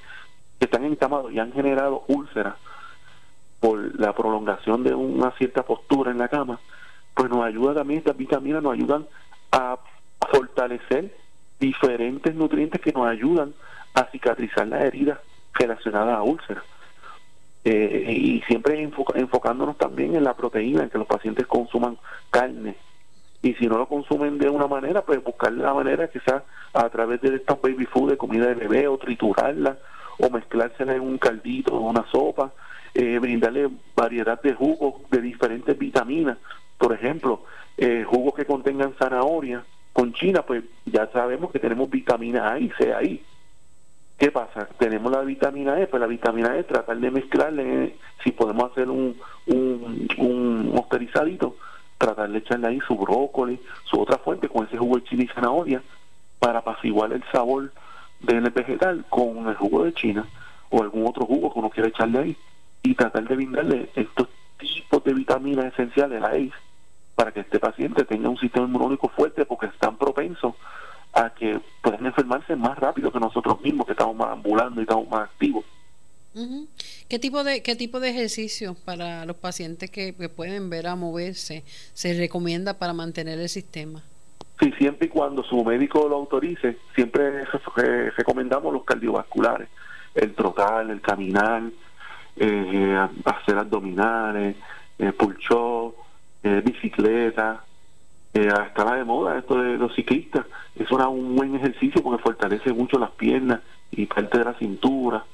que 0.59 0.65
están 0.65 0.85
encamados 0.85 1.33
y 1.33 1.39
han 1.39 1.53
generado 1.53 2.05
úlceras 2.07 2.55
por 3.61 3.99
la 4.01 4.13
prolongación 4.15 4.83
de 4.83 4.95
una 4.95 5.33
cierta 5.33 5.65
postura 5.65 6.11
en 6.11 6.19
la 6.19 6.29
cama 6.29 6.59
pues 7.15 7.29
nos 7.29 7.45
ayuda 7.45 7.75
también 7.75 7.99
estas 7.99 8.17
vitaminas 8.17 8.63
nos 8.63 8.73
ayudan 8.73 9.07
a 9.51 9.79
fortalecer 10.31 11.15
diferentes 11.61 12.35
nutrientes 12.35 12.81
que 12.81 12.93
nos 12.93 13.07
ayudan 13.07 13.55
a 13.95 14.05
cicatrizar 14.05 14.67
las 14.67 14.83
heridas 14.83 15.19
relacionadas 15.55 16.17
a 16.17 16.23
úlceras. 16.23 16.65
Eh, 17.65 18.13
y 18.13 18.41
siempre 18.43 18.83
enfocándonos 18.83 19.79
también 19.79 20.17
en 20.17 20.25
la 20.25 20.35
proteína, 20.35 20.83
en 20.83 20.91
que 20.91 20.99
los 20.99 21.07
pacientes 21.07 21.47
consuman 21.47 21.97
carne. 22.31 22.75
Y 23.43 23.55
si 23.55 23.67
no 23.67 23.79
lo 23.79 23.87
consumen 23.87 24.39
de 24.39 24.49
una 24.49 24.67
manera, 24.67 25.03
pues 25.03 25.23
buscar 25.23 25.53
la 25.53 25.75
manera 25.75 26.09
quizás 26.09 26.43
a 26.73 26.89
través 26.89 27.21
de 27.21 27.37
estos 27.37 27.61
baby 27.61 27.87
food, 27.87 28.11
de 28.11 28.17
comida 28.17 28.47
de 28.47 28.55
bebé, 28.55 28.89
o 28.89 28.99
triturarla, 28.99 29.79
o 30.19 30.31
mezclársela 30.31 30.95
en 30.95 31.03
un 31.03 31.19
caldito, 31.19 31.77
en 31.77 31.85
una 31.85 32.05
sopa, 32.11 32.53
eh, 32.95 33.19
brindarle 33.19 33.69
variedad 33.97 34.41
de 34.43 34.55
jugos 34.55 34.95
de 35.11 35.21
diferentes 35.21 35.77
vitaminas. 35.79 36.39
Por 36.79 36.93
ejemplo, 36.93 37.43
eh, 37.77 38.05
jugos 38.07 38.35
que 38.35 38.45
contengan 38.45 38.95
zanahoria, 38.99 39.65
con 39.93 40.13
China, 40.15 40.43
pues 40.43 40.65
ya 40.87 41.07
sabemos 41.09 41.53
que 41.53 41.59
tenemos 41.59 41.91
vitamina 41.91 42.53
A 42.53 42.59
y 42.59 42.71
C 42.71 42.95
ahí. 42.95 43.23
¿Qué 44.23 44.31
pasa? 44.31 44.69
Tenemos 44.79 45.11
la 45.11 45.23
vitamina 45.23 45.81
E, 45.81 45.89
pues 45.89 46.01
la 46.01 46.07
vitamina 46.07 46.57
E 46.57 46.63
tratar 46.63 46.97
de 46.97 47.11
mezclarle, 47.11 47.97
si 48.23 48.31
podemos 48.31 48.71
hacer 48.71 48.89
un, 48.89 49.17
un, 49.47 50.09
un 50.17 50.85
tratar 51.99 52.31
de 52.31 52.39
echarle 52.39 52.69
ahí 52.69 52.81
su 52.87 52.95
brócoli, 52.95 53.59
su 53.83 54.01
otra 54.01 54.19
fuente 54.19 54.49
con 54.49 54.65
ese 54.65 54.79
jugo 54.79 54.99
de 54.99 55.03
china 55.03 55.25
y 55.25 55.27
zanahoria, 55.27 55.83
para 56.39 56.61
apaciguar 56.61 57.13
el 57.13 57.25
sabor 57.33 57.73
del 58.21 58.49
vegetal 58.51 59.05
con 59.09 59.49
el 59.49 59.57
jugo 59.57 59.83
de 59.83 59.93
China 59.93 60.25
o 60.71 60.81
algún 60.81 61.05
otro 61.05 61.27
jugo 61.27 61.53
que 61.53 61.59
uno 61.59 61.71
quiera 61.71 61.89
echarle 61.89 62.19
ahí 62.21 62.37
y 62.85 62.95
tratar 62.95 63.25
de 63.25 63.35
brindarle 63.35 63.91
estos 63.97 64.29
tipos 64.57 65.03
de 65.03 65.15
vitaminas 65.15 65.73
esenciales, 65.73 66.23
a 66.23 66.37
EIS, 66.37 66.53
para 67.17 67.33
que 67.33 67.41
este 67.41 67.59
paciente 67.59 68.05
tenga 68.05 68.29
un 68.29 68.39
sistema 68.39 68.67
inmunológico 68.67 69.09
fuerte 69.09 69.45
porque 69.45 69.67
están 69.67 69.97
propensos 69.97 70.55
a 71.13 71.31
que 71.31 71.61
puedan 71.83 72.07
enfermarse 72.07 72.57
más 72.57 72.79
rápido 72.79 73.13
que 73.13 73.21
nosotros 73.21 73.61
mismos 73.61 73.87
que 73.87 73.93
estamos 73.93 74.17
más 74.17 74.29
ambulando 74.29 74.81
y 74.81 74.85
estamos 74.85 75.09
más 75.09 75.29
activos. 75.29 75.65
¿Qué 77.09 77.19
tipo 77.19 77.45
de 77.45 77.63
qué 77.63 77.77
tipo 77.77 78.01
de 78.01 78.09
ejercicio 78.09 78.75
para 78.87 79.27
los 79.27 79.37
pacientes 79.37 79.91
que, 79.91 80.15
pueden 80.35 80.71
ver 80.71 80.87
a 80.87 80.97
moverse 80.97 81.63
se 81.93 82.15
recomienda 82.15 82.79
para 82.79 82.95
mantener 82.95 83.39
el 83.39 83.51
sistema? 83.51 84.03
Sí, 84.59 84.73
siempre 84.79 85.09
y 85.09 85.11
cuando 85.11 85.43
su 85.43 85.63
médico 85.63 86.09
lo 86.09 86.17
autorice, 86.17 86.79
siempre 86.95 87.45
recomendamos 88.17 88.73
los 88.73 88.85
cardiovasculares, 88.85 89.69
el 90.15 90.35
trotar, 90.35 90.89
el 90.89 91.03
caminar, 91.03 91.65
eh, 92.37 93.09
hacer 93.25 93.59
abdominales, 93.59 94.57
eh, 94.99 95.13
pulchó, 95.13 95.95
eh, 96.43 96.63
bicicleta, 96.65 97.63
eh, 98.35 98.49
está 98.67 98.95
de 98.95 99.05
moda 99.05 99.39
esto 99.39 99.61
de 99.61 99.77
los 99.77 99.95
ciclistas. 99.95 100.47
Eso 100.75 100.97
era 100.97 101.09
un 101.09 101.37
buen 101.37 101.55
ejercicio 101.55 102.03
porque 102.03 102.23
fortalece 102.23 102.73
mucho 102.73 102.99
las 102.99 103.11
piernas 103.11 103.61
y 103.91 104.07
parte 104.07 104.39
de 104.39 104.45
la 104.45 104.55
cintura, 104.55 105.25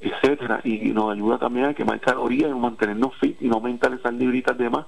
etcétera 0.00 0.60
Y 0.64 0.78
nos 0.90 1.12
ayuda 1.12 1.38
también 1.38 1.66
a 1.66 1.74
quemar 1.74 2.00
calorías 2.00 2.50
y 2.50 2.54
mantenernos 2.54 3.14
fit 3.16 3.40
y 3.40 3.48
no 3.48 3.56
aumentar 3.56 3.92
esas 3.92 4.14
libritas 4.14 4.56
de 4.58 4.70
más 4.70 4.86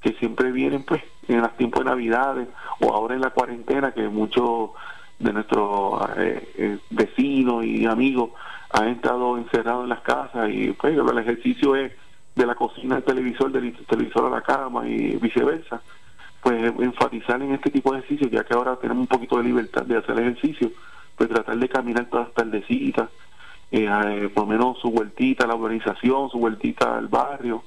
que 0.00 0.12
siempre 0.14 0.50
vienen 0.50 0.82
pues 0.82 1.02
en 1.28 1.40
los 1.40 1.56
tiempos 1.56 1.84
de 1.84 1.90
navidades 1.90 2.48
o 2.80 2.92
ahora 2.92 3.14
en 3.14 3.20
la 3.20 3.30
cuarentena 3.30 3.92
que 3.92 4.08
muchos 4.08 4.70
de 5.18 5.32
nuestros 5.32 6.02
eh, 6.16 6.52
eh, 6.58 6.78
vecinos 6.90 7.64
y 7.64 7.86
amigos 7.86 8.30
han 8.70 8.88
estado 8.88 9.38
encerrados 9.38 9.84
en 9.84 9.90
las 9.90 10.00
casas 10.00 10.50
y 10.50 10.72
pues 10.72 10.96
el 10.96 11.18
ejercicio 11.18 11.76
es 11.76 11.92
de 12.34 12.46
la 12.46 12.54
cocina 12.54 12.96
al 12.96 13.04
televisor, 13.04 13.52
del 13.52 13.74
televisor 13.86 14.26
a 14.26 14.30
la 14.30 14.40
cama 14.40 14.88
y 14.88 15.16
viceversa. 15.16 15.80
Pues 16.42 16.74
enfatizar 16.80 17.40
en 17.40 17.54
este 17.54 17.70
tipo 17.70 17.92
de 17.92 18.00
ejercicio, 18.00 18.28
ya 18.28 18.44
que 18.44 18.52
ahora 18.52 18.76
tenemos 18.76 19.02
un 19.02 19.06
poquito 19.06 19.38
de 19.38 19.44
libertad 19.44 19.82
de 19.82 19.96
hacer 19.96 20.18
ejercicio, 20.18 20.72
pues 21.16 21.30
tratar 21.30 21.56
de 21.56 21.68
caminar 21.68 22.06
todas 22.10 22.26
las 22.26 22.34
tardecitas, 22.34 23.08
eh, 23.70 23.88
eh, 23.88 24.28
por 24.34 24.44
lo 24.44 24.50
menos 24.50 24.78
su 24.80 24.90
vueltita 24.90 25.44
a 25.44 25.46
la 25.46 25.54
organización, 25.54 26.28
su 26.30 26.38
vueltita 26.38 26.98
al 26.98 27.06
barrio, 27.06 27.62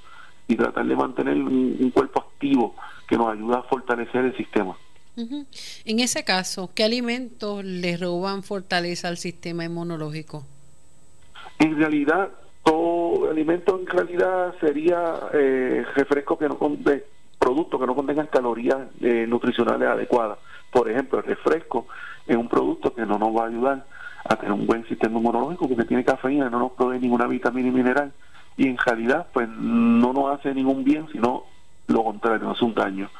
y 0.47 0.55
tratar 0.55 0.85
de 0.85 0.95
mantener 0.95 1.37
un, 1.37 1.89
cuerpo 1.91 2.19
activo 2.19 2.75
que 3.07 3.17
nos 3.17 3.33
ayuda 3.33 3.59
a 3.59 3.63
fortalecer 3.63 4.25
el 4.25 4.37
sistema. 4.37 4.75
En 5.15 5.99
ese 6.01 6.25
caso, 6.25 6.69
¿qué 6.75 6.83
alimentos 6.83 7.63
le 7.63 7.95
roban 7.95 8.43
fortaleza 8.43 9.07
al 9.07 9.17
sistema 9.17 9.63
inmunológico? 9.63 10.45
En 11.57 11.77
realidad, 11.77 12.29
todo 12.63 13.31
alimento 13.31 13.79
en 13.79 13.87
realidad 13.87 14.53
sería 14.59 15.15
eh, 15.33 15.85
refresco 15.95 16.37
que 16.37 16.49
no 16.49 16.57
de 16.79 17.05
productos 17.45 17.79
que 17.79 17.85
no 17.85 17.93
contengan 17.93 18.25
calorías 18.25 18.77
eh, 19.01 19.27
nutricionales 19.29 19.87
adecuadas. 19.87 20.39
Por 20.71 20.89
ejemplo, 20.89 21.19
el 21.19 21.25
refresco 21.25 21.85
es 22.25 22.35
un 22.35 22.49
producto 22.49 22.91
que 22.91 23.05
no 23.05 23.19
nos 23.19 23.35
va 23.37 23.43
a 23.43 23.47
ayudar 23.49 23.85
a 24.27 24.35
tener 24.35 24.51
un 24.51 24.65
buen 24.65 24.83
sistema 24.87 25.19
inmunológico 25.19 25.67
porque 25.67 25.83
tiene 25.83 26.03
cafeína, 26.03 26.49
no 26.49 26.57
nos 26.57 26.71
provee 26.71 26.97
ninguna 26.97 27.27
vitamina 27.27 27.67
y 27.67 27.71
mineral 27.71 28.11
y 28.57 28.67
en 28.67 28.77
realidad 28.79 29.27
pues 29.31 29.47
no 29.47 30.11
nos 30.11 30.33
hace 30.33 30.55
ningún 30.55 30.83
bien, 30.83 31.05
sino 31.11 31.43
lo 31.85 32.03
contrario, 32.03 32.47
nos 32.47 32.57
hace 32.57 32.65
un 32.65 32.73
daño. 32.73 33.11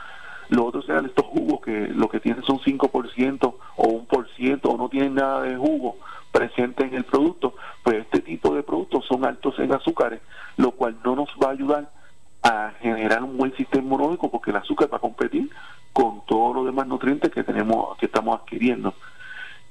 Los 0.49 0.65
otros 0.65 0.87
sean 0.87 1.05
estos 1.05 1.25
jugos 1.25 1.61
que 1.61 1.87
lo 1.89 2.09
que 2.09 2.19
tienen 2.19 2.41
son 2.41 2.57
5% 2.57 3.53
o 3.75 4.07
1% 4.07 4.59
o 4.63 4.77
no 4.77 4.89
tienen 4.89 5.13
nada 5.13 5.43
de 5.43 5.55
jugo 5.55 5.97
presente 6.31 6.83
en 6.83 6.95
el 6.95 7.03
producto, 7.03 7.53
pues 7.83 7.97
este 7.97 8.21
tipo 8.21 8.55
de 8.55 8.63
productos 8.63 9.05
son 9.05 9.23
altos 9.23 9.59
en 9.59 9.71
azúcares, 9.71 10.19
lo 10.57 10.71
cual 10.71 10.97
no 11.05 11.15
nos 11.15 11.29
va 11.41 11.49
a 11.49 11.51
ayudar 11.51 11.91
a 12.45 12.73
generar 12.79 13.23
un 13.23 13.37
buen 13.37 13.55
sistema 13.55 13.83
inmunológico 13.83 14.29
porque 14.29 14.51
el 14.51 14.57
azúcar 14.57 14.87
va 14.93 14.97
a 14.97 15.01
competir 15.01 15.49
con 15.91 16.23
todos 16.27 16.55
los 16.55 16.65
demás 16.65 16.85
nutrientes 16.85 17.31
que 17.31 17.43
tenemos 17.43 17.97
que 17.97 18.05
estamos 18.05 18.39
adquiriendo. 18.39 18.93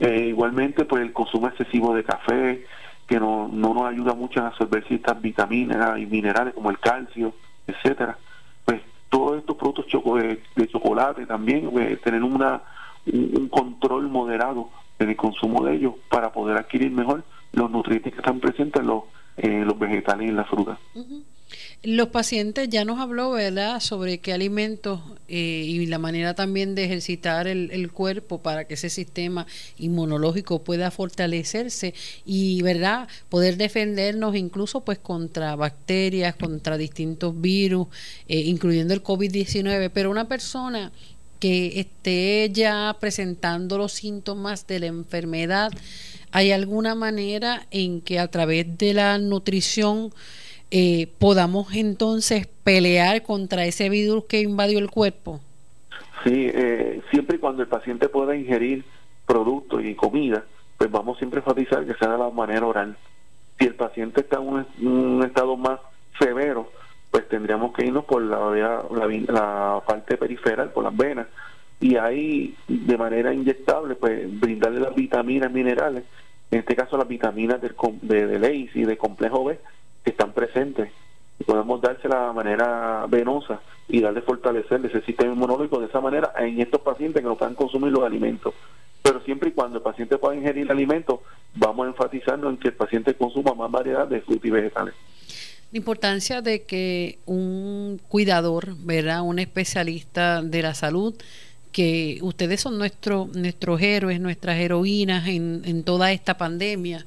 Eh, 0.01 0.27
igualmente, 0.31 0.85
pues 0.85 1.03
el 1.03 1.13
consumo 1.13 1.47
excesivo 1.47 1.95
de 1.95 2.03
café, 2.03 2.67
que 3.07 3.21
no, 3.21 3.47
no 3.47 3.75
nos 3.75 3.85
ayuda 3.85 4.15
mucho 4.15 4.41
a 4.41 4.49
absorber 4.49 4.85
ciertas 4.89 5.23
vitaminas 5.23 6.01
y 6.01 6.07
minerales 6.07 6.53
como 6.53 6.71
el 6.71 6.81
calcio, 6.81 7.33
etcétera. 7.69 8.19
Pues 8.65 8.83
todos 9.09 9.39
estos 9.39 9.57
productos 9.57 9.87
de, 10.57 10.69
chocolate 10.69 11.27
también, 11.27 11.71
pues, 11.71 12.01
tener 12.01 12.25
una, 12.25 12.61
un, 13.07 13.49
control 13.49 14.09
moderado 14.09 14.69
en 14.99 15.11
el 15.11 15.17
consumo 15.17 15.63
de 15.65 15.77
ellos 15.77 15.95
para 16.09 16.33
poder 16.33 16.57
adquirir 16.57 16.91
mejor 16.91 17.23
los 17.53 17.71
nutrientes 17.71 18.13
que 18.13 18.19
están 18.19 18.41
presentes 18.41 18.83
en 18.83 18.89
los, 18.89 19.05
los 19.37 19.79
vegetales 19.79 20.27
y 20.27 20.31
en 20.31 20.37
la 20.37 20.45
fruta. 20.45 20.77
Los 21.83 22.09
pacientes 22.09 22.69
ya 22.71 22.87
nos 22.87 22.99
habló, 22.99 23.33
¿verdad?, 23.33 23.79
sobre 23.81 24.19
qué 24.19 24.33
alimentos 24.33 25.01
eh, 25.29 25.65
y 25.67 25.85
la 25.87 25.99
manera 25.99 26.35
también 26.35 26.75
de 26.75 26.85
ejercitar 26.85 27.47
el, 27.47 27.93
cuerpo 27.93 28.43
para 28.43 28.65
que 28.65 28.75
ese 28.75 28.89
sistema 28.89 29.47
inmunológico 29.79 30.65
pueda 30.65 30.91
fortalecerse 30.91 31.93
y, 32.25 32.63
¿verdad?, 32.63 33.07
poder 33.29 33.59
defendernos 33.59 34.35
incluso 34.35 34.81
pues 34.83 34.99
contra 34.99 35.57
bacterias, 35.57 36.35
contra 36.37 36.79
distintos 36.79 37.39
virus, 37.39 37.89
eh, 38.29 38.41
incluyendo 38.41 38.95
el 38.95 39.03
COVID-19. 39.03 39.91
Pero 39.93 40.11
una 40.11 40.27
persona 40.27 40.91
que 41.39 41.79
esté 41.79 42.49
ya 42.51 42.97
presentando 42.99 43.77
los 43.77 43.93
síntomas 43.93 44.67
de 44.67 44.81
la 44.81 44.87
enfermedad, 44.87 45.71
¿hay 46.31 46.53
alguna 46.53 46.95
manera 46.95 47.67
en 47.71 48.01
que 48.01 48.19
a 48.19 48.29
través 48.29 48.79
de 48.79 48.95
la 48.95 49.19
nutrición 49.19 50.15
eh, 50.77 51.07
podamos 51.21 51.73
entonces 51.77 52.49
pelear 52.65 53.23
contra 53.23 53.65
ese 53.65 53.89
virus 53.89 54.25
que 54.25 54.41
invadió 54.41 54.81
el 54.81 54.91
cuerpo? 54.91 55.41
Sí, 56.25 56.51
eh, 56.53 57.01
siempre 57.13 57.37
y 57.37 57.39
cuando 57.39 57.63
el 57.63 57.69
paciente 57.69 58.09
pueda 58.09 58.35
ingerir 58.35 58.85
productos 59.25 59.85
y 59.85 59.95
comida, 59.95 60.43
pues 60.77 60.91
vamos 60.91 61.19
siempre 61.19 61.39
a 61.39 61.43
enfatizar 61.43 61.87
que 61.87 61.95
sea 61.95 62.09
de 62.09 62.19
la 62.19 62.29
manera 62.31 62.67
oral. 62.67 62.97
Si 63.57 63.67
el 63.67 63.77
paciente 63.77 64.23
está 64.23 64.39
en 64.39 64.67
un, 64.89 65.23
estado 65.25 65.57
más 65.57 65.79
severo, 66.19 66.69
pues 67.13 67.29
tendríamos 67.29 67.73
que 67.73 67.87
irnos 67.87 68.05
por 68.05 68.21
la, 68.23 68.83
la, 69.29 69.81
parte 69.87 70.17
periferal, 70.17 70.73
por 70.73 70.83
las 70.83 70.97
venas, 70.97 71.29
y 71.79 71.95
ahí 71.95 72.57
de 72.67 72.99
manera 72.99 73.33
inyectable, 73.33 73.95
pues 73.95 74.41
brindarle 74.41 74.81
las 74.81 74.97
vitaminas 74.97 75.53
minerales, 75.53 76.03
en 76.51 76.59
este 76.59 76.75
caso 76.75 76.97
las 76.97 77.07
vitaminas 77.07 77.63
del, 77.63 77.77
de, 78.03 78.27
de 78.27 78.69
y 78.75 78.83
de 78.83 78.97
complejo 78.97 79.45
B, 79.45 79.61
que 80.05 80.11
están 80.11 80.33
presentes 80.33 80.91
y 81.39 81.45
podemos 81.45 81.81
dársela 81.81 82.29
de 82.29 82.33
manera 82.33 83.07
venosa 83.09 83.61
y 83.89 84.01
darle 84.01 84.21
fortalecer 84.21 84.85
ese 84.85 85.01
sistema 85.03 85.33
inmunológico 85.33 85.81
de 85.81 85.87
esa 85.87 86.01
manera 86.01 86.33
en 86.39 86.61
estos 86.61 86.81
pacientes 86.81 87.23
que 87.23 87.29
no 87.29 87.37
puedan 87.37 87.55
consumir 87.55 87.93
los 87.93 88.05
alimentos. 88.05 88.55
Pero 89.03 89.21
siempre 89.21 89.51
y 89.51 89.53
cuando 89.53 89.79
el 89.79 89.83
paciente 89.83 90.17
pueda 90.17 90.37
ingerir 90.37 90.71
alimentos, 90.71 91.21
vamos 91.55 91.89
enfatizando 91.89 92.49
en 92.49 92.57
que 92.57 92.69
el 92.69 92.75
paciente 92.75 93.15
consuma 93.15 93.55
más 93.55 93.71
variedad 93.71 94.07
de 94.07 94.21
frutas 94.21 94.45
y 94.45 94.51
vegetales. 94.51 94.95
La 95.73 95.79
importancia 95.79 96.41
de 96.41 96.63
que 96.63 97.19
un 97.27 98.01
cuidador, 98.09 98.77
¿verdad? 98.79 99.23
un 99.23 99.41
especialista 99.41 100.41
de 100.41 100.63
la 100.63 100.75
salud, 100.75 101.15
que 101.73 102.21
ustedes 102.23 102.61
son 102.61 102.79
nuestro, 102.79 103.29
nuestros 103.35 103.83
héroes, 103.83 104.21
nuestras 104.21 104.57
heroínas 104.57 105.27
en 105.27 105.83
toda 105.83 106.13
esta 106.13 106.39
pandemia, 106.39 107.05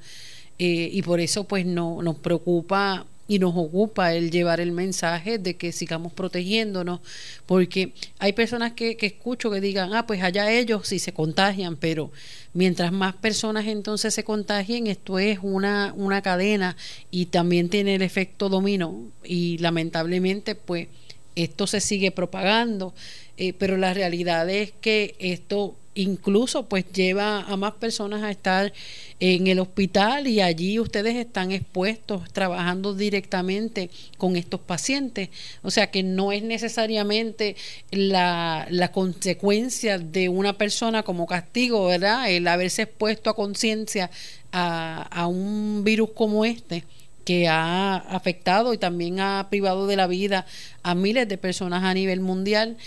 eh, 0.59 0.89
y 0.91 1.01
por 1.01 1.19
eso 1.19 1.43
pues 1.45 1.65
no, 1.65 2.01
nos 2.01 2.15
preocupa 2.15 3.05
y 3.27 3.39
nos 3.39 3.53
ocupa 3.55 4.13
el 4.13 4.31
llevar 4.31 4.59
el 4.59 4.71
mensaje 4.71 5.37
de 5.37 5.55
que 5.57 5.71
sigamos 5.71 6.13
protegiéndonos, 6.13 7.01
porque 7.45 7.93
hay 8.19 8.33
personas 8.33 8.71
que, 8.71 8.95
que 8.95 9.07
escucho 9.07 9.51
que 9.51 9.59
digan, 9.59 9.93
ah, 9.93 10.07
pues 10.07 10.23
allá 10.23 10.51
ellos 10.51 10.87
sí 10.87 10.99
se 10.99 11.13
contagian, 11.13 11.75
pero 11.75 12.11
mientras 12.53 12.91
más 12.91 13.15
personas 13.15 13.67
entonces 13.67 14.13
se 14.13 14.23
contagien, 14.23 14.87
esto 14.87 15.19
es 15.19 15.39
una, 15.41 15.93
una 15.95 16.21
cadena 16.21 16.77
y 17.11 17.27
también 17.27 17.69
tiene 17.69 17.95
el 17.95 18.01
efecto 18.01 18.49
dominó. 18.49 19.11
Y 19.23 19.57
lamentablemente 19.57 20.55
pues 20.55 20.87
esto 21.35 21.67
se 21.67 21.81
sigue 21.81 22.11
propagando, 22.11 22.93
eh, 23.37 23.53
pero 23.53 23.77
la 23.77 23.93
realidad 23.93 24.49
es 24.49 24.71
que 24.81 25.15
esto 25.19 25.75
incluso 25.97 26.67
pues 26.67 26.85
lleva 26.93 27.41
a 27.41 27.57
más 27.57 27.73
personas 27.73 28.23
a 28.23 28.31
estar 28.31 28.71
en 29.19 29.47
el 29.47 29.59
hospital 29.59 30.27
y 30.27 30.41
allí 30.41 30.79
ustedes 30.79 31.15
están 31.15 31.51
expuestos 31.51 32.31
trabajando 32.31 32.93
directamente 32.93 33.89
con 34.17 34.35
estos 34.35 34.59
pacientes. 34.59 35.29
O 35.63 35.71
sea 35.71 35.89
que 35.89 36.03
no 36.03 36.31
es 36.31 36.43
necesariamente 36.43 37.55
la, 37.91 38.67
la 38.69 38.91
consecuencia 38.91 39.97
de 39.97 40.29
una 40.29 40.53
persona 40.53 41.03
como 41.03 41.25
castigo, 41.25 41.87
¿verdad? 41.87 42.29
El 42.29 42.47
haberse 42.47 42.83
expuesto 42.83 43.29
a 43.29 43.35
conciencia 43.35 44.11
a, 44.51 45.01
a 45.01 45.27
un 45.27 45.83
virus 45.83 46.11
como 46.11 46.45
este 46.45 46.83
que 47.25 47.49
ha 47.49 47.95
afectado 47.95 48.73
y 48.73 48.77
también 48.77 49.19
ha 49.19 49.47
privado 49.49 49.85
de 49.85 49.97
la 49.97 50.07
vida 50.07 50.45
a 50.81 50.95
miles 50.95 51.27
de 51.27 51.37
personas 51.37 51.83
a 51.83 51.93
nivel 51.93 52.21
mundial 52.21 52.77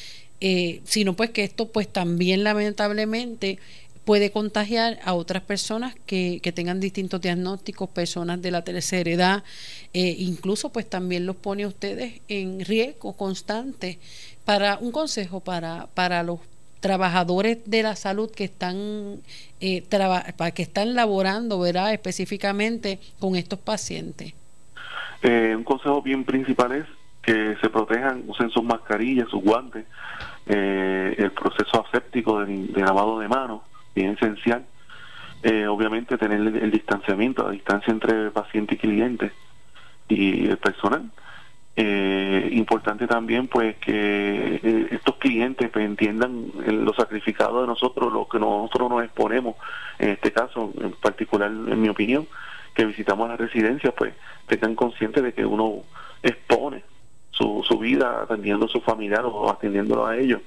eh, 0.41 0.81
sino 0.85 1.15
pues 1.15 1.31
que 1.31 1.45
esto 1.45 1.69
pues 1.69 1.89
también 1.89 2.45
lamentablemente 2.45 3.59
puede 4.05 4.33
contagiar 4.33 4.99
a 5.05 5.15
otras 5.15 5.43
personas 5.43 5.95
que, 6.07 6.41
que 6.43 6.53
tengan 6.53 6.81
distintos 6.81 7.21
diagnósticos, 7.21 7.89
personas 7.91 8.43
de 8.43 8.51
la 8.51 8.65
tercera 8.65 9.11
edad, 9.11 9.45
eh, 9.93 10.17
incluso 10.19 10.71
pues 10.71 10.89
también 10.89 11.27
los 11.27 11.37
pone 11.37 11.65
a 11.65 11.69
ustedes 11.69 12.21
en 12.29 12.65
riesgo 12.65 13.13
constante. 13.13 13.99
Para 14.45 14.79
un 14.79 14.91
consejo 14.91 15.41
para, 15.41 15.87
para 15.95 16.23
los 16.23 16.41
trabajadores 16.81 17.59
de 17.67 17.83
la 17.83 17.95
salud 17.95 18.31
que 18.31 18.45
están 18.45 19.21
eh, 19.61 19.85
que 20.55 20.63
están 20.63 20.95
laborando 20.95 21.61
verdad 21.61 21.93
específicamente 21.93 22.99
con 23.19 23.37
estos 23.37 23.59
pacientes 23.59 24.33
eh, 25.23 25.55
un 25.55 25.63
consejo 25.63 26.01
bien 26.01 26.25
principal 26.25 26.73
es 26.73 26.87
que 27.23 27.57
se 27.61 27.69
protejan 27.69 28.25
usen 28.27 28.51
sus 28.51 28.65
mascarillas 28.65 29.29
sus 29.29 29.43
guantes 29.43 29.85
eh, 30.47 31.15
el 31.19 31.31
proceso 31.31 31.87
aséptico 31.87 32.45
de, 32.45 32.81
lavado 32.81 33.21
de 33.21 33.29
manos, 33.29 33.61
bien 33.95 34.11
esencial. 34.11 34.65
Eh, 35.43 35.67
obviamente 35.67 36.19
tener 36.19 36.41
el, 36.41 36.71
distanciamiento, 36.71 37.45
la 37.45 37.51
distancia 37.51 37.93
entre 37.93 38.31
paciente 38.31 38.75
y 38.75 38.79
cliente 38.79 39.33
y 40.09 40.49
el 40.49 40.59
personal. 40.59 41.09
Eh, 41.77 42.49
importante 42.53 43.07
también 43.07 43.47
pues 43.47 43.77
que 43.77 44.89
estos 44.91 45.17
clientes 45.17 45.71
pues, 45.71 45.85
entiendan 45.85 46.47
lo 46.67 46.93
sacrificado 46.95 47.61
de 47.61 47.69
nosotros, 47.69 48.13
lo 48.13 48.29
que 48.29 48.41
nosotros 48.41 48.91
nos 48.91 49.05
exponemos, 49.05 49.55
en 49.99 50.11
este 50.11 50.33
caso 50.33 50.73
en 50.81 50.93
particular 50.93 51.49
en 51.49 51.81
mi 51.81 51.89
opinión, 51.89 52.27
que 52.75 52.85
visitamos 52.85 53.29
las 53.29 53.39
residencias, 53.39 53.95
pues 53.97 54.15
tengan 54.47 54.75
conscientes 54.75 55.23
de 55.23 55.33
que 55.33 55.47
uno 55.47 55.85
expone 56.23 56.83
su, 57.31 57.65
su 57.67 57.79
vida 57.79 58.23
atendiendo 58.23 58.67
a 58.67 58.69
su 58.69 58.81
familiar 58.81 59.25
o 59.25 59.51
atendiéndolo 59.51 60.07
a 60.07 60.17
ellos. 60.17 60.41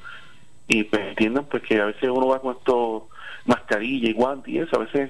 Y 0.67 0.83
pues 0.83 1.01
entiendan 1.09 1.45
pues 1.45 1.63
que 1.63 1.81
a 1.81 1.85
veces 1.85 2.09
uno 2.09 2.27
va 2.27 2.39
con 2.39 2.55
esto 2.55 3.09
mascarilla 3.45 4.09
y 4.09 4.13
guantes 4.13 4.53
y 4.53 4.59
eso, 4.59 4.77
a 4.77 4.79
veces 4.79 5.09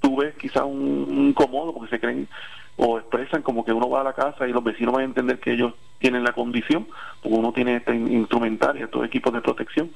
tú 0.00 0.16
ves 0.16 0.34
quizás 0.34 0.64
un, 0.64 1.28
incómodo 1.28 1.72
porque 1.72 1.90
se 1.90 2.00
creen 2.00 2.28
o 2.76 2.98
expresan 2.98 3.42
como 3.42 3.64
que 3.64 3.72
uno 3.72 3.88
va 3.88 4.00
a 4.00 4.04
la 4.04 4.12
casa 4.12 4.48
y 4.48 4.52
los 4.52 4.64
vecinos 4.64 4.94
van 4.94 5.02
a 5.02 5.06
entender 5.06 5.38
que 5.38 5.52
ellos 5.52 5.74
tienen 5.98 6.24
la 6.24 6.32
condición, 6.32 6.88
porque 7.22 7.36
uno 7.36 7.52
tiene 7.52 7.76
esta 7.76 7.94
instrumentaria, 7.94 8.86
estos 8.86 9.04
equipos 9.04 9.32
de 9.32 9.40
protección, 9.40 9.90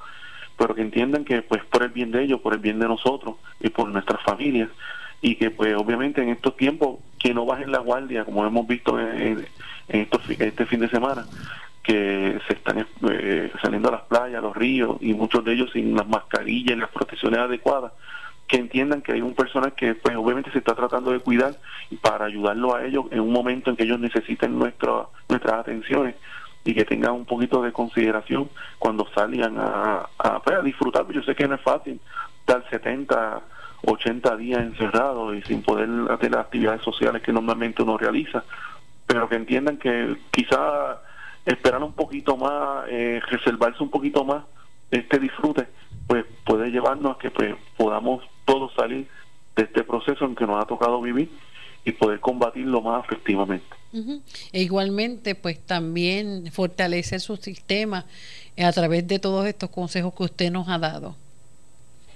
pero 0.57 0.73
que 0.73 0.81
entiendan 0.81 1.25
que 1.25 1.41
pues 1.41 1.63
por 1.65 1.83
el 1.83 1.89
bien 1.89 2.11
de 2.11 2.23
ellos, 2.23 2.39
por 2.39 2.53
el 2.53 2.59
bien 2.59 2.79
de 2.79 2.87
nosotros 2.87 3.35
y 3.59 3.69
por 3.69 3.89
nuestras 3.89 4.21
familias, 4.23 4.69
y 5.21 5.35
que 5.35 5.49
pues 5.49 5.75
obviamente 5.75 6.21
en 6.21 6.29
estos 6.29 6.55
tiempos 6.55 6.99
que 7.19 7.33
no 7.33 7.45
bajen 7.45 7.71
la 7.71 7.79
guardia, 7.79 8.23
como 8.23 8.45
hemos 8.45 8.67
visto 8.67 8.99
en, 8.99 9.45
estos, 9.87 10.21
este 10.29 10.65
fin 10.65 10.79
de 10.79 10.89
semana, 10.89 11.25
que 11.83 12.39
se 12.47 12.53
están 12.53 12.85
eh, 13.09 13.51
saliendo 13.61 13.89
a 13.89 13.93
las 13.93 14.01
playas, 14.01 14.39
a 14.39 14.41
los 14.41 14.55
ríos, 14.55 14.97
y 14.99 15.13
muchos 15.13 15.43
de 15.45 15.53
ellos 15.53 15.71
sin 15.71 15.95
las 15.95 16.07
mascarillas 16.07 16.75
y 16.75 16.79
las 16.79 16.89
protecciones 16.89 17.39
adecuadas, 17.39 17.93
que 18.47 18.57
entiendan 18.57 19.01
que 19.01 19.13
hay 19.13 19.21
un 19.21 19.33
personal 19.33 19.73
que 19.73 19.93
pues 19.95 20.15
obviamente 20.15 20.51
se 20.51 20.59
está 20.59 20.73
tratando 20.73 21.11
de 21.11 21.19
cuidar 21.19 21.57
para 22.01 22.25
ayudarlo 22.25 22.75
a 22.75 22.85
ellos 22.85 23.05
en 23.11 23.19
un 23.19 23.31
momento 23.31 23.69
en 23.69 23.75
que 23.75 23.83
ellos 23.83 23.99
necesiten 23.99 24.57
nuestra, 24.57 25.07
nuestras 25.27 25.53
atenciones 25.53 26.15
y 26.63 26.73
que 26.73 26.85
tengan 26.85 27.13
un 27.13 27.25
poquito 27.25 27.61
de 27.61 27.71
consideración 27.71 28.49
cuando 28.79 29.07
salgan 29.13 29.57
a, 29.57 30.07
a, 30.17 30.41
pues, 30.41 30.57
a 30.57 30.61
disfrutar. 30.61 31.05
Yo 31.11 31.21
sé 31.23 31.35
que 31.35 31.47
no 31.47 31.55
es 31.55 31.61
fácil 31.61 31.99
estar 32.39 32.63
70, 32.69 33.41
80 33.85 34.37
días 34.37 34.61
encerrado 34.61 35.33
y 35.33 35.41
sin 35.43 35.61
poder 35.61 35.89
hacer 36.11 36.31
las 36.31 36.41
actividades 36.45 36.81
sociales 36.81 37.21
que 37.21 37.31
normalmente 37.31 37.83
uno 37.83 37.97
realiza, 37.97 38.43
pero 39.07 39.27
que 39.29 39.35
entiendan 39.35 39.77
que 39.77 40.17
quizá 40.31 41.01
esperar 41.45 41.81
un 41.81 41.93
poquito 41.93 42.35
más, 42.35 42.85
eh, 42.89 43.21
reservarse 43.29 43.81
un 43.81 43.89
poquito 43.89 44.23
más 44.25 44.43
este 44.91 45.17
disfrute, 45.17 45.67
pues 46.05 46.25
puede 46.45 46.69
llevarnos 46.69 47.15
a 47.15 47.19
que 47.19 47.31
pues, 47.31 47.55
podamos 47.77 48.23
todos 48.45 48.73
salir 48.75 49.07
de 49.55 49.63
este 49.63 49.83
proceso 49.83 50.25
en 50.25 50.35
que 50.35 50.45
nos 50.45 50.61
ha 50.61 50.67
tocado 50.67 51.01
vivir 51.01 51.29
y 51.85 51.93
poder 51.93 52.19
combatirlo 52.19 52.81
más 52.81 53.05
efectivamente. 53.05 53.65
E 54.51 54.61
igualmente, 54.61 55.35
pues 55.35 55.59
también 55.59 56.51
fortalecer 56.51 57.21
su 57.21 57.37
sistema 57.37 58.05
a 58.57 58.71
través 58.73 59.07
de 59.07 59.19
todos 59.19 59.45
estos 59.47 59.69
consejos 59.69 60.13
que 60.13 60.23
usted 60.23 60.51
nos 60.51 60.67
ha 60.67 60.77
dado. 60.77 61.15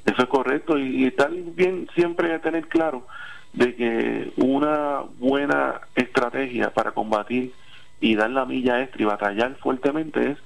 Eso 0.06 0.22
es 0.24 0.28
correcto 0.28 0.78
y, 0.78 1.06
y 1.06 1.14
bien 1.56 1.88
siempre 1.96 2.38
tener 2.40 2.68
claro 2.68 3.08
de 3.54 3.76
que 3.76 4.34
una 4.38 5.02
buena 5.20 5.82
estrategia 5.96 6.74
para 6.74 6.92
combatir 6.92 7.54
y 8.00 8.16
dar 8.16 8.32
la 8.32 8.46
milla 8.46 8.82
extra 8.82 9.02
y 9.02 9.06
batallar 9.06 9.56
fuertemente 9.56 10.32
es 10.32 10.38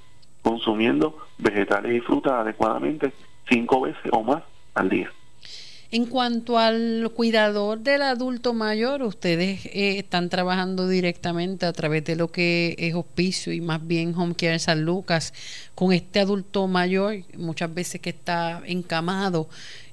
consumiendo 0.42 1.18
vegetales 1.38 1.96
y 1.96 2.00
frutas 2.00 2.34
adecuadamente 2.34 3.12
cinco 3.48 3.80
veces 3.80 4.12
o 4.12 4.22
más 4.22 4.42
al 4.74 4.88
día. 4.88 5.10
En 5.92 6.06
cuanto 6.06 6.58
al 6.58 7.10
cuidador 7.14 7.78
del 7.78 8.02
adulto 8.02 8.52
mayor, 8.52 9.02
ustedes 9.02 9.66
eh, 9.66 9.98
están 9.98 10.28
trabajando 10.28 10.88
directamente 10.88 11.64
a 11.64 11.72
través 11.72 12.04
de 12.04 12.16
lo 12.16 12.28
que 12.28 12.74
es 12.78 12.94
hospicio 12.94 13.52
y 13.52 13.60
más 13.60 13.86
bien 13.86 14.12
Home 14.16 14.34
Care 14.34 14.58
San 14.58 14.84
Lucas 14.84 15.32
con 15.76 15.92
este 15.92 16.18
adulto 16.18 16.66
mayor, 16.66 17.14
muchas 17.36 17.72
veces 17.72 18.00
que 18.00 18.10
está 18.10 18.62
encamado. 18.66 19.48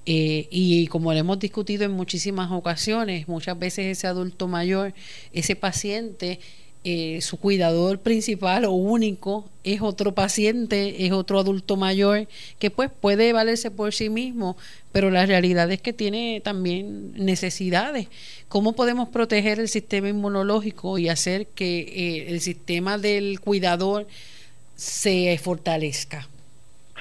Eh, 0.05 0.47
y 0.51 0.87
como 0.87 1.13
lo 1.13 1.19
hemos 1.19 1.39
discutido 1.39 1.85
en 1.85 1.91
muchísimas 1.91 2.51
ocasiones, 2.51 3.27
muchas 3.27 3.57
veces 3.57 3.97
ese 3.97 4.07
adulto 4.07 4.47
mayor, 4.47 4.93
ese 5.31 5.55
paciente, 5.55 6.39
eh, 6.85 7.21
su 7.21 7.37
cuidador 7.37 7.99
principal 7.99 8.65
o 8.65 8.73
único 8.73 9.49
es 9.63 9.81
otro 9.81 10.13
paciente, 10.13 11.05
es 11.05 11.13
otro 11.13 11.39
adulto 11.39 11.77
mayor 11.77 12.27
que 12.59 12.71
pues 12.71 12.91
puede 12.91 13.31
valerse 13.31 13.71
por 13.71 13.93
sí 13.93 14.09
mismo, 14.09 14.57
pero 14.91 15.09
la 15.09 15.25
realidad 15.25 15.71
es 15.71 15.81
que 15.81 15.93
tiene 15.93 16.41
también 16.43 17.13
necesidades. 17.13 18.09
¿Cómo 18.49 18.73
podemos 18.73 19.07
proteger 19.07 19.61
el 19.61 19.69
sistema 19.69 20.09
inmunológico 20.09 20.97
y 20.97 21.07
hacer 21.07 21.47
que 21.47 21.79
eh, 21.79 22.25
el 22.33 22.41
sistema 22.41 22.97
del 22.97 23.39
cuidador 23.39 24.05
se 24.75 25.39
fortalezca? 25.41 26.27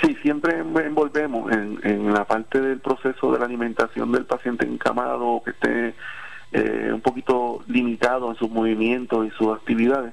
Sí, 0.02 0.16
siempre 0.22 0.58
envolvemos 0.58 1.52
en, 1.52 1.78
en 1.84 2.12
la 2.12 2.24
parte 2.24 2.60
del 2.60 2.80
proceso 2.80 3.32
de 3.32 3.38
la 3.38 3.44
alimentación 3.44 4.10
del 4.10 4.24
paciente 4.24 4.66
encamado 4.66 5.42
que 5.44 5.50
esté 5.52 5.94
eh, 6.52 6.90
un 6.92 7.00
poquito 7.00 7.64
limitado 7.66 8.30
en 8.30 8.36
sus 8.36 8.50
movimientos 8.50 9.26
y 9.26 9.30
sus 9.30 9.48
actividades, 9.56 10.12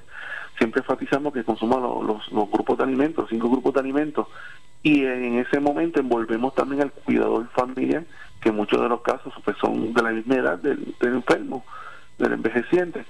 siempre 0.56 0.80
enfatizamos 0.80 1.34
que 1.34 1.44
consuma 1.44 1.76
los, 1.78 2.30
grupos 2.50 2.78
de 2.78 2.84
alimentos, 2.84 3.28
cinco 3.28 3.50
grupos 3.50 3.74
de 3.74 3.80
alimentos, 3.80 4.26
y 4.82 5.04
en 5.04 5.38
ese 5.38 5.60
momento 5.60 6.00
envolvemos 6.00 6.54
también 6.54 6.80
al 6.80 6.92
cuidador 6.92 7.46
familiar, 7.48 8.04
que 8.40 8.48
en 8.48 8.56
muchos 8.56 8.80
de 8.80 8.88
los 8.88 9.02
casos 9.02 9.34
pues, 9.44 9.54
son 9.58 9.92
de 9.92 10.02
la 10.02 10.12
misma 10.12 10.36
edad 10.36 10.58
del, 10.58 10.94
enfermo, 11.02 11.62
del 12.16 12.32
envejeciente. 12.32 13.04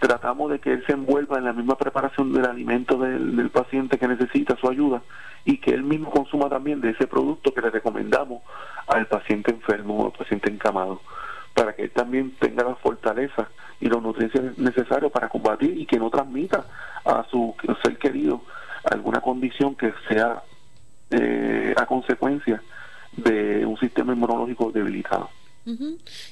Tratamos 0.00 0.50
de 0.50 0.58
que 0.58 0.72
él 0.72 0.84
se 0.86 0.92
envuelva 0.92 1.38
en 1.38 1.44
la 1.44 1.52
misma 1.52 1.76
preparación 1.76 2.32
del 2.32 2.46
alimento 2.46 2.98
del, 2.98 3.50
paciente 3.50 3.98
que 3.98 4.08
necesita 4.08 4.56
su 4.56 4.68
ayuda 4.68 5.02
y 5.44 5.58
que 5.58 5.70
él 5.70 5.82
mismo 5.82 6.10
consuma 6.10 6.48
también 6.48 6.80
de 6.80 6.90
ese 6.90 7.06
producto 7.06 7.54
que 7.54 7.60
le 7.60 7.70
recomendamos 7.70 8.42
al 8.86 9.06
paciente 9.06 9.52
enfermo 9.52 9.98
o 9.98 10.06
al 10.06 10.12
paciente 10.12 10.50
encamado 10.50 11.00
para 11.54 11.74
que 11.74 11.84
él 11.84 11.90
también 11.90 12.32
tenga 12.38 12.64
la 12.64 12.74
fortaleza 12.74 13.48
y 13.80 13.86
los 13.86 14.02
nutrientes 14.02 14.58
necesarios 14.58 15.10
para 15.10 15.28
combatir 15.28 15.78
y 15.78 15.86
que 15.86 15.98
no 15.98 16.10
transmita 16.10 16.66
a 17.04 17.24
su 17.30 17.54
ser 17.82 17.96
querido 17.96 18.42
alguna 18.84 19.20
condición 19.20 19.74
que 19.74 19.92
sea 20.08 20.42
eh, 21.10 21.74
a 21.76 21.86
consecuencia 21.86 22.62
de 23.16 23.64
un 23.64 23.78
sistema 23.78 24.12
inmunológico 24.12 24.70
debilitado. 24.70 25.30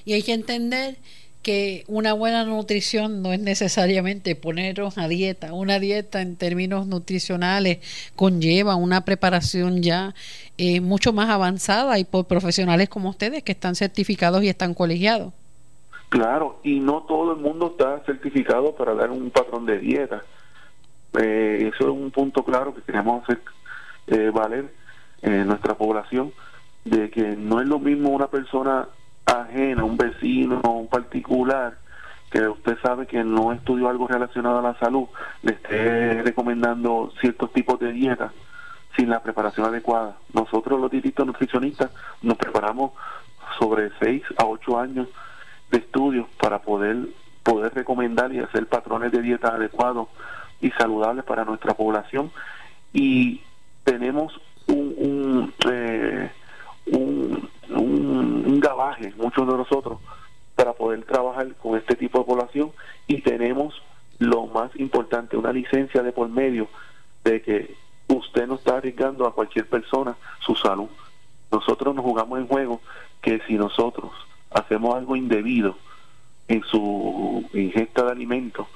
Y 0.05 0.13
hay 0.13 0.23
que 0.23 0.33
entender 0.33 0.97
que 1.45 1.85
una 1.87 2.15
buena 2.15 2.45
nutrición 2.45 3.23
no 3.23 3.33
es 3.33 3.39
necesariamente 3.39 4.35
ponernos 4.35 4.99
a 4.99 5.07
dieta. 5.07 5.53
Una 5.53 5.79
dieta 5.79 6.23
en 6.23 6.35
términos 6.37 6.89
nutricionales 6.89 7.79
conlleva 8.17 8.75
una 8.75 9.05
preparación 9.05 9.83
ya 9.83 10.15
eh, 10.59 10.81
mucho 10.81 11.13
más 11.13 11.29
avanzada 11.31 11.99
y 12.01 12.05
por 12.05 12.25
profesionales 12.25 12.89
como 12.89 13.11
ustedes 13.11 13.45
que 13.45 13.53
están 13.53 13.77
certificados 13.77 14.43
y 14.43 14.49
están 14.49 14.75
colegiados. 14.75 15.33
Claro, 16.09 16.61
y 16.65 16.81
no 16.81 17.03
todo 17.03 17.33
el 17.33 17.39
mundo 17.39 17.69
está 17.73 18.01
certificado 18.07 18.75
para 18.75 18.95
dar 18.95 19.11
un 19.11 19.31
patrón 19.31 19.67
de 19.67 19.79
dieta. 19.79 20.25
Eh, 21.21 21.71
eso 21.73 21.85
es 21.85 21.91
un 21.91 22.11
punto 22.11 22.43
claro 22.43 22.75
que 22.75 22.83
queremos 22.83 23.23
hacer 23.23 23.41
eh, 24.07 24.31
valer 24.33 24.73
en 25.23 25.47
nuestra 25.47 25.75
población, 25.75 26.33
de 26.85 27.11
que 27.11 27.37
no 27.37 27.61
es 27.61 27.69
lo 27.69 27.79
mismo 27.79 28.11
una 28.11 28.29
persona 28.29 28.89
ajena, 29.27 29.85
un 29.85 29.97
vecino, 29.97 30.61
un 30.63 30.89
particular, 30.89 31.77
que 32.31 32.49
usted 32.49 32.77
sabe 32.83 33.07
que 33.07 33.23
no 33.23 33.53
estudió 33.53 33.89
algo 33.89 34.09
relacionado 34.09 34.59
a 34.59 34.63
la 34.63 34.79
salud, 34.79 35.07
le 35.43 35.53
esté 35.53 36.23
recomendando 36.23 37.13
ciertos 37.21 37.53
tipos 37.53 37.79
de 37.79 37.93
dieta 37.93 38.33
sin 38.97 39.09
la 39.09 39.23
preparación 39.23 39.67
adecuada. 39.67 40.17
Nosotros 40.33 40.81
los 40.81 40.91
dietistas 40.91 41.27
nutricionistas 41.27 41.91
nos 42.23 42.37
preparamos 42.37 42.93
sobre 43.59 43.91
6 44.01 44.23
a 44.37 44.47
8 44.47 44.79
años 44.79 45.09
de 45.71 45.79
estudios 45.79 46.27
para 46.41 46.61
poder 46.61 47.09
poder 47.43 47.75
recomendar 47.75 48.33
y 48.33 48.39
hacer 48.39 48.67
patrones 48.67 49.13
de 49.13 49.21
dieta 49.21 49.49
adecuados 49.49 50.09
y 50.63 50.71
saludables 50.71 51.25
para 51.25 51.45
nuestra 51.45 51.75
población 51.75 52.33
y 52.93 53.43
tenemos 53.85 54.41
un, 54.67 54.95
un 54.97 55.55
eh, 55.71 56.31
un, 56.87 57.49
un, 57.54 57.54
gabaje, 58.65 59.13
muchos 59.19 59.47
de 59.47 59.57
nosotros, 59.57 59.99
para 60.55 60.73
poder 60.73 61.05
trabajar 61.05 61.55
con 61.57 61.77
este 61.77 61.97
tipo 61.97 62.19
de 62.19 62.25
población 62.25 62.73
y 63.07 63.21
tenemos 63.21 63.83
lo 64.19 64.47
más 64.47 64.75
importante, 64.77 65.37
una 65.37 65.53
licencia 65.53 66.03
de 66.03 66.13
por 66.13 66.29
medio 66.29 66.69
de 67.25 67.43
que 67.43 67.77
usted 68.09 68.47
no 68.47 68.55
está 68.55 68.79
arriesgando 68.79 69.27
a 69.27 69.35
cualquier 69.35 69.69
persona 69.69 70.17
su 70.41 70.55
salud. 70.55 70.89
Nosotros 71.51 71.95
nos 71.95 72.05
jugamos 72.05 72.39
en 72.39 72.49
juego 72.49 72.81
que 73.21 73.41
si 73.47 73.55
nosotros 73.55 74.13
hacemos 74.51 74.95
algo 74.95 75.15
indebido 75.15 75.77
en 76.49 76.63
su 76.65 77.45
ingesta 77.53 78.05
de 78.05 78.13
alimentos, 78.13 78.67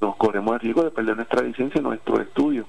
nos 0.00 0.16
corremos 0.16 0.54
el 0.54 0.60
riesgo 0.60 0.82
de 0.82 0.90
perder 0.90 1.16
nuestra 1.16 1.42
licencia 1.42 1.80
y 1.80 1.84
nuestro 1.84 2.20
estudio 2.20 2.66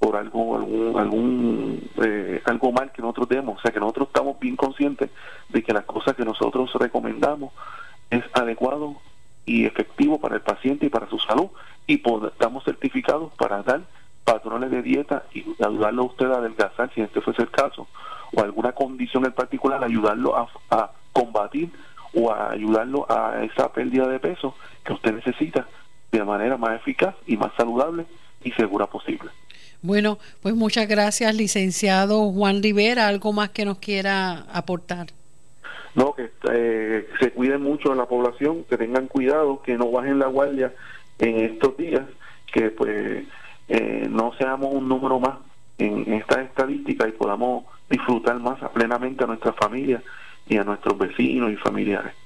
por 0.00 0.16
algo 0.16 0.56
algún 0.56 0.98
algún 0.98 1.90
eh, 2.02 2.42
algo 2.46 2.72
mal 2.72 2.90
que 2.90 3.02
nosotros 3.02 3.28
demos 3.28 3.58
o 3.58 3.60
sea 3.60 3.70
que 3.70 3.78
nosotros 3.78 4.08
estamos 4.08 4.40
bien 4.40 4.56
conscientes 4.56 5.10
de 5.50 5.62
que 5.62 5.74
las 5.74 5.84
cosas 5.84 6.16
que 6.16 6.24
nosotros 6.24 6.72
recomendamos 6.72 7.52
es 8.10 8.24
adecuado 8.32 8.96
y 9.44 9.66
efectivo 9.66 10.18
para 10.18 10.36
el 10.36 10.40
paciente 10.40 10.86
y 10.86 10.88
para 10.88 11.08
su 11.08 11.18
salud 11.18 11.48
y 11.86 12.02
estamos 12.28 12.64
certificados 12.64 13.32
para 13.34 13.62
dar 13.62 13.82
patrones 14.24 14.70
de 14.70 14.82
dieta 14.82 15.24
y 15.34 15.44
ayudarlo 15.62 16.02
a 16.02 16.06
usted 16.06 16.30
a 16.30 16.38
adelgazar 16.38 16.90
si 16.94 17.02
este 17.02 17.20
fuese 17.20 17.42
el 17.42 17.50
caso 17.50 17.86
o 18.34 18.40
alguna 18.40 18.72
condición 18.72 19.26
en 19.26 19.32
particular 19.32 19.82
ayudarlo 19.82 20.36
a, 20.36 20.90
combatir 21.12 21.70
o 22.14 22.32
a 22.32 22.52
ayudarlo 22.52 23.06
a 23.10 23.42
esa 23.44 23.72
pérdida 23.72 24.06
de 24.06 24.20
peso 24.20 24.54
que 24.84 24.92
usted 24.92 25.14
necesita 25.14 25.66
de 26.12 26.24
manera 26.24 26.56
más 26.56 26.76
eficaz 26.76 27.14
y 27.26 27.36
más 27.36 27.52
saludable 27.56 28.06
y 28.44 28.52
segura 28.52 28.86
posible. 28.86 29.30
Bueno, 29.82 30.18
pues 30.42 30.54
muchas 30.54 30.86
gracias, 30.88 31.34
licenciado 31.34 32.30
Juan 32.32 32.62
Rivera. 32.62 33.08
¿Algo 33.08 33.32
más 33.32 33.50
que 33.50 33.64
nos 33.64 33.78
quiera 33.78 34.44
aportar? 34.52 35.08
No, 35.94 36.14
que 36.14 36.30
eh, 36.52 37.08
se 37.18 37.32
cuiden 37.32 37.62
mucho 37.62 37.92
en 37.92 37.98
la 37.98 38.06
población, 38.06 38.64
que 38.64 38.76
tengan 38.76 39.08
cuidado, 39.08 39.62
que 39.62 39.76
no 39.76 39.90
bajen 39.90 40.18
la 40.18 40.26
guardia 40.26 40.72
en 41.18 41.38
estos 41.38 41.76
días, 41.76 42.02
que 42.52 42.70
pues 42.70 43.24
eh, 43.68 44.06
no 44.10 44.32
seamos 44.38 44.72
un 44.72 44.88
número 44.88 45.18
más 45.18 45.38
en 45.78 46.12
esta 46.12 46.42
estadística 46.42 47.08
y 47.08 47.12
podamos 47.12 47.64
disfrutar 47.88 48.38
más 48.38 48.58
plenamente 48.70 49.24
a 49.24 49.26
nuestra 49.26 49.52
familia 49.54 50.02
y 50.46 50.58
a 50.58 50.64
nuestros 50.64 50.98
vecinos 50.98 51.50
y 51.50 51.56
familiares 51.56 52.19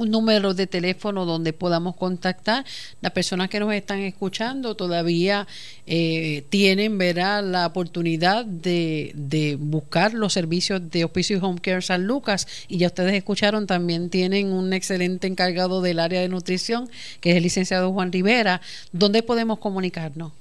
un 0.00 0.10
número 0.10 0.54
de 0.54 0.66
teléfono 0.66 1.24
donde 1.24 1.52
podamos 1.52 1.96
contactar. 1.96 2.64
Las 3.00 3.12
personas 3.12 3.48
que 3.48 3.60
nos 3.60 3.72
están 3.72 4.00
escuchando 4.00 4.74
todavía 4.74 5.46
eh, 5.86 6.44
tienen 6.48 6.98
verá, 6.98 7.42
la 7.42 7.66
oportunidad 7.66 8.44
de, 8.44 9.12
de, 9.14 9.56
buscar 9.56 10.14
los 10.14 10.32
servicios 10.32 10.90
de 10.90 11.04
Hospicio 11.04 11.38
Home 11.42 11.60
Care 11.60 11.82
San 11.82 12.06
Lucas 12.06 12.66
y 12.68 12.78
ya 12.78 12.88
ustedes 12.88 13.14
escucharon, 13.14 13.66
también 13.66 14.10
tienen 14.10 14.52
un 14.52 14.72
excelente 14.72 15.26
encargado 15.26 15.82
del 15.82 15.98
área 15.98 16.20
de 16.20 16.28
nutrición, 16.28 16.88
que 17.20 17.30
es 17.30 17.36
el 17.36 17.42
licenciado 17.42 17.92
Juan 17.92 18.12
Rivera. 18.12 18.60
¿Dónde 18.92 19.22
podemos 19.22 19.58
comunicarnos? 19.58 20.32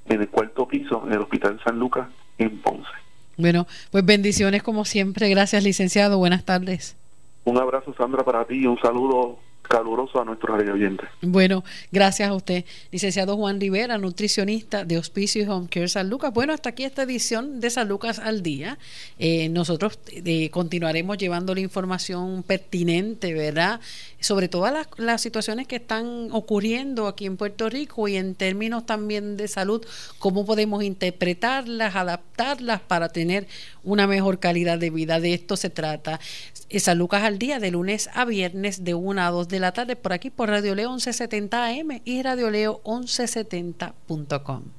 en 0.10 0.22
el 0.22 0.30
cuarto 0.30 0.68
piso 0.68 1.04
en 1.06 1.14
el 1.14 1.20
Hospital 1.20 1.60
San 1.64 1.80
Lucas 1.80 2.08
en 2.38 2.58
Ponce. 2.60 2.90
Bueno, 3.38 3.68
pues 3.92 4.06
bendiciones 4.06 4.64
como 4.64 4.86
siempre. 4.86 5.30
Gracias, 5.30 5.64
licenciado. 5.64 6.18
Buenas 6.18 6.44
tardes. 6.44 6.98
Un 7.46 7.58
abrazo, 7.58 7.94
Sandra, 7.98 8.24
para 8.24 8.46
ti 8.46 8.56
y 8.56 8.68
un 8.68 8.78
saludo 8.80 9.40
caluroso 9.70 10.20
a 10.20 10.26
nuestros 10.26 10.58
radio 10.58 10.74
oyentes. 10.74 11.08
Bueno, 11.22 11.64
gracias 11.92 12.28
a 12.28 12.34
usted, 12.34 12.66
licenciado 12.92 13.38
Juan 13.38 13.62
Rivera, 13.62 13.98
nutricionista 14.00 14.84
de 14.84 14.98
Hospicio 14.98 15.44
y 15.44 15.48
Home 15.48 15.68
Care 15.70 15.88
San 15.88 16.10
Lucas. 16.10 16.34
Bueno, 16.34 16.54
hasta 16.54 16.70
aquí 16.70 16.84
esta 16.84 17.04
edición 17.04 17.62
de 17.62 17.70
San 17.70 17.88
Lucas 17.88 18.18
al 18.18 18.42
día. 18.42 18.80
Eh, 19.20 19.48
nosotros 19.50 20.00
eh, 20.12 20.50
continuaremos 20.50 21.18
llevando 21.18 21.54
la 21.54 21.62
información 21.62 22.42
pertinente, 22.44 23.34
¿verdad? 23.34 23.80
Sobre 24.20 24.50
todas 24.50 24.88
las 24.98 25.22
situaciones 25.22 25.68
que 25.68 25.76
están 25.76 26.30
ocurriendo 26.32 27.08
aquí 27.08 27.28
en 27.28 27.38
Puerto 27.38 27.70
Rico 27.70 28.08
y 28.08 28.16
en 28.18 28.34
términos 28.34 28.88
también 28.88 29.38
de 29.38 29.48
salud, 29.48 29.86
cómo 30.18 30.48
podemos 30.48 30.84
interpretarlas, 30.84 31.96
adaptarlas 31.96 32.82
para 32.82 33.10
tener 33.10 33.48
una 33.84 34.08
mejor 34.08 34.40
calidad 34.40 34.80
de 34.80 34.90
vida. 34.90 35.20
De 35.20 35.36
esto 35.36 35.56
se 35.56 35.70
trata. 35.70 36.20
San 36.78 37.00
Lucas 37.00 37.24
al 37.24 37.40
día, 37.40 37.60
de 37.60 37.72
lunes 37.72 38.10
a 38.14 38.26
viernes, 38.26 38.84
de 38.84 38.94
1 38.94 39.22
a 39.22 39.32
2 39.32 39.48
de 39.48 39.60
la 39.60 39.72
tarde, 39.72 39.96
por 39.96 40.14
aquí 40.14 40.30
por 40.30 40.50
Radio 40.50 40.76
Leo 40.76 40.90
1170 40.90 41.66
AM 41.66 42.02
y 42.06 42.22
Radio 42.22 42.52
Leo 42.52 42.82
1170.com. 42.84 44.79